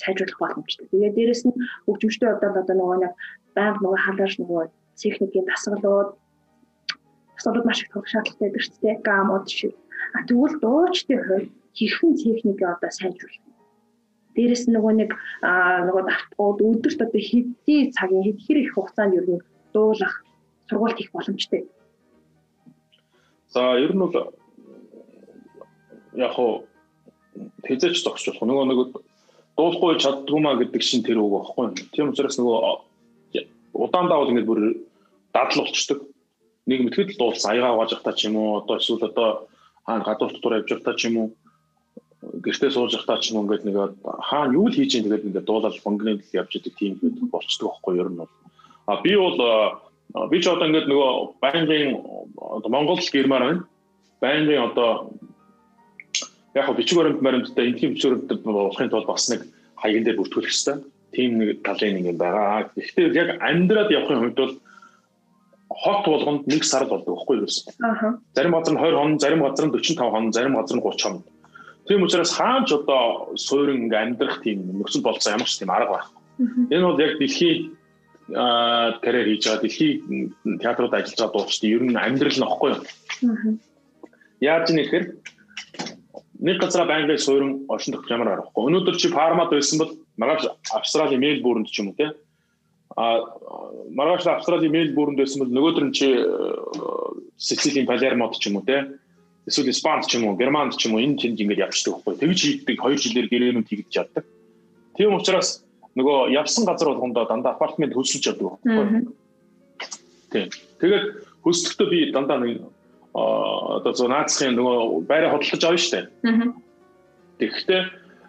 [0.00, 0.86] сайжруулах боломжтой.
[0.90, 3.12] Тэгээд дээрэс нь хөгжимчтэй хувьд одоо нөгөө нэг
[3.56, 4.62] байнга нөгөө халааш нөгөө
[5.02, 6.10] техникийн дасгалууд
[7.38, 9.04] асуудал маш их тулах шаардлагатай байдаг шүү дээ.
[9.06, 9.74] Гамууд шиг
[10.14, 13.44] А тэгвэл дуучдын хувьд хэрхэн техник одоо сайжруулах
[14.34, 15.10] дээрэс нь нөгөө нэг
[15.88, 19.44] нөгөө давтгууд өдөрт одоо хэдий цагийн хэд хэр их хугацаанд ер нь
[19.74, 20.14] дуулах
[20.68, 21.62] сургууль хийх боломжтой.
[23.54, 24.14] За ер нь бол
[26.18, 26.66] яг хоо
[27.62, 28.78] тэзэж зогсож болох нөгөө нэг
[29.56, 31.66] дуулахгүй чаддгүй маа гэдэг шин тэр үг байхгүй.
[31.94, 32.58] Тийм учраас нөгөө
[33.74, 34.60] удаан давал ингээд бүр
[35.34, 35.98] дадал болчдөг.
[36.66, 39.48] Нэг мэтгэд л дуулсан аягаа угааж явах та ч юм уу одоо эсвэл одоо
[39.86, 41.28] хаана гадуур дотор явж байхдаа ч юм уу
[42.44, 45.78] гэртээ сууж байхдаа ч юм ингээд нэг хаана юу л хийж ийм тэгээд ингээд дуулаад
[45.84, 48.32] бонгны л явж идэг тийм байдаг болчдөг байхгүй ер нь бол
[48.90, 49.38] а би бол
[50.30, 51.12] би ч одоо ингээд нөгөө
[51.42, 51.86] байнгын
[52.68, 53.62] Монгол гэрмаар байна
[54.20, 54.90] байнгын одоо
[56.54, 59.44] яг хөө бичиг баримт баримттай эндхийн бичиг баримт болохын тулд бас нэг
[59.76, 60.76] хаягн дээр бүртгүүлэх хэрэгтэй.
[61.12, 62.70] Тийм нэг талын нэг юм байгаа.
[62.76, 64.54] Гэхдээ яг амьдраад явахын хувьд бол
[65.68, 67.48] хот болгонд нэг сар болдог байхгүй юу?
[67.84, 68.18] Аа.
[68.34, 71.24] Зарим газар нь 20 хон, зарим газар нь 45 хон, зарим газар нь 30 хон.
[71.88, 76.20] Тийм учраас хаанч одоо суурин ингээ амьдрах тийм нөхцөл болцоо ямар ч тийм арга байхгүй.
[76.72, 77.78] Энэ бол яг дэлхийн
[78.28, 82.76] карьер хийж байгаа дэлхийн театрууд ажиллаж байгаа дуучдын ер нь амьдрал юу.
[84.40, 85.04] Яаж нэхэр
[86.38, 88.70] нэг газараа байнгын суурин оршин тогтох ямар аргагүй.
[88.70, 92.14] Өнөөдөр чи фармад байсан бол маргааш Австралийн Мельбурнд ч юм уу те.
[92.96, 93.26] А
[93.90, 96.06] маргааш Австралийн Мельбурнд байсан бол нөгөөдөр нь чи
[97.36, 98.86] Сицилийн Палермод ч юм уу те.
[99.46, 102.14] Эсвэл Испанд ч юм уу, Германд ч юм уу энэ тэнд ингэж явчихдаг байхгүй.
[102.22, 104.24] Тэгж хийдэг 2 жилээр гэрээнүүд хийгдэж чаддаг.
[104.94, 105.64] Тийм учраас
[105.98, 109.08] нөгөө явсан газар болгондоо дандаа апартмент хөлсөж яддаг байхгүй.
[110.30, 110.48] Тийм.
[110.78, 111.04] Тэгээд
[111.42, 112.60] хөлсөлтөө би дандаа нэг
[113.14, 116.00] одоо зөө наацхийн нөгөө байраа хөдөлж авна штэ.
[117.38, 117.82] Тэгэхдээ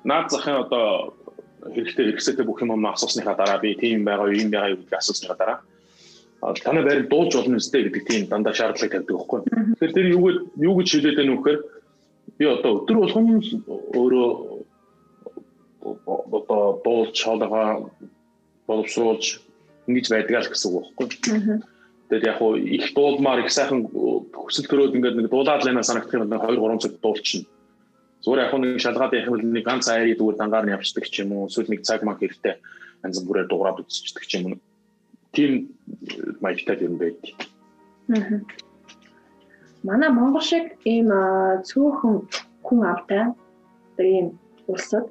[0.05, 1.13] наад захын одоо
[1.59, 5.37] хэрэгтэй хэрэгсэтэй бүх юм асуусныхаа дараа би тийм байгаа юу юм байгаа юу гэдгийг асуусныхаа
[5.37, 5.59] дараа
[6.63, 9.39] танай байр дуулж болно үстэй гэдэг тийм дандаа шаардлага тавьдаг байхгүй.
[9.43, 11.59] Тэгэхээр тэр юу юу гэж хэлээд байна вэ гэхээр
[12.39, 13.43] би одоо өдөр болгон
[13.99, 14.29] өөрөө
[16.07, 17.91] одоо дуулж хоолойгоо
[18.67, 19.25] боловсруулж
[19.87, 21.59] ингэж байдаг л гэсэн үг байхгүй.
[22.09, 26.25] Тэгээд яг хуу их дуулмаар их сайхан хүсэл төрөөд ингээд нэг дуулаад лайнаа санагдах юм
[26.25, 27.45] нэг 2 3 цаг дуулчихна.
[28.25, 31.31] Зүгээр яг нэг шалгаад явах юм нэг ганц айрыг зүгээр дангаар нь явчихдаг ч юм
[31.37, 32.57] уу эсвэл нэг цаг маа хэрэгтэй
[33.05, 34.59] янз бүрээр дуурайд үзчихдэг ч юм уу.
[35.31, 35.69] Тийм
[36.41, 37.29] маягтай юм байдаг.
[38.09, 38.41] Аа.
[39.83, 41.13] Манай Монгол шиг ийм
[41.69, 42.15] цөөхөн
[42.65, 43.31] хүн автай
[44.01, 44.35] ийм
[44.67, 45.05] улсад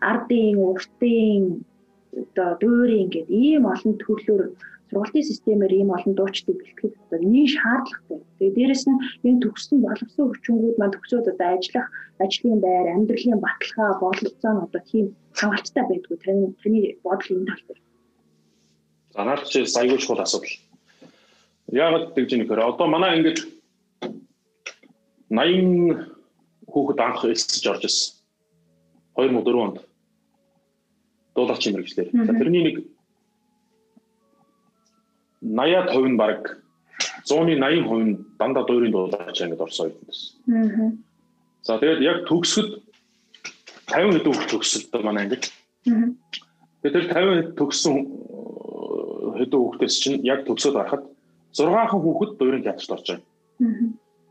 [0.00, 1.66] ардын, уртын
[2.14, 4.44] одоо дуурийн гэдэг ийм олон төрлөөр
[4.88, 8.18] сургалтын системээр ийм олон дуучдыг бэлтгэх одоо нэг шаардлагатай.
[8.38, 11.88] Тэгээ дээрэс нь энэ төгссөн боловсон хүчингүүд маань төгсөөд одоо ажиллах,
[12.24, 15.06] ажлын байр, амьдралын баталгаа, боловцоо нь одоо тийм
[15.38, 16.16] хангалттай байдгүй.
[16.24, 17.80] Таны таны бодол энэ тал дээр.
[19.12, 20.56] За наад чи саягүй чухал асуудал.
[21.68, 23.40] Яг тэгж нэхэр одоо манай ингээд
[25.28, 26.16] 80
[26.72, 28.14] хүүхэд анх элсэж орж ирсэн.
[29.20, 29.76] 2004 онд
[31.34, 32.08] дуулаач юм хэрэгслэр.
[32.40, 32.76] Тэрний нэг
[35.42, 36.40] 80-аад% нь баг
[37.28, 40.98] 100-ны 80% нь дандаа дуурийн дуулаач ангид орсон үед байсан.
[41.62, 42.70] За тэгээд яг төгсгөд
[43.92, 45.44] 50 хэдэн хүүхд төгсөлтөө манай ангид.
[46.82, 47.96] Тэгээд тэр 50 төгссөн
[49.38, 51.04] хэдэн хүүхдээс чинь яг төгсөөд харахад
[51.54, 53.26] 6хан хүүхэд дуурийн театрт орж байгаа.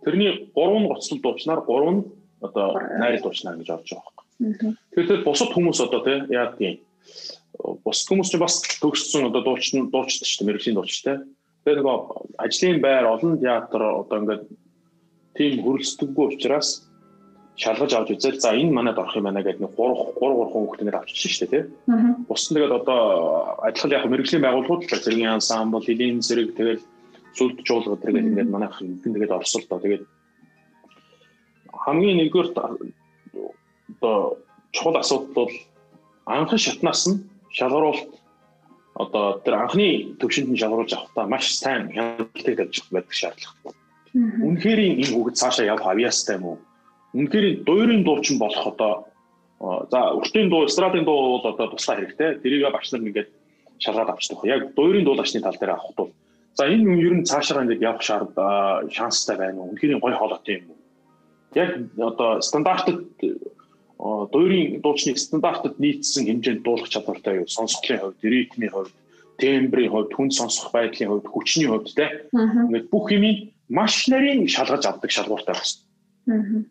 [0.03, 2.01] Тэрний 3 нь гоцлол дуучнаар 3 нь
[2.41, 2.67] одоо
[2.99, 4.25] найр дуучнаар гэж орж байгаа байхгүй.
[4.93, 6.77] Тэгэхээр бусад хүмүүс одоо тий яа тийм
[7.83, 11.13] бус хүмүүс ч бас төгссөн одоо дуучид дуучид шүү дээ мэрэгжлийн дуучид те.
[11.65, 11.97] Тэгээ нөгөө
[12.43, 14.43] ажлын байр олон театр одоо ингээд
[15.37, 16.69] тийм хөрөлцдөггүй учраас
[17.57, 20.97] шалгаж авч үзэл за энэ манад орох юм байна гэдэг нэг 3 3 3 хүүхдээр
[20.97, 21.63] авчиж шүү дээ тий.
[22.29, 23.01] Бус нь тэгээд одоо
[23.65, 26.81] адилхан яг мэрэгжлийн байгууллагууд л зэргийн ансамбл, элийн зэрэг тэгэл
[27.33, 30.03] сүлд жуулга тэрэг ингээд манайх энэ тэгээд орсол доо тэгээд
[31.73, 32.49] хамгийн нэгдүгээр
[33.97, 34.37] одоо
[34.71, 35.53] чухал асуудал бол
[36.25, 37.17] анхан шатнаас нь
[37.51, 38.11] шалгаруулалт
[38.97, 43.77] одоо тэр анхны төвшөнд нь шалгаруулж авахдаа маш сайн хяналтыг тавьж байдаг шаардлага.
[44.17, 46.57] Үнэхээр энэ хүүхэд цаашаа явах авьяастай юм уу?
[47.13, 48.93] Үнэхээр дуурийн дуучин болох одоо
[49.91, 52.41] за уртын дуу, эстрадын дуу бол одоо туслах хэрэгтэй.
[52.41, 53.29] Тэрийг багш нар ингээд
[53.77, 54.45] шалгаад авчдаг.
[54.45, 56.11] Яг дуурийн дуулачны тал дээр авах бол
[56.57, 58.33] за энэ юм ер нь цаашаа ингээд явах шаард
[58.89, 59.69] шанстай байна уу?
[59.73, 60.77] Үнэхээр гой хоолойтой юм уу?
[61.53, 63.05] Яг одоо стандартд
[63.97, 67.47] дуурийн дуучны стандартад нийцсэн хэмжээнд дуулах чадвартай юу?
[67.49, 68.93] Сонсголын хувьд, ритмийн хувьд,
[69.41, 72.29] тембрийн хувьд, хүн сонсох байдлын хувьд, хүчний хувьд те?
[72.33, 76.65] Ингээд бүх юмыг маш нарийн шалгаж авдаг шалгууртай байна.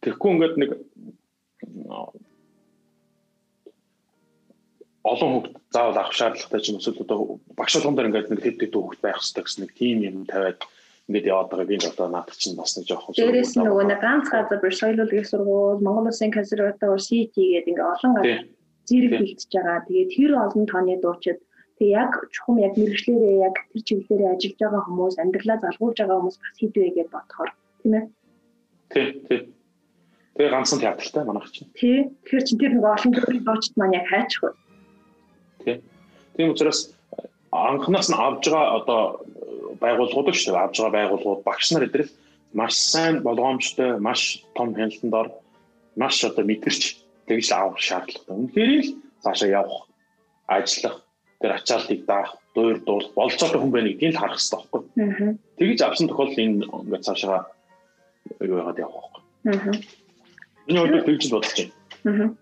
[0.00, 0.70] Тэгэхгүй ингээд нэг
[5.02, 8.58] олон хүүхд заавал авах шаардлагатай ч юм эсвэл одоо багш болгон дээр ингээд нэг хэд
[8.60, 10.60] хэд хүүхд байх хэрэгтэй гэсэн нэг тийм юм тавиад
[11.10, 14.26] ингээд яваад байгаа би одоо наадах чинь бас нэг жоохон дээрээс нь нөгөө нэг ганц
[14.30, 18.46] газар биш соёлын сургууль Монгол Улсын консерватори CT гэдэг ингээд олон газар
[18.86, 19.86] зэрэг бэлтэж байгаа.
[19.86, 21.38] Тэгээд тэр олон тооны дуучид
[21.78, 26.38] тэгээ яг чухам яг мэрэгчлэрээ яг тэр чиглэлээрээ ажиллаж байгаа хүмүүс амьдралаа залгуулж байгаа хүмүүс
[26.38, 27.50] бас хэдвэ гэж бодохоор
[27.82, 28.04] тийм ээ.
[28.92, 29.40] Тий, тий.
[30.38, 31.70] Тэгээ ганцхан театртай манайх чинь.
[31.74, 31.98] Тий.
[32.22, 34.54] Тэгэхээр чи тэр нэг олон төрлийн дуучид маань яг хайчих?
[35.64, 35.76] Тий.
[36.38, 36.94] Тийм учраас
[37.50, 39.02] анханаас нь авж байгаа одоо
[39.82, 42.10] байгууллагууд шүү дээ авж байгаа байгууллагууд багш нар эдрэл
[42.52, 45.28] маш сайн болгоомжтой маш том хяналтанд ор
[45.96, 46.82] маш одоо мэдэрч
[47.28, 48.34] тэгж авах шаардлагатай.
[48.36, 48.88] Үнэхээр л
[49.22, 49.86] цаашаа явах
[50.46, 50.96] ажиллах
[51.40, 54.82] тэр ачаалтыг даах дуур дуулах болцоотой хүн байна гэдгийг л харах хэрэгтэй байхгүй.
[55.58, 57.40] Тэгж авсан тохиолдолд энэ ингээд цаашаа
[58.40, 59.06] юу яагаад явах
[59.44, 59.74] байхгүй.
[60.66, 61.54] Миний хувьд тэгж л бодож
[62.04, 62.34] байна.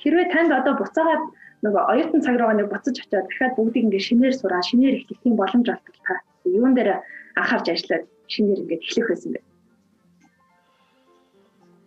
[0.00, 1.24] Хэрвээ танд одоо буцаагаад
[1.64, 5.36] нөгөө оюутан цаг руугаа нэг буцаж очиод дахиад бүгдийг ингээд шинээр сураа, шинээр эхлэх юм
[5.40, 6.14] боломж олдвол та
[6.44, 7.00] юун дээр
[7.36, 9.40] анхаарч ажиллаад шинээр ингээд эхлэх байсан бэ?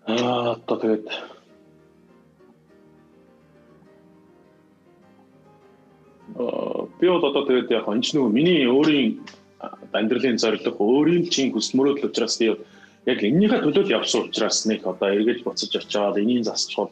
[0.08, 1.06] Аа одоо тэгээд
[7.00, 9.22] би бол одоо тэгээд яг энэ нөгөө миний өөрийн
[9.94, 12.54] амьдралын зорилго өөрийн чинь хүсэл мөрөөдөл учраас би
[13.12, 16.92] яг энэнийхээ төлөө явсан учраас нэг одоо эргэж буцаж очиод энийг засчихвал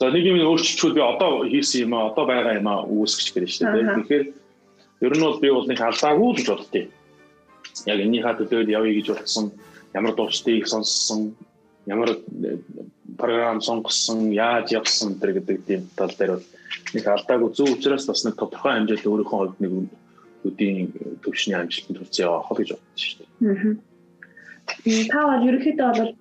[0.00, 3.50] за нэг юм өөрчлөлтүүд би одоо хийсэн юм аа одоо байгаа юм аа үүсгэж гэрэж
[3.54, 3.94] шүү дээ.
[3.96, 4.24] Тэгэхээр
[5.02, 6.82] ер нь бол би бол нэг алдаагүй л гэж боддتي.
[7.90, 9.52] Яг энэнийхээ төлөө явъя гэж бодсон
[9.94, 11.34] ямар дуучдыг сонссон
[11.86, 12.58] ямар э,
[13.18, 16.46] програм сонгосон, яаж явсан тэр гэдэг тийм тал дээр бол
[16.94, 19.72] нэг алдаагүй зөв учраас бас нэг тодорхой хэмжээнд өөрийнхөө хувьд нэг
[20.46, 20.92] өдийн
[21.22, 23.28] төвшний амжилтанд хүрсэн яваа хол гэж бодсон шүү дээ.
[23.50, 23.74] Аа.
[25.12, 26.12] Та бол ерөнхийдөө бол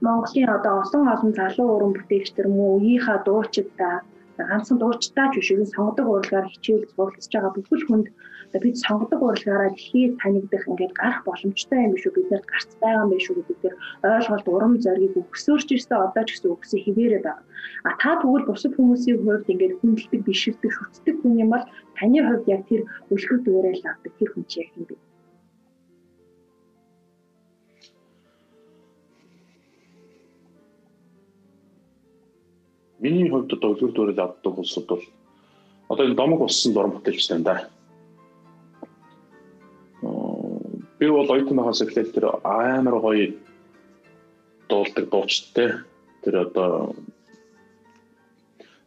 [0.00, 3.96] Монголын одоо олон олон залуу уран бүтээгчдэр мөн үеийнхаа дуучидаа
[4.38, 8.06] ганцхан дуучдаа ч биш үгүй сонгодог урлагаар хичээл суралцж байгаа бүхэл хүнд
[8.62, 13.10] бид сонгодог урлагаараа дэлхийд танигдах ингээд гарах боломжтой юм биш үү биднэрт гарц байгаа юм
[13.12, 13.76] биш үү гэдэг дээр
[14.14, 17.44] ойлголт урам зориг өгсөөрч ирсэн одоо ч гэсэн өгсөн хിവэрэ байгаа.
[17.88, 21.64] А та тэгвэл бусад хүмүүсийн хувьд ингээд хүндэлдэг биширдэг шүтдэг хүн юм бол
[21.96, 22.82] таны хувьд яг тэр
[23.12, 24.94] үлгэр дүүрээ л авдаг тэр хүн чи яг юм бэ?
[32.98, 35.04] Миний хувьд одоо үлгэр дүүрэл авдаг улсууд бол
[35.88, 37.68] одоо энэ домог болсон дуран бүтээлчтэй юм да.
[40.98, 43.36] Би бол оюутнаас эхлээд тэр амар гоё
[44.68, 45.84] дуулдаг дуучтай.
[46.24, 46.96] Тэр одоо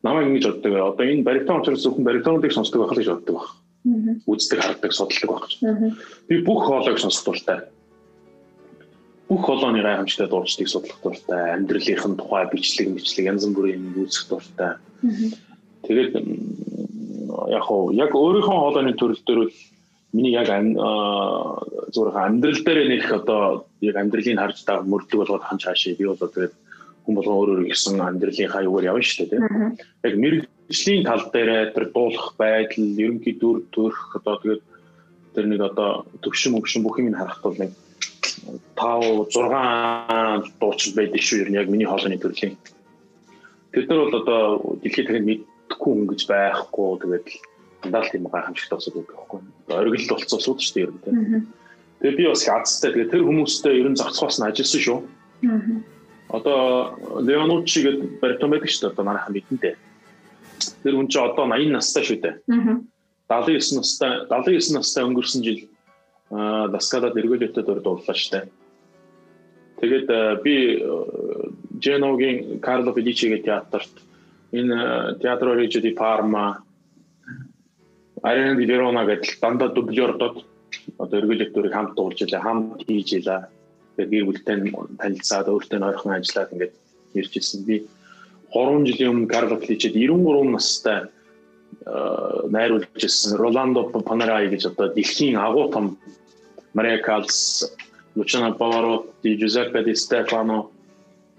[0.01, 0.73] намайг ингэж боддог.
[0.73, 3.49] Одоо энэ баритон учраас зөвхөн баритонуудыг сонсдог байх л гэж боддог баг.
[4.25, 5.45] Үздэг, хардаг, судалдаг баг.
[6.27, 7.69] Би бүх хоолойг сонсох дуртай
[9.29, 14.81] бүх колоны гайхамшигтай дуурчдыг судлах дуртай, амьдралынхын тухай бичлэг, бичлэг янз бүрийн үүсэх дуртай.
[15.85, 16.17] Тэгээд
[17.53, 19.53] яг хоо яг өөрийнхөө хоолойны төрөл дээр бол
[20.17, 25.93] миний яг зүгээр амьдрал дээр нэг одоо яг амьдралыг харж таа мөрдлөг болгоод хань цаашаа
[25.93, 26.53] би бол тэгээд
[27.05, 29.77] хүн болгон өөр өөр гисэн амьдралынхаа юугаар явна шүү дээ тийм.
[30.09, 34.61] Яг мэрэгжлийн тал дээр тэр дуулах байдал, ерөнхий дүр төрх одоо тэгээд
[35.37, 37.71] тэр нэг одоо төвшин мөвшин бүх юм харахад бол нэг
[38.75, 42.57] 5 6 дуучин байдаг шүү ер нь яг миний хоолойны төрлийн.
[43.71, 44.41] Тэд нар бол одоо
[44.81, 47.27] дэлхийд дахин мэдхгүй хүн гэж байхгүй тэгээд
[47.83, 49.39] дандаа л тийм гайхамшигтай усуд байдаг байхгүй.
[49.69, 51.47] Оргил болцсон усуд шүү дээ ер нь.
[52.01, 54.99] Тэгээд би бас хацтай тэгээд тэр хүмүүстэй ер нь зохицохоос нь ажилласан шүү.
[56.29, 56.59] Одоо
[57.23, 59.73] Леонуччи гэдэг баритон байдаг шүү дээ одоо манайхан мэдэнтэй.
[60.83, 62.35] Тэр хүн чинь одоо 80 настай шүү дээ.
[63.29, 65.59] 79 настай 79 настай өнгөрсөн жил
[66.29, 68.49] Ласкадад эргүүлэлтэд өр дууллаа штэ.
[69.81, 70.07] Тэгээд
[70.43, 70.55] би
[71.81, 73.89] Женогийн Карло Феличигийн театрт
[74.51, 76.61] энэ театро Ричи ди Парма
[78.21, 80.45] Арена ди Верона гэдэг дандаа дублёрдод
[80.97, 83.49] одоо эргүүлэлтүүдийг хамт дуулж илаа, хамт хийж илаа.
[83.95, 84.55] Тэгээд гэр бүлтэй
[84.99, 86.73] танилцаад өөртөө ойрхон ажиллаад ингээд
[87.15, 87.63] ирж ирсэн.
[87.65, 87.87] Би
[88.53, 91.07] 3 жилийн өмнө Карло Феличид 93 настай
[92.49, 95.97] найруулж ирсэн Роландо Панараи гэж одоо дэлхийн агуу том
[96.73, 97.65] Мария Калс,
[98.15, 100.69] Лучано Павароти, Жузеппе Ди Стефано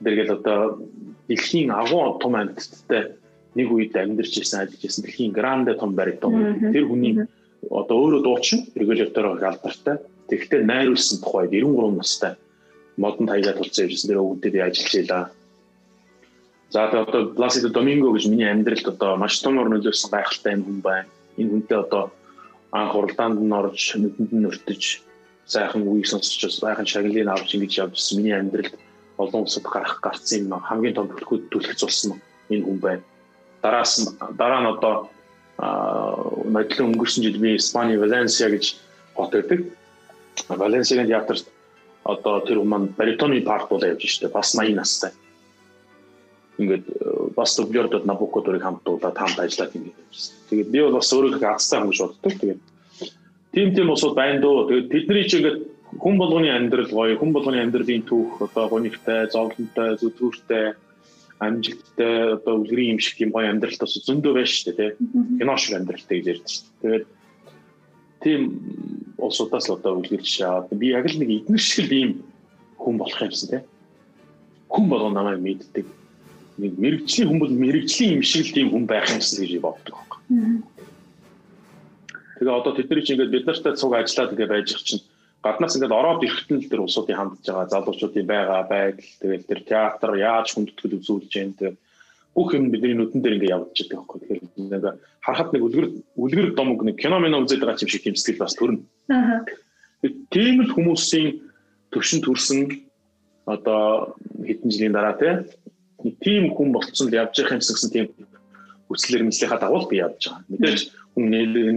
[0.00, 0.80] дэргэл одоо
[1.28, 3.14] дэлхийн агуу том амьтдтай
[3.54, 6.72] нэг үед амьдарч ирсэн ажиллаж ирсэн дэлхийн гранде том баритон.
[6.72, 7.14] Тэр хүний
[7.70, 9.98] одоо өөрөө дуучин регулятороо алдартай.
[10.30, 12.34] Тэгэхдээ найруулсан тухайд 93 настай
[12.96, 15.24] модон таяга тулцсан явжсэн тэр өвгдөд ажиллаж байлаа.
[16.70, 20.62] За тэгээ одоо Пласидо Доминго гэж миний амьдралд одоо маш том ор нөлөөлсөн гайхалтай юм
[20.62, 21.08] хүн байна.
[21.34, 22.14] Энэ хүнтэй одоо
[22.70, 24.82] анх уралдаанд нь орж нүдэнд нь өртөж
[25.50, 28.74] сайхан үеийг сонсч сайхан шагналыг авч ингэж явжсэн миний амьдралд
[29.18, 32.22] олон улсад гарах гарцсан юм хамгийн том төлхөд түлхэж болсон
[32.54, 33.02] энэ хүн байна.
[33.62, 33.92] Дараас
[34.38, 34.94] дараа нь одоо
[36.54, 38.78] модлон өнгөрсөн жил би Испани Валенсиа гэж
[39.18, 39.60] хот байдаг.
[40.48, 41.50] Валенсиагийн театрт
[42.06, 45.10] одоо тэр маань баритоны парт бол явж штэ бас 80 настай.
[46.60, 46.84] Ингээд
[47.36, 50.34] бас дублёрдод Набуко дөрөг хамтдуулаад хамт ажиллаад ингэж явжсэн.
[50.50, 52.34] Тэгээд би бол бас өөрөө хацтай хүн боддог.
[52.36, 52.60] Тэгээд
[53.54, 54.68] тийм тийм усуд байна дөө.
[54.68, 55.58] Тэгээд тэдний чинь ингээд
[55.98, 60.76] хүн болгоны амьдрал гоё, хүн болгоны амьдралын түүх одоо гонигтай, зовлонтой, зүтгүүртэй,
[61.40, 65.38] амжилттай одоо үлгэрийн юм шиг тийм гоё амьдралт бас зөндөө байна шүү дээ, тийм.
[65.40, 66.78] Кино шиг амьдралтай гэж ярьдаг шүү дээ.
[66.80, 67.06] Тэгээд
[68.20, 68.40] тийм
[69.18, 72.22] улсуудаас л одоо үлгэрч шаад би яг л нэг эдгээр шиг ийм
[72.76, 73.64] хүн болох юмсан тийм.
[74.68, 75.86] Хүн болгоо намайг мэддэг.
[76.60, 80.18] Нэг мэрэгжлийн хүн бол мэрэгжлийн юм шиг л тийм хүн байх юмсан гэж боддог байхгүй.
[82.40, 85.04] Тэгээ одоо тэдний чинь ингээд бид нартай цуг ажиллаад ингээд байж их чинь
[85.44, 90.10] гаднаас ингээд ороод ирэхэд л тэр улсуудын хандж байгаа залуучуудын байгаа байдал тэгэл тэр театр
[90.20, 91.74] яаж хүндэтгэл үзүүлж जैन тэр
[92.36, 94.18] бүх юм бидний нүдэн дээр ингээд явж байгаа байхгүй.
[94.20, 94.84] Тэгэхээр нэг
[95.24, 98.56] харахад нэг үлгэр үлгэр домог нэг кино мэн үзээд байгаа юм шиг тийм сэтгэл бас
[98.56, 98.84] төрнө.
[99.12, 99.44] Аа.
[100.32, 101.28] Тийм л хүмүүсийн
[101.92, 102.60] төвшин төрсөн
[103.44, 104.14] одоо
[104.44, 105.16] хэдэн жилийн дараа
[106.24, 108.06] тийм хүн болцсон л явж байгаа юмсан гэсэн тийм
[108.88, 110.44] хүслэр мэдлийнхаа дагуу би явж байгаа.
[110.50, 110.80] Мэдээж
[111.14, 111.24] хүн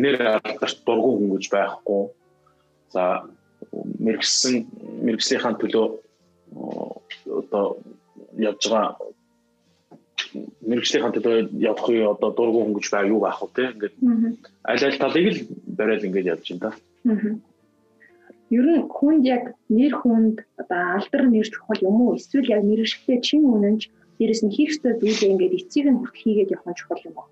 [0.04, 2.04] нэр алдарт дургу хүн гэж байхгүй.
[2.94, 3.04] За
[4.06, 4.56] мэрэгсэн
[5.06, 5.88] мэрэгслийнхаа төлөө
[7.40, 7.66] одоо
[8.38, 9.14] явж байгаа
[10.68, 13.96] мэрэгжлийн төлөө явах уу одоо дургу хөнгөж байгаа юу байх вэ ингээд
[14.70, 15.40] аль аль талыг л
[15.78, 16.72] барайл ингээд явж байна да.
[18.58, 23.20] Ер нь хүнд яг нэр хүнд одоо алдар нэр чухал юм уу эсвэл яг мэрэгчлээ
[23.26, 23.82] чин үнэнч
[24.24, 27.28] дээрэс нь хийх ёстой зүйлээ ингээд эцийг нь хүртэл хийгээд явах нь чухал юм уу?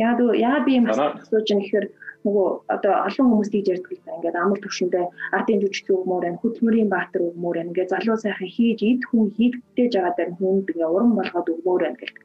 [0.00, 1.86] Яг яа би юм асууж байгаа гэхээр
[2.24, 4.16] нөгөө одоо олон хүмүүс тийж ярьдаг л да.
[4.16, 5.04] Ингээд амар төвшөндөө
[5.36, 9.92] ардын жүжиг өгмөр энэ хөдөлмөрийн баатар өгмөр энэ ингээд залуу сайхан хийж эд хүн хийгдэж
[9.92, 12.16] байгаа даа хүнд ингээ уран болгоод өгмөр байна гэх.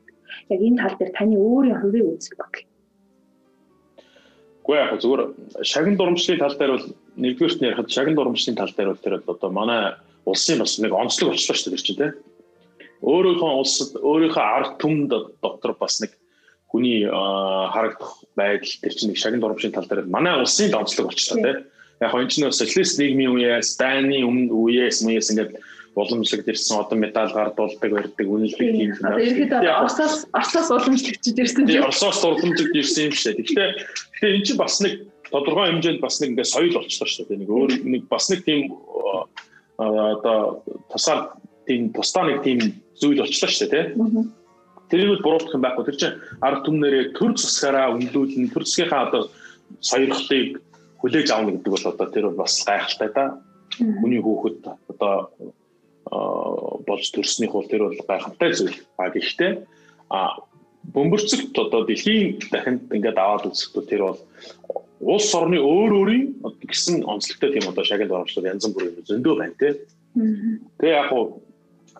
[0.54, 2.54] Яг энэ тал дээр таны өөрийн хувийн үзэл баг.
[4.64, 5.22] Гэхдээ яг зүгээр
[5.68, 6.88] шагин дурамжлын тал дээр бол
[7.20, 9.82] нэгдүгээрт нь ярихад шагин дурамжлын тал дээр бол тэр одоо манай
[10.26, 12.14] улсын бас нэг онцлог болчихлоо шүү дээ чинь тийм.
[13.00, 16.16] Өөрийнхөө улсад өөрийнхөө ард түмэнд дотор бас нэг
[16.68, 21.66] хүний харагдах байдал тэр чинь нэг шагин дурамжийн тал дээр манай улсын онцлог болчихлоо тийм.
[22.00, 25.58] Яг энэ чинь социалист нийгмийн үеэс, Дайны өмнө үеэс мууяс ингээд
[25.96, 28.94] уламжлалт ирсэн одоо медаль гардуулдаг барьдаг үнэлдэг юм.
[29.04, 31.84] Одоо ерөөдөө Оросоос Оросоос уламжлагдчихж ирсэн тийм.
[31.84, 33.36] Оросоос уламжлагдж ирсэн юм шиг.
[33.42, 33.70] Гэхдээ
[34.14, 34.94] гэхдээ энэ чинь бас нэг
[35.28, 37.42] тодорхой хэмжээнд бас нэг ингээ соёл болчихлоо шүү дээ.
[37.42, 38.62] Нэг өөр нэг бас нэг тийм
[39.80, 40.64] одоо
[40.94, 41.36] тусаар
[41.68, 42.60] тийм тусдаа нэг тийм
[43.00, 44.32] зүйл болчихлоо шүү дээ тийм.
[44.90, 45.86] Тэрийг буруутгах юм байхгүй.
[45.86, 49.22] Тэр чинь ард түмнэрээ төр засгаараа үнэлүүлэн төр засгийнхаа одоо
[49.80, 50.60] сойрхлыг
[51.00, 53.26] хүлээж авна гэдэг бол одоо тэр бас гайхалтай да.
[53.78, 55.14] Хүний хүүхэд одоо
[56.10, 58.78] болж төрснийх бол тэр бол гайхамтай зүйл.
[58.98, 59.52] А гэхдээ
[60.10, 60.42] а
[60.90, 64.20] бөмбөрцөгт одоо дэлхийн дахинд ингээд аваад үзэхдээ тэр бол
[65.00, 66.26] улс орны өөр өөрийн
[66.66, 69.74] гэсэн онцлогтой тийм одоо шагнал оромжлол янз бүрийн зөндөө байна тий.
[70.82, 71.46] Тэгээ яг хуу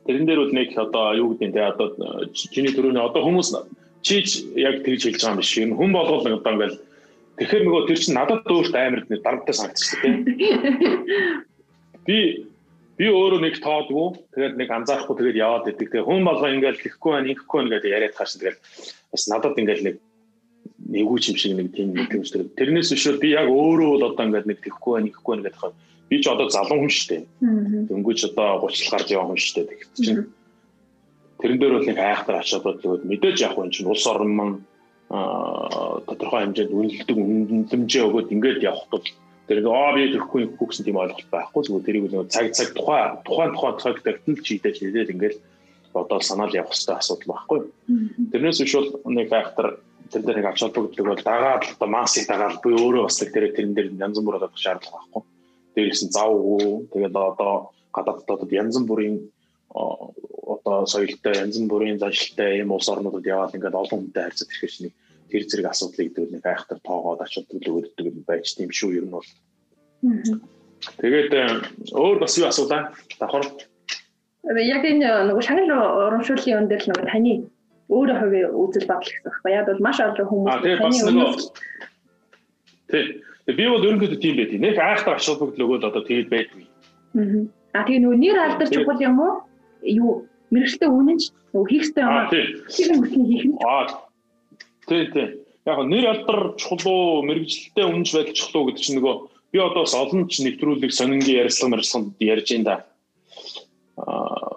[0.10, 1.88] тэрэн дээр бол нэг одоо юу гэдэг нь тий одоо
[2.34, 3.54] чиний төрөний одоо хүмүүс
[4.02, 5.78] чийч яг тэгж хэлж байгаа юм биш юм.
[5.78, 6.76] Хүн болгол одоо ингээд
[7.38, 10.50] тэгэхээр нөгөө тэр чинь надад өөрт амар дарамттай санагдчихсан тий.
[12.10, 12.18] Би
[12.98, 15.94] би өөрөө нэг тоодгүй тэгээд нэг анзаарахгүй тэгээд яваад идэг.
[15.94, 18.58] Тэгээд хүн болго ингээл хийхгүй байна, ингэхгүй байна гэдэг яриад тааш тэгээд
[19.14, 19.96] бас надад ингээл нэг
[20.90, 22.50] нэггүй юм шиг нэг тийм мэдрэмж төрөв.
[22.58, 25.72] Тэрнээс биш би яг өөрөө бол одоо ингээд нэг тэхгүй байна, ингэхгүй байна гэдэг хаа
[26.10, 27.24] би ч одоо залуу хүн шүү дээ.
[27.90, 29.70] Дөнгөж одоо 30 гарч яваа хүн шүү дээ.
[29.70, 30.26] Тэгт чинь
[31.40, 34.58] тэрэн дээр бол нэг айхтар ачаад бодлоо мэдээж яг хүн чинь улс орн маань
[35.10, 39.06] тодорхой хэмжээнд үнэлдэг үнэлэмжээ өгөөд ингээд явах тул
[39.50, 43.18] Тэр нэг аа би тэрхгүй хүүхсэн тийм ойлголт байхгүй зүгээр тэрийг нэг цаг цаг тухай
[43.26, 45.42] тухайн тухайн цаг тагтал чийдэж хэлээд ингээл
[45.98, 47.60] одоо санаал явах хэрэгтэй асуудал байхгүй.
[48.30, 49.82] Тэрнээс биш бол нэг фактор
[50.14, 53.74] тэр дээр нэг ач холбогдлого бол дагаад одоо массыг дагаад би өөрөө бас тэр тэрэн
[53.74, 55.24] дээр янз бүр одоо шаардлага байхгүй.
[55.80, 59.32] Дээрээс нь завгүй тэгээд одоо гадаад дотоод янз бүрийн
[59.72, 64.92] одоо соёлтой янз бүрийн заншилтай ийм улс орнуудад яваад ингээд олон хүнтэй харьцаж ирэхэд чинь
[65.32, 69.16] тэр зэрэг асуудлыг дүүл нэг айхтар тоогоод ачаал төлөвлөдөг юм байж тийм шүү ер нь
[69.16, 69.30] бол.
[71.00, 71.32] Тэгээд
[71.96, 72.92] өөр бас юу асуулаа?
[73.16, 73.48] Давхар.
[74.60, 77.34] Яг энэ нөгөө шагнал урамшууллын өн дээр л нөгөө таны
[77.88, 79.58] өөрөө хувийн үзэл бодол гэсэн байна.
[79.64, 81.28] Яг бол маш олон хүмүүс таны өмнө
[82.90, 83.22] Тий.
[83.56, 84.52] Би бол ерөнхийдөө тийм байт.
[84.54, 86.66] Нэг айхтар бүгд нөгөөд одоо тэгээд байдгүй.
[87.74, 89.34] Аа тэгээ нөгөө нэр алдар чухал юм уу?
[89.82, 90.12] Юу
[90.54, 91.24] мэрэгчлээ үнэнч
[91.54, 92.30] нөгөө хийхстэй юм аа.
[92.30, 92.48] Тэр
[92.94, 93.58] нь хийх нь.
[93.66, 94.10] Аа
[94.90, 95.46] Тий, тий.
[95.66, 99.16] Яг нэр алдар чухал уу, мэрэгжилтэй үнж байдал чухал уу гэдэг чинь нөгөө
[99.54, 102.76] би одоо бас олон ч нэвтрүүлэг сонингийн ярилцлага мэржлэгт ярьж байна да.
[104.02, 104.50] Аа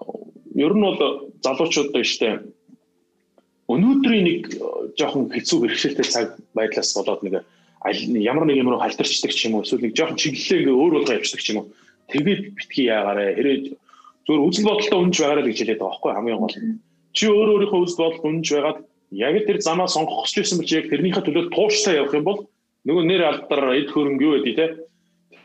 [0.57, 1.01] ер нь бол
[1.45, 2.49] залуучууд штэ.
[3.69, 4.41] Өнөөдрийн нэг
[4.97, 7.45] жоохон хэцүү бэрхшээлтэй цаг байдлаас болоод нэг
[7.85, 11.43] ямар нэг юм руу халтарчдаг ч юм уу эсвэл нэг жоохон чиглэлээ өөр болгоо явчихдаг
[11.43, 11.73] ч юм уу.
[12.13, 13.63] Тэгээд битгий яагаарэ хэрэг
[14.27, 16.57] зөвөр үзэл бодолтой үнж байгаарэ гэж хэлээд байгаа байхгүй хамгийн гол.
[17.17, 18.79] Чи өөр өөрийнхөө үзэл бодол үнж байгаад
[19.13, 22.41] яг тэр замаа сонгох гэж байсан бол яг тэрнийхээ төлөө тууштай явах юм бол
[22.87, 24.67] нөгөө нэр алдар эд хөрөнгө юу байдгийг те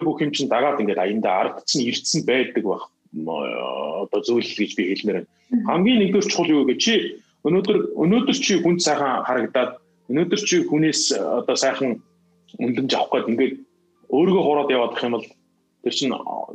[0.06, 2.82] бүх юм чинь дагаад ингээд аянда ард чинь ирдсэн байдаг баг
[3.18, 5.30] одоо зүйл гэж би хэлмээр байна.
[5.68, 6.96] Хамгийн нэгдүгээр чухал юу гэж чи
[7.48, 9.72] өнөөдөр өнөөдөр чи хүн сайхан харагдаад
[10.12, 12.02] өнөөдөр чи хүнээс одоо сайхан
[12.56, 13.53] үнэлэмж авах гээд ингээд
[14.15, 15.28] өөрийгөө хураад явах юм бол
[15.84, 16.14] тэр чинь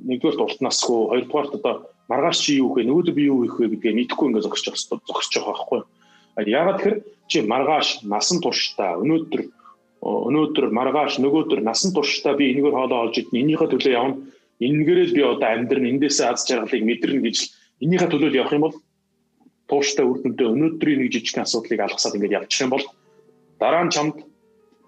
[0.08, 1.74] нэгдүгээр дултнасгүй хоёрдугаар одоо
[2.08, 5.52] маргааш чи юу вэ нөгөөдөр би юу хийх вэ гэдгээ мэдэхгүй ингээд зогсож зогсож байгаа
[5.52, 5.88] байхгүй юу
[6.32, 6.96] Яагаад тэгэхээр
[7.28, 9.42] чи маргааш насан туршдаа өнөөдөр
[10.00, 14.16] өнөөдөр маргааш нөгөөдөр насан туршдаа би энэгээр хоолоо олж идэх энийхээ төлөө явна.
[14.64, 17.36] Энэгээрээ би одоо амьдрын эндээсээ аз жаргалыг мэдэрнэ гэж
[17.84, 18.76] энийхээ төлөө явах юм бол
[19.68, 22.84] тууштай үр дүндээ өнөөдрийн нэг жижиг асуудлыг алгасаад ингээд явчих юм бол
[23.60, 24.16] дараа нь чамд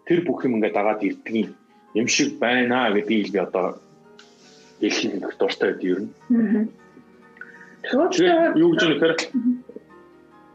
[0.06, 1.54] тэр бүх юм ингээд дагаад ирдэг
[1.94, 3.78] юм шиг байна гэдгийг би одоо
[4.80, 6.10] хэлхийг дуртай байд ер нь.
[7.84, 9.12] Тэгэхээр юу гэж нэхэр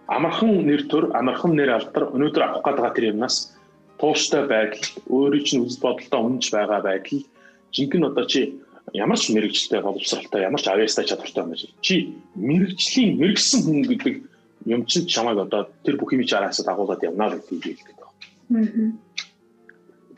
[0.10, 3.56] амархан нэр төр, амархан нэр алдар өнөөдөр авах гэдэг тэр юмнаас
[4.02, 7.22] тууштай байдал, өөрийн чинь үзэл бодолтой үнж байгаа байдал
[7.72, 8.58] жинхэнэ одоо чи
[8.94, 11.72] ямар ч мэрэгчлээ боловсралтай, ямар ч авьяастай чадвартай юм шиг.
[11.82, 14.16] Чи мэрэгжлийн мэрэгсэн хүн гэдэг
[14.66, 18.98] юм чинь чамайг одоо тэр бүх юм чи араас дагуулад явна гэдгийг хэлдэг байна.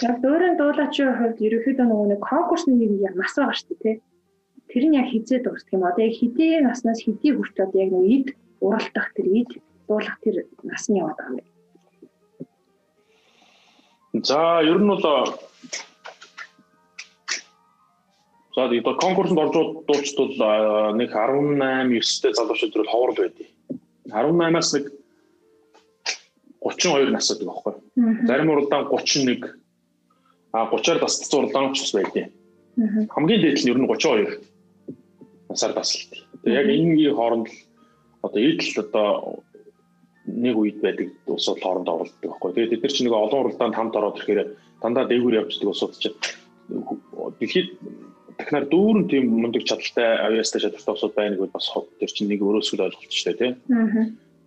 [0.01, 3.95] Яг дөөрэн дуулаачийн хувьд ерөөхдөө нөгөө нэг конкурсны нэг юм нас байгаа шүү дээ, тий.
[4.71, 5.85] Тэр нь яг хизээ дуусдаг юм.
[5.85, 8.27] Одоо яг хэдийн наснаас хэдий хүрч одоо яг нэг ид
[8.65, 9.51] уралдах тэр ид
[9.85, 11.49] дуулах тэр нас нь яваад байгаа юм.
[14.25, 15.05] За, ер нь бол
[18.55, 19.55] За одоо конкурсанд орж
[19.87, 21.61] дуучдвал нэг 18
[21.93, 23.47] 9-тэй залуучууд бол ховор байдیں۔
[24.09, 24.85] 18-аас нэг
[26.59, 27.73] 32 настай байхгүй.
[28.27, 29.60] Зарим уралдаан 31
[30.51, 32.27] а 30-аар тасцсан уралдаан ч бас байдیں۔
[33.13, 34.39] Хамгийн дээд нь ер нь 32
[35.49, 36.11] насаар тасалт.
[36.43, 37.57] Тэгээ яг энэний хооронд л
[38.25, 39.09] одоо идэл одоо
[40.25, 42.53] нэг үед байдаг улсууд хооронд оролддог байхгүй.
[42.53, 44.41] Тэгээ бид нар чинь нэг олон уралдаанд хамт ороод ирэхээр
[44.81, 46.17] дандаа дээгүүр явждаг улсууд чинь
[47.39, 47.69] дэлхийд
[48.41, 52.41] Дахнаар дүүрэн тийм мундаг чадaltaй авьяастай чадвартай усуд байна гэвэл бас хот төр чинь нэг
[52.41, 53.53] өрөөсгөл ойлголт шүү дээ тийм.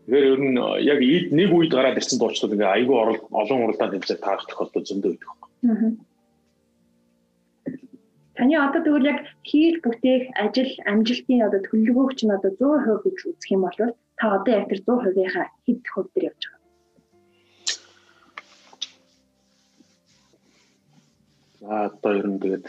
[0.09, 0.99] Тэгэхээр ер нь яг
[1.31, 2.97] нэг үед гараад ирсэн дуучдад ингээ айгүй
[3.31, 5.44] олон уралдаанд хэмжээ таарах тохиолдол зөндөө байдаг.
[8.35, 13.51] Таны одоо тэгвэл яг хийх бүтээх ажил амжилтын одоо төлөвлөгөөг чинь одоо 100% гэж үзэх
[13.55, 13.79] юм бол
[14.19, 16.63] та одоо яг тэр 100%-ийнхаа хэд хувь дээр явж байгаа?
[21.61, 22.67] За одоо ер нь тэгээд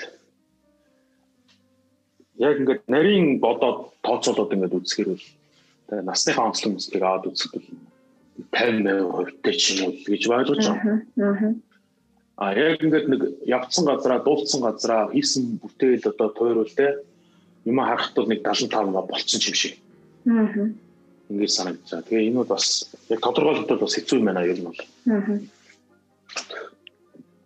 [2.47, 5.25] яг ингээд нарийн бодоод тооцоолоод ингээд үзэхэр бол
[5.89, 7.65] тэгээ насныхаа онцлог мэдлэг аваад үзэхэд
[8.55, 10.95] 50% тань ч юм уу гэж ойлгож байгаа.
[12.37, 16.99] А яг ингээд нэг явцсан газараа дуулсан газараа хийсэн бүтээл одоо тойрвол те
[17.63, 19.79] юм харахад нэг 75 болцсон юм шиг.
[20.27, 20.67] Аа.
[21.31, 22.07] Ингээд санагдаж байгаа.
[22.11, 24.81] Тэгээ энэ бол бас яг тодорхойлолтод бас хэцүү юм байна ер нь бол.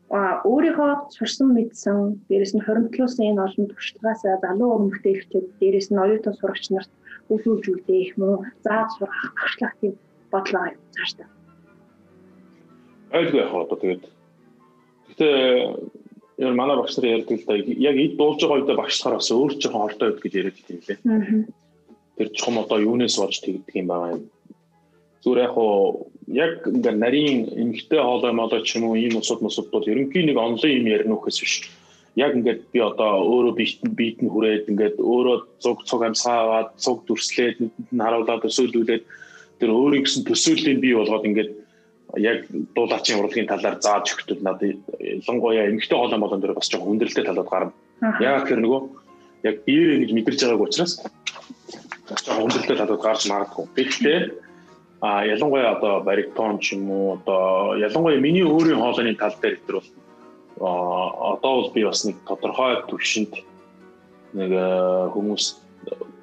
[0.09, 6.01] Аа өөрийнхөө сурсан мэдсэн дээрэс нь хоримтлуулсан энэ олон туршлагаас залуу уран бүтээлчид дээрэс нь
[6.01, 6.89] оюутан сурагч нарт
[7.29, 9.93] өгүүлж үлдээх мөн зааж сурах багшлах тийм
[10.33, 11.25] бодлоо цааш та.
[13.13, 14.03] Айлгүй яг одоо тэгээд
[15.19, 19.31] гэтээ яг манай багш нар ярьдаг л да яг эд дуулж байгаа үедээ багшлахаар бас
[19.31, 20.99] өөр жоохон хортой байд гэж яриад идэв лээ.
[22.17, 24.23] Тэр чухам одоо юунаас болж тэгдэг юм байгаа юм
[25.23, 29.67] зүгээр яг хуу яг ингээ нарийн эмгтэй хоолой молоо ч юм уу ийм усуд мусуд
[29.71, 31.55] бол ерөнхийн нэг онлайн юм ярина үхээс биш.
[32.15, 36.69] Яг ингээд би одоо өөрөө биет нь биет нь хүрээд ингээд өөрөө цуг цуг амсгаагаад
[36.79, 39.03] цуг дүрслээд нүдэнд нь харуулад өсөөлүүлээд
[39.59, 41.51] тэр өөрийн гэсэн төсөөллийн бий болгоод ингээд
[42.17, 47.25] яг дуулаачийн урлагийн талаар зааж өгтөл надад ялангуяа эмгтэй хоолой молон дээр бас жоохон хүндрэлтэй
[47.25, 47.73] талууд гарна.
[48.21, 48.81] Яг тэр нөгөө
[49.45, 50.93] яг биеэр ингэж мэдэрч байгааг учраас
[52.09, 53.65] жоохон хүндрэлтэй талууд гарч магадгүй.
[53.75, 54.19] Гэхдээ
[55.01, 59.75] А ялангуяа одоо баритон ч юм уу одоо ялангуяа миний өөрийн хоолойны тал дээр тэр
[59.79, 59.87] бол
[61.31, 63.31] одоо бол би бас нэг тодорхой төвшөнд
[64.35, 64.51] нэг
[65.15, 65.43] хүмүүс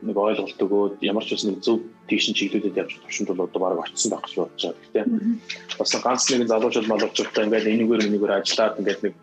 [0.02, 3.81] нэг ойлголт өгөөд ямар ч бас нэг зөв тийшин чиглүүлээд явж төвшөнд бол одоо баг
[3.81, 4.81] очсон байх гэж бодож байгаа.
[4.85, 5.05] Гэхдээ
[5.78, 9.14] бас ганц нэгэн залуучууд малуучуудтай ингээд энэгээр энэгээр ажиллаад ингээд нэг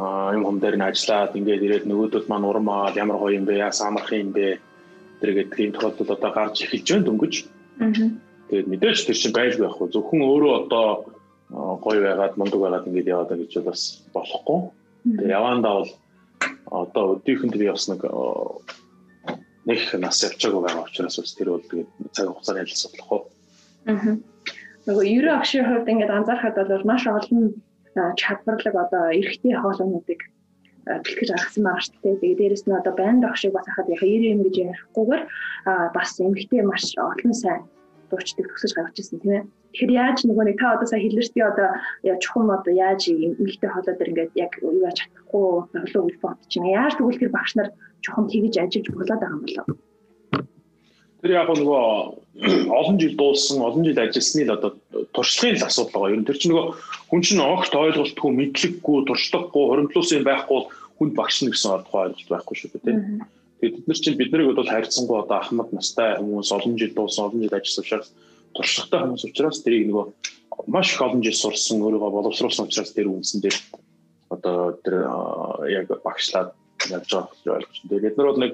[0.00, 3.60] а юм хом дээр нь ажиллаад ингээд ирээд нөгөөдөл маань урмаа ямар гоё юм бэ
[3.60, 4.58] яа самарх юм бэ
[5.20, 7.34] тэр гэдэг тийм тохиолдол одоо гарч эхэлж байна дөнгөж.
[8.48, 10.86] Тэгээд мэдээж тэр чинь байлгүй хөө зөвхөн өөрөө одоо
[11.84, 14.58] гоё байгаад мундаг байгаад ингэж яваад гэж бас болохгүй.
[15.04, 15.90] Тэгээд явандаа бол
[16.72, 18.00] одоо өдийхэнд би бас нэг
[19.68, 23.20] нэг нас явчаагүй байгаа учраас бас тэр бол тэгээд цаг хугацааны ялсан болохоо.
[23.86, 24.16] Аа.
[24.86, 27.54] Нөгөө ерөө агшийн хувьд ингээд анзаархад бол маш олон
[28.18, 30.20] чадварлаг одоо эрэгтэй хоолойнуудыг
[30.86, 32.20] бэлтгэж гаргасан байгаа шүү дээ.
[32.20, 35.22] Тэгээд дээрэс нь одоо банд огшиг бас хахад яг 90 юм гэж ярихгүйгээр
[35.94, 37.62] бас эмгэгтэй маш олон сайн
[38.12, 39.44] дуучдыг төгсөж гаргаж ирсэн тийм ээ.
[39.72, 41.68] Тэгэхээр яаж нөгөө нэг та одоо сая шүү дээ одоо
[42.20, 46.76] чухам одоо яаж эмгэгтэй хоолой дээр ингээд яг юу яаж чадахгүй болов гэж бодож байна.
[46.76, 47.68] Яаж тэгвэл тэр багш нар
[48.04, 49.66] чухам тэгж ажиллаж болоод байгаа юм болов?
[51.22, 51.84] Тэр яг нөгөө
[52.68, 54.70] олон жил дуулсан, олон жил ажилласны л одоо
[55.16, 56.12] туршлагын л асуудал байгаа.
[56.12, 56.66] Ер нь тэр чинь нөгөө
[57.08, 60.60] хүн чинь огт ойлголтгүй, мэдлэггүй, туршлагагүй, хоримтлуулсан юм байхгүй
[60.98, 62.98] хүнд багш нь гэсэн ордгоо ойлголт байхгүй шүү дээ.
[63.62, 67.30] Тэгээд бид нар чинь бид нарыг бол хайрцангуй одоо ахмад настай хүмүүс олон жил дуусан,
[67.30, 68.08] олон жил ажилласан учраас
[68.58, 70.06] туршлагатай хүмүүс учраас тэрийг нөгөө
[70.66, 73.56] маш их олон жил сурсан, өөрийгөө боловсруулсан учраас тэр үнсэн дээр
[74.34, 75.06] одоо тэр
[75.70, 76.50] яг багшлаад
[76.90, 77.86] явж байгаа ойлгож байна.
[77.86, 78.52] Тэгээд бид нар бол нэг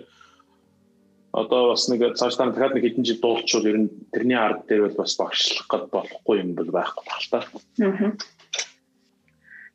[1.32, 5.09] одоо бас нэг цаашдаа дахиад нэг хэдэн жил дуулчвал ер нь тэрний ард дээр бол
[5.09, 7.40] бас багшлах гээд болохгүй юм бол байхгүй байна та.
[7.80, 8.12] Аа.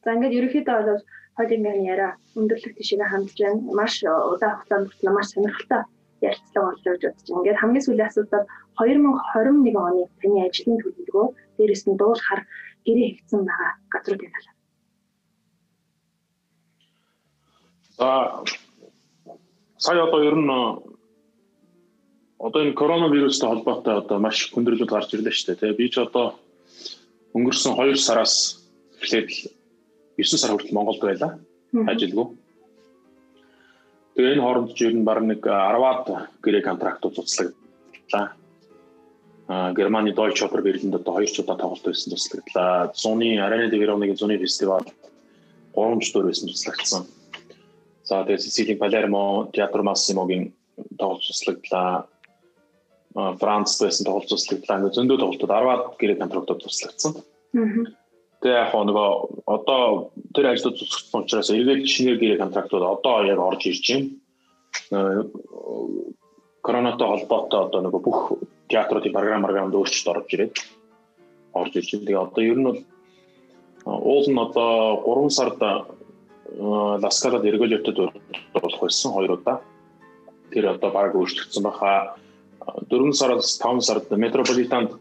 [0.04, 1.02] За ингээд ерөнхийдөө бол
[1.38, 3.62] холингийн яриа өндөрлөх тишээ хандж байна.
[3.80, 5.82] Маш удаан хугацаанд хүртэл маш сонирхолтой
[6.22, 7.40] ярилцлага болж явж байна.
[7.40, 8.46] Ингээд хамгийн сүүлийн асуудал
[8.78, 11.28] 2021 оны таны ажлын төлөвлөгөө
[11.58, 12.42] дээрээс нь дуулахаар
[12.86, 14.58] гэрээ хийгдсэн байгаа газруудын талаар.
[17.98, 18.10] За
[19.78, 20.52] сая одоо ер нь
[22.48, 25.60] одоо энэ коронавирустай холбоотой одоо маш хүндрэлүүд гарч ирлээ шүү дээ.
[25.62, 26.26] Тэгээ би ч одоо
[27.36, 28.34] өнгөрсөн 2 сараас
[29.02, 29.30] эхлээд
[30.18, 31.40] 9 сар хүртэл Монголд байлаа.
[31.74, 32.38] Ажилгүй.
[34.14, 36.06] Тэгээ энэ хооронд ч ер нь баг нэг 10-аад
[36.44, 38.38] гэрээ контрактууд цуцлагдлаа.
[39.50, 42.94] А Германы Deutsche Oper Berlin-д одоо 2 ч удаа тоглолт байсан цуцлагдлаа.
[42.94, 44.86] Зуны Arena de Verona-гийн зуны фестивал
[45.74, 47.04] 3 ч дөрөв байсан цуцлагдсан.
[48.06, 50.54] За тэгээ Сицилийн Палермо, Театр Массимогийн
[51.00, 52.06] тоглолт цуцлагдлаа.
[53.42, 54.94] Францд байсан тоглолт цуцлагдлаа.
[54.94, 57.14] Зөндөө тоглолтууд 10-аад гэрээ контрактууд цуцлагдсан.
[58.44, 63.72] Тэгээ яг нөгөө одоо тэр ажлууд цуцлагдсан учраас эргээд шинээр гэрээ контрактууд одоо яг орж
[63.72, 63.88] ирж
[64.92, 65.24] байна.
[66.60, 68.20] Коронатой холбоотой одоо нөгөө бүх
[68.68, 70.60] театруудын програм програмд өөрчлөлт орж ирээд
[71.56, 72.04] орж ирж байна.
[72.04, 72.80] Тэгээ одоо ер нь бол
[74.12, 75.60] уул нь одоо 3 сард
[77.00, 77.98] Ласкалад эргүүлэлтэд
[78.60, 79.64] болох байсан хоёр удаа.
[80.52, 82.20] Тэр одоо баг өөрчлөгдсөн баха
[82.92, 85.00] 4 сараас 5 сард метрополитанд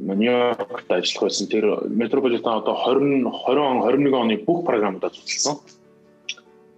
[0.00, 1.46] Нью-Йоркт ажиллах байсан.
[1.48, 5.60] Тэр метрополитен одоо 20 20 он 21 оны бүх програмуудаа цуцлсан.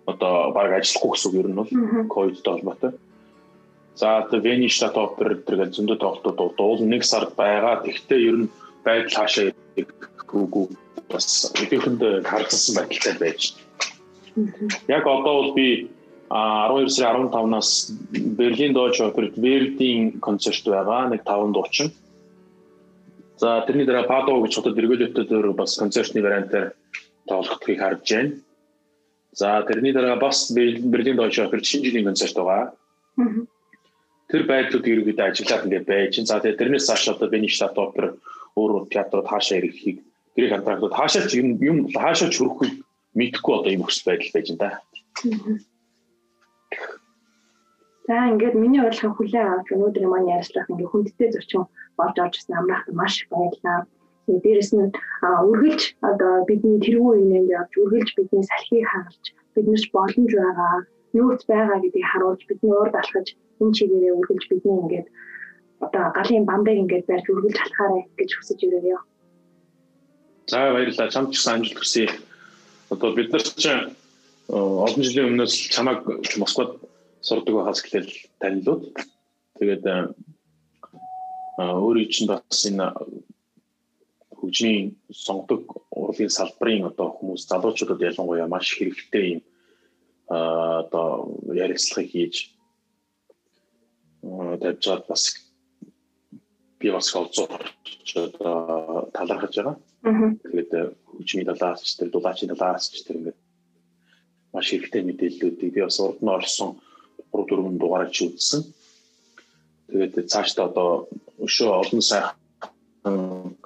[0.07, 1.71] Одоо баг ажиллахгүй гэсэн үг ер нь бол
[2.09, 2.93] ковидтой холбоотой.
[3.95, 7.85] За одоо Вени штат опер гэдэг зөндөө тоглолтууд уул нэг сард байгаа.
[7.85, 8.51] Тэгвэл ер нь
[8.85, 9.53] байдал хаашаа
[10.33, 10.67] үгүй
[11.13, 13.55] бас өдөртөнд харагдсан байдалтай байж.
[14.89, 15.91] Яг одоо бол би
[16.33, 21.13] 12 сарын 15-наас Берлин Deutsche Oper Verdi-ийн концерт байгаа.
[21.13, 21.93] Нэг 5 дуучин.
[23.43, 26.79] За тэрний дараа Падо гэж хотод эргүүлэлтээр дөр бас концертны вариантаар
[27.27, 28.39] тоглохдгийг харж байна.
[29.35, 32.71] За тэрний дараа бас Берлин Deutsche Oper шинэ жилийн концерт байгаа.
[34.31, 36.15] Тэр байдлууд ерөөдөө ажиллаад ингээд байж.
[36.23, 38.15] За тэгээ тэрнээс цааш одоо Benestadt Oper
[38.55, 39.99] өөр театрууд хаашаа ирэхийг
[40.39, 42.69] гэрээ контрактууд хаашаа ч юм юм хаашаа ч хөрөхгүй
[43.19, 44.71] мэдхгүй одоо юм өсөлт байдал байж энэ.
[48.07, 51.65] За ингээд миний урилгын хүлээн авч өнөөдрийн маань ярилцлах ингээд хүндтэй зочин
[51.99, 53.87] болж орж ирсэн амраахт маш баярлалаа.
[54.27, 54.91] Тэгээд дээрэс нь
[55.51, 59.25] үргэлж одоо бидний тэргүй инээнд явж үргэлж бидний салхийг хангалж
[59.55, 60.75] биднэрч боломж байгаа
[61.15, 63.27] нөөц байгаа гэдгийг харуулж бидний урд алхаж
[63.63, 65.09] энэ чигээрээ үргэлж бидний ингээд
[65.85, 68.99] одоо галын бамбайг ингээд барьж үргэлж алхаарай гэж хүсэж ирээё.
[70.51, 71.13] За баярлалаа.
[71.15, 72.07] Чамд ч гэсэн амжилт хүсье.
[72.91, 73.95] Одоо бид нар чинь
[74.49, 76.01] олон жилийн өмнөөс чамайг
[76.43, 76.71] Москвад
[77.27, 78.83] сурдаг байхаас эхлээл танилуд.
[79.59, 79.85] Тэгээд
[81.59, 82.87] өөрийн чинь бас энэ
[84.39, 85.63] хөгжмийн сонгодог
[85.95, 89.41] урлагийн салбарын одоо хүмүүс залуучуудад ялангуяа маш хэрэгтэй юм
[90.83, 92.35] одоо ярилцлагыг хийж
[94.63, 95.25] тавьж байгаа бас
[96.81, 99.77] би бас олзооч одоо талархаж байгаа.
[100.43, 100.71] Тэгээд
[101.11, 103.39] хөгжмийн талаас ч тэр дулаачийн талаас ч тэр ингээд
[104.53, 106.71] маш хэрэгтэй мэдээллүүдийг би бас урд нь орсон
[107.33, 108.63] 3 4 дугаараар чи үзсэн.
[109.89, 111.09] Тэгээд цаашдаа одоо
[111.45, 113.57] өшөө олон сайхан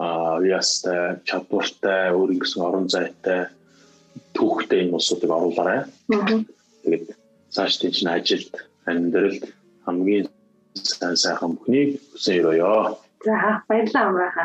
[0.00, 3.40] аа ястай чадвартай өөрийн гэсэн орон зайтай
[4.36, 5.80] түүхтэй энэ улсуудыг оруулаарай.
[6.84, 7.04] Тэгээд
[7.54, 8.52] цааш тийч ажилд
[8.86, 9.44] амьдралд
[9.84, 10.26] хамгийн
[10.74, 12.96] сайн сайхан бүхнийг хүсэн өрөөё.
[13.26, 13.34] За
[13.68, 14.44] баярлалаа амрааха.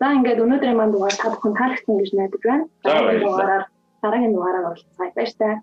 [0.00, 2.64] За ингээд өнөөдрийн манд дугаар та бүхэн таалагдсан гэж найдаж байна.
[2.82, 3.64] Дараагийн дугаараар
[4.02, 4.90] дараагийн дугаараар уулзъя.
[4.98, 5.54] Баяр таа.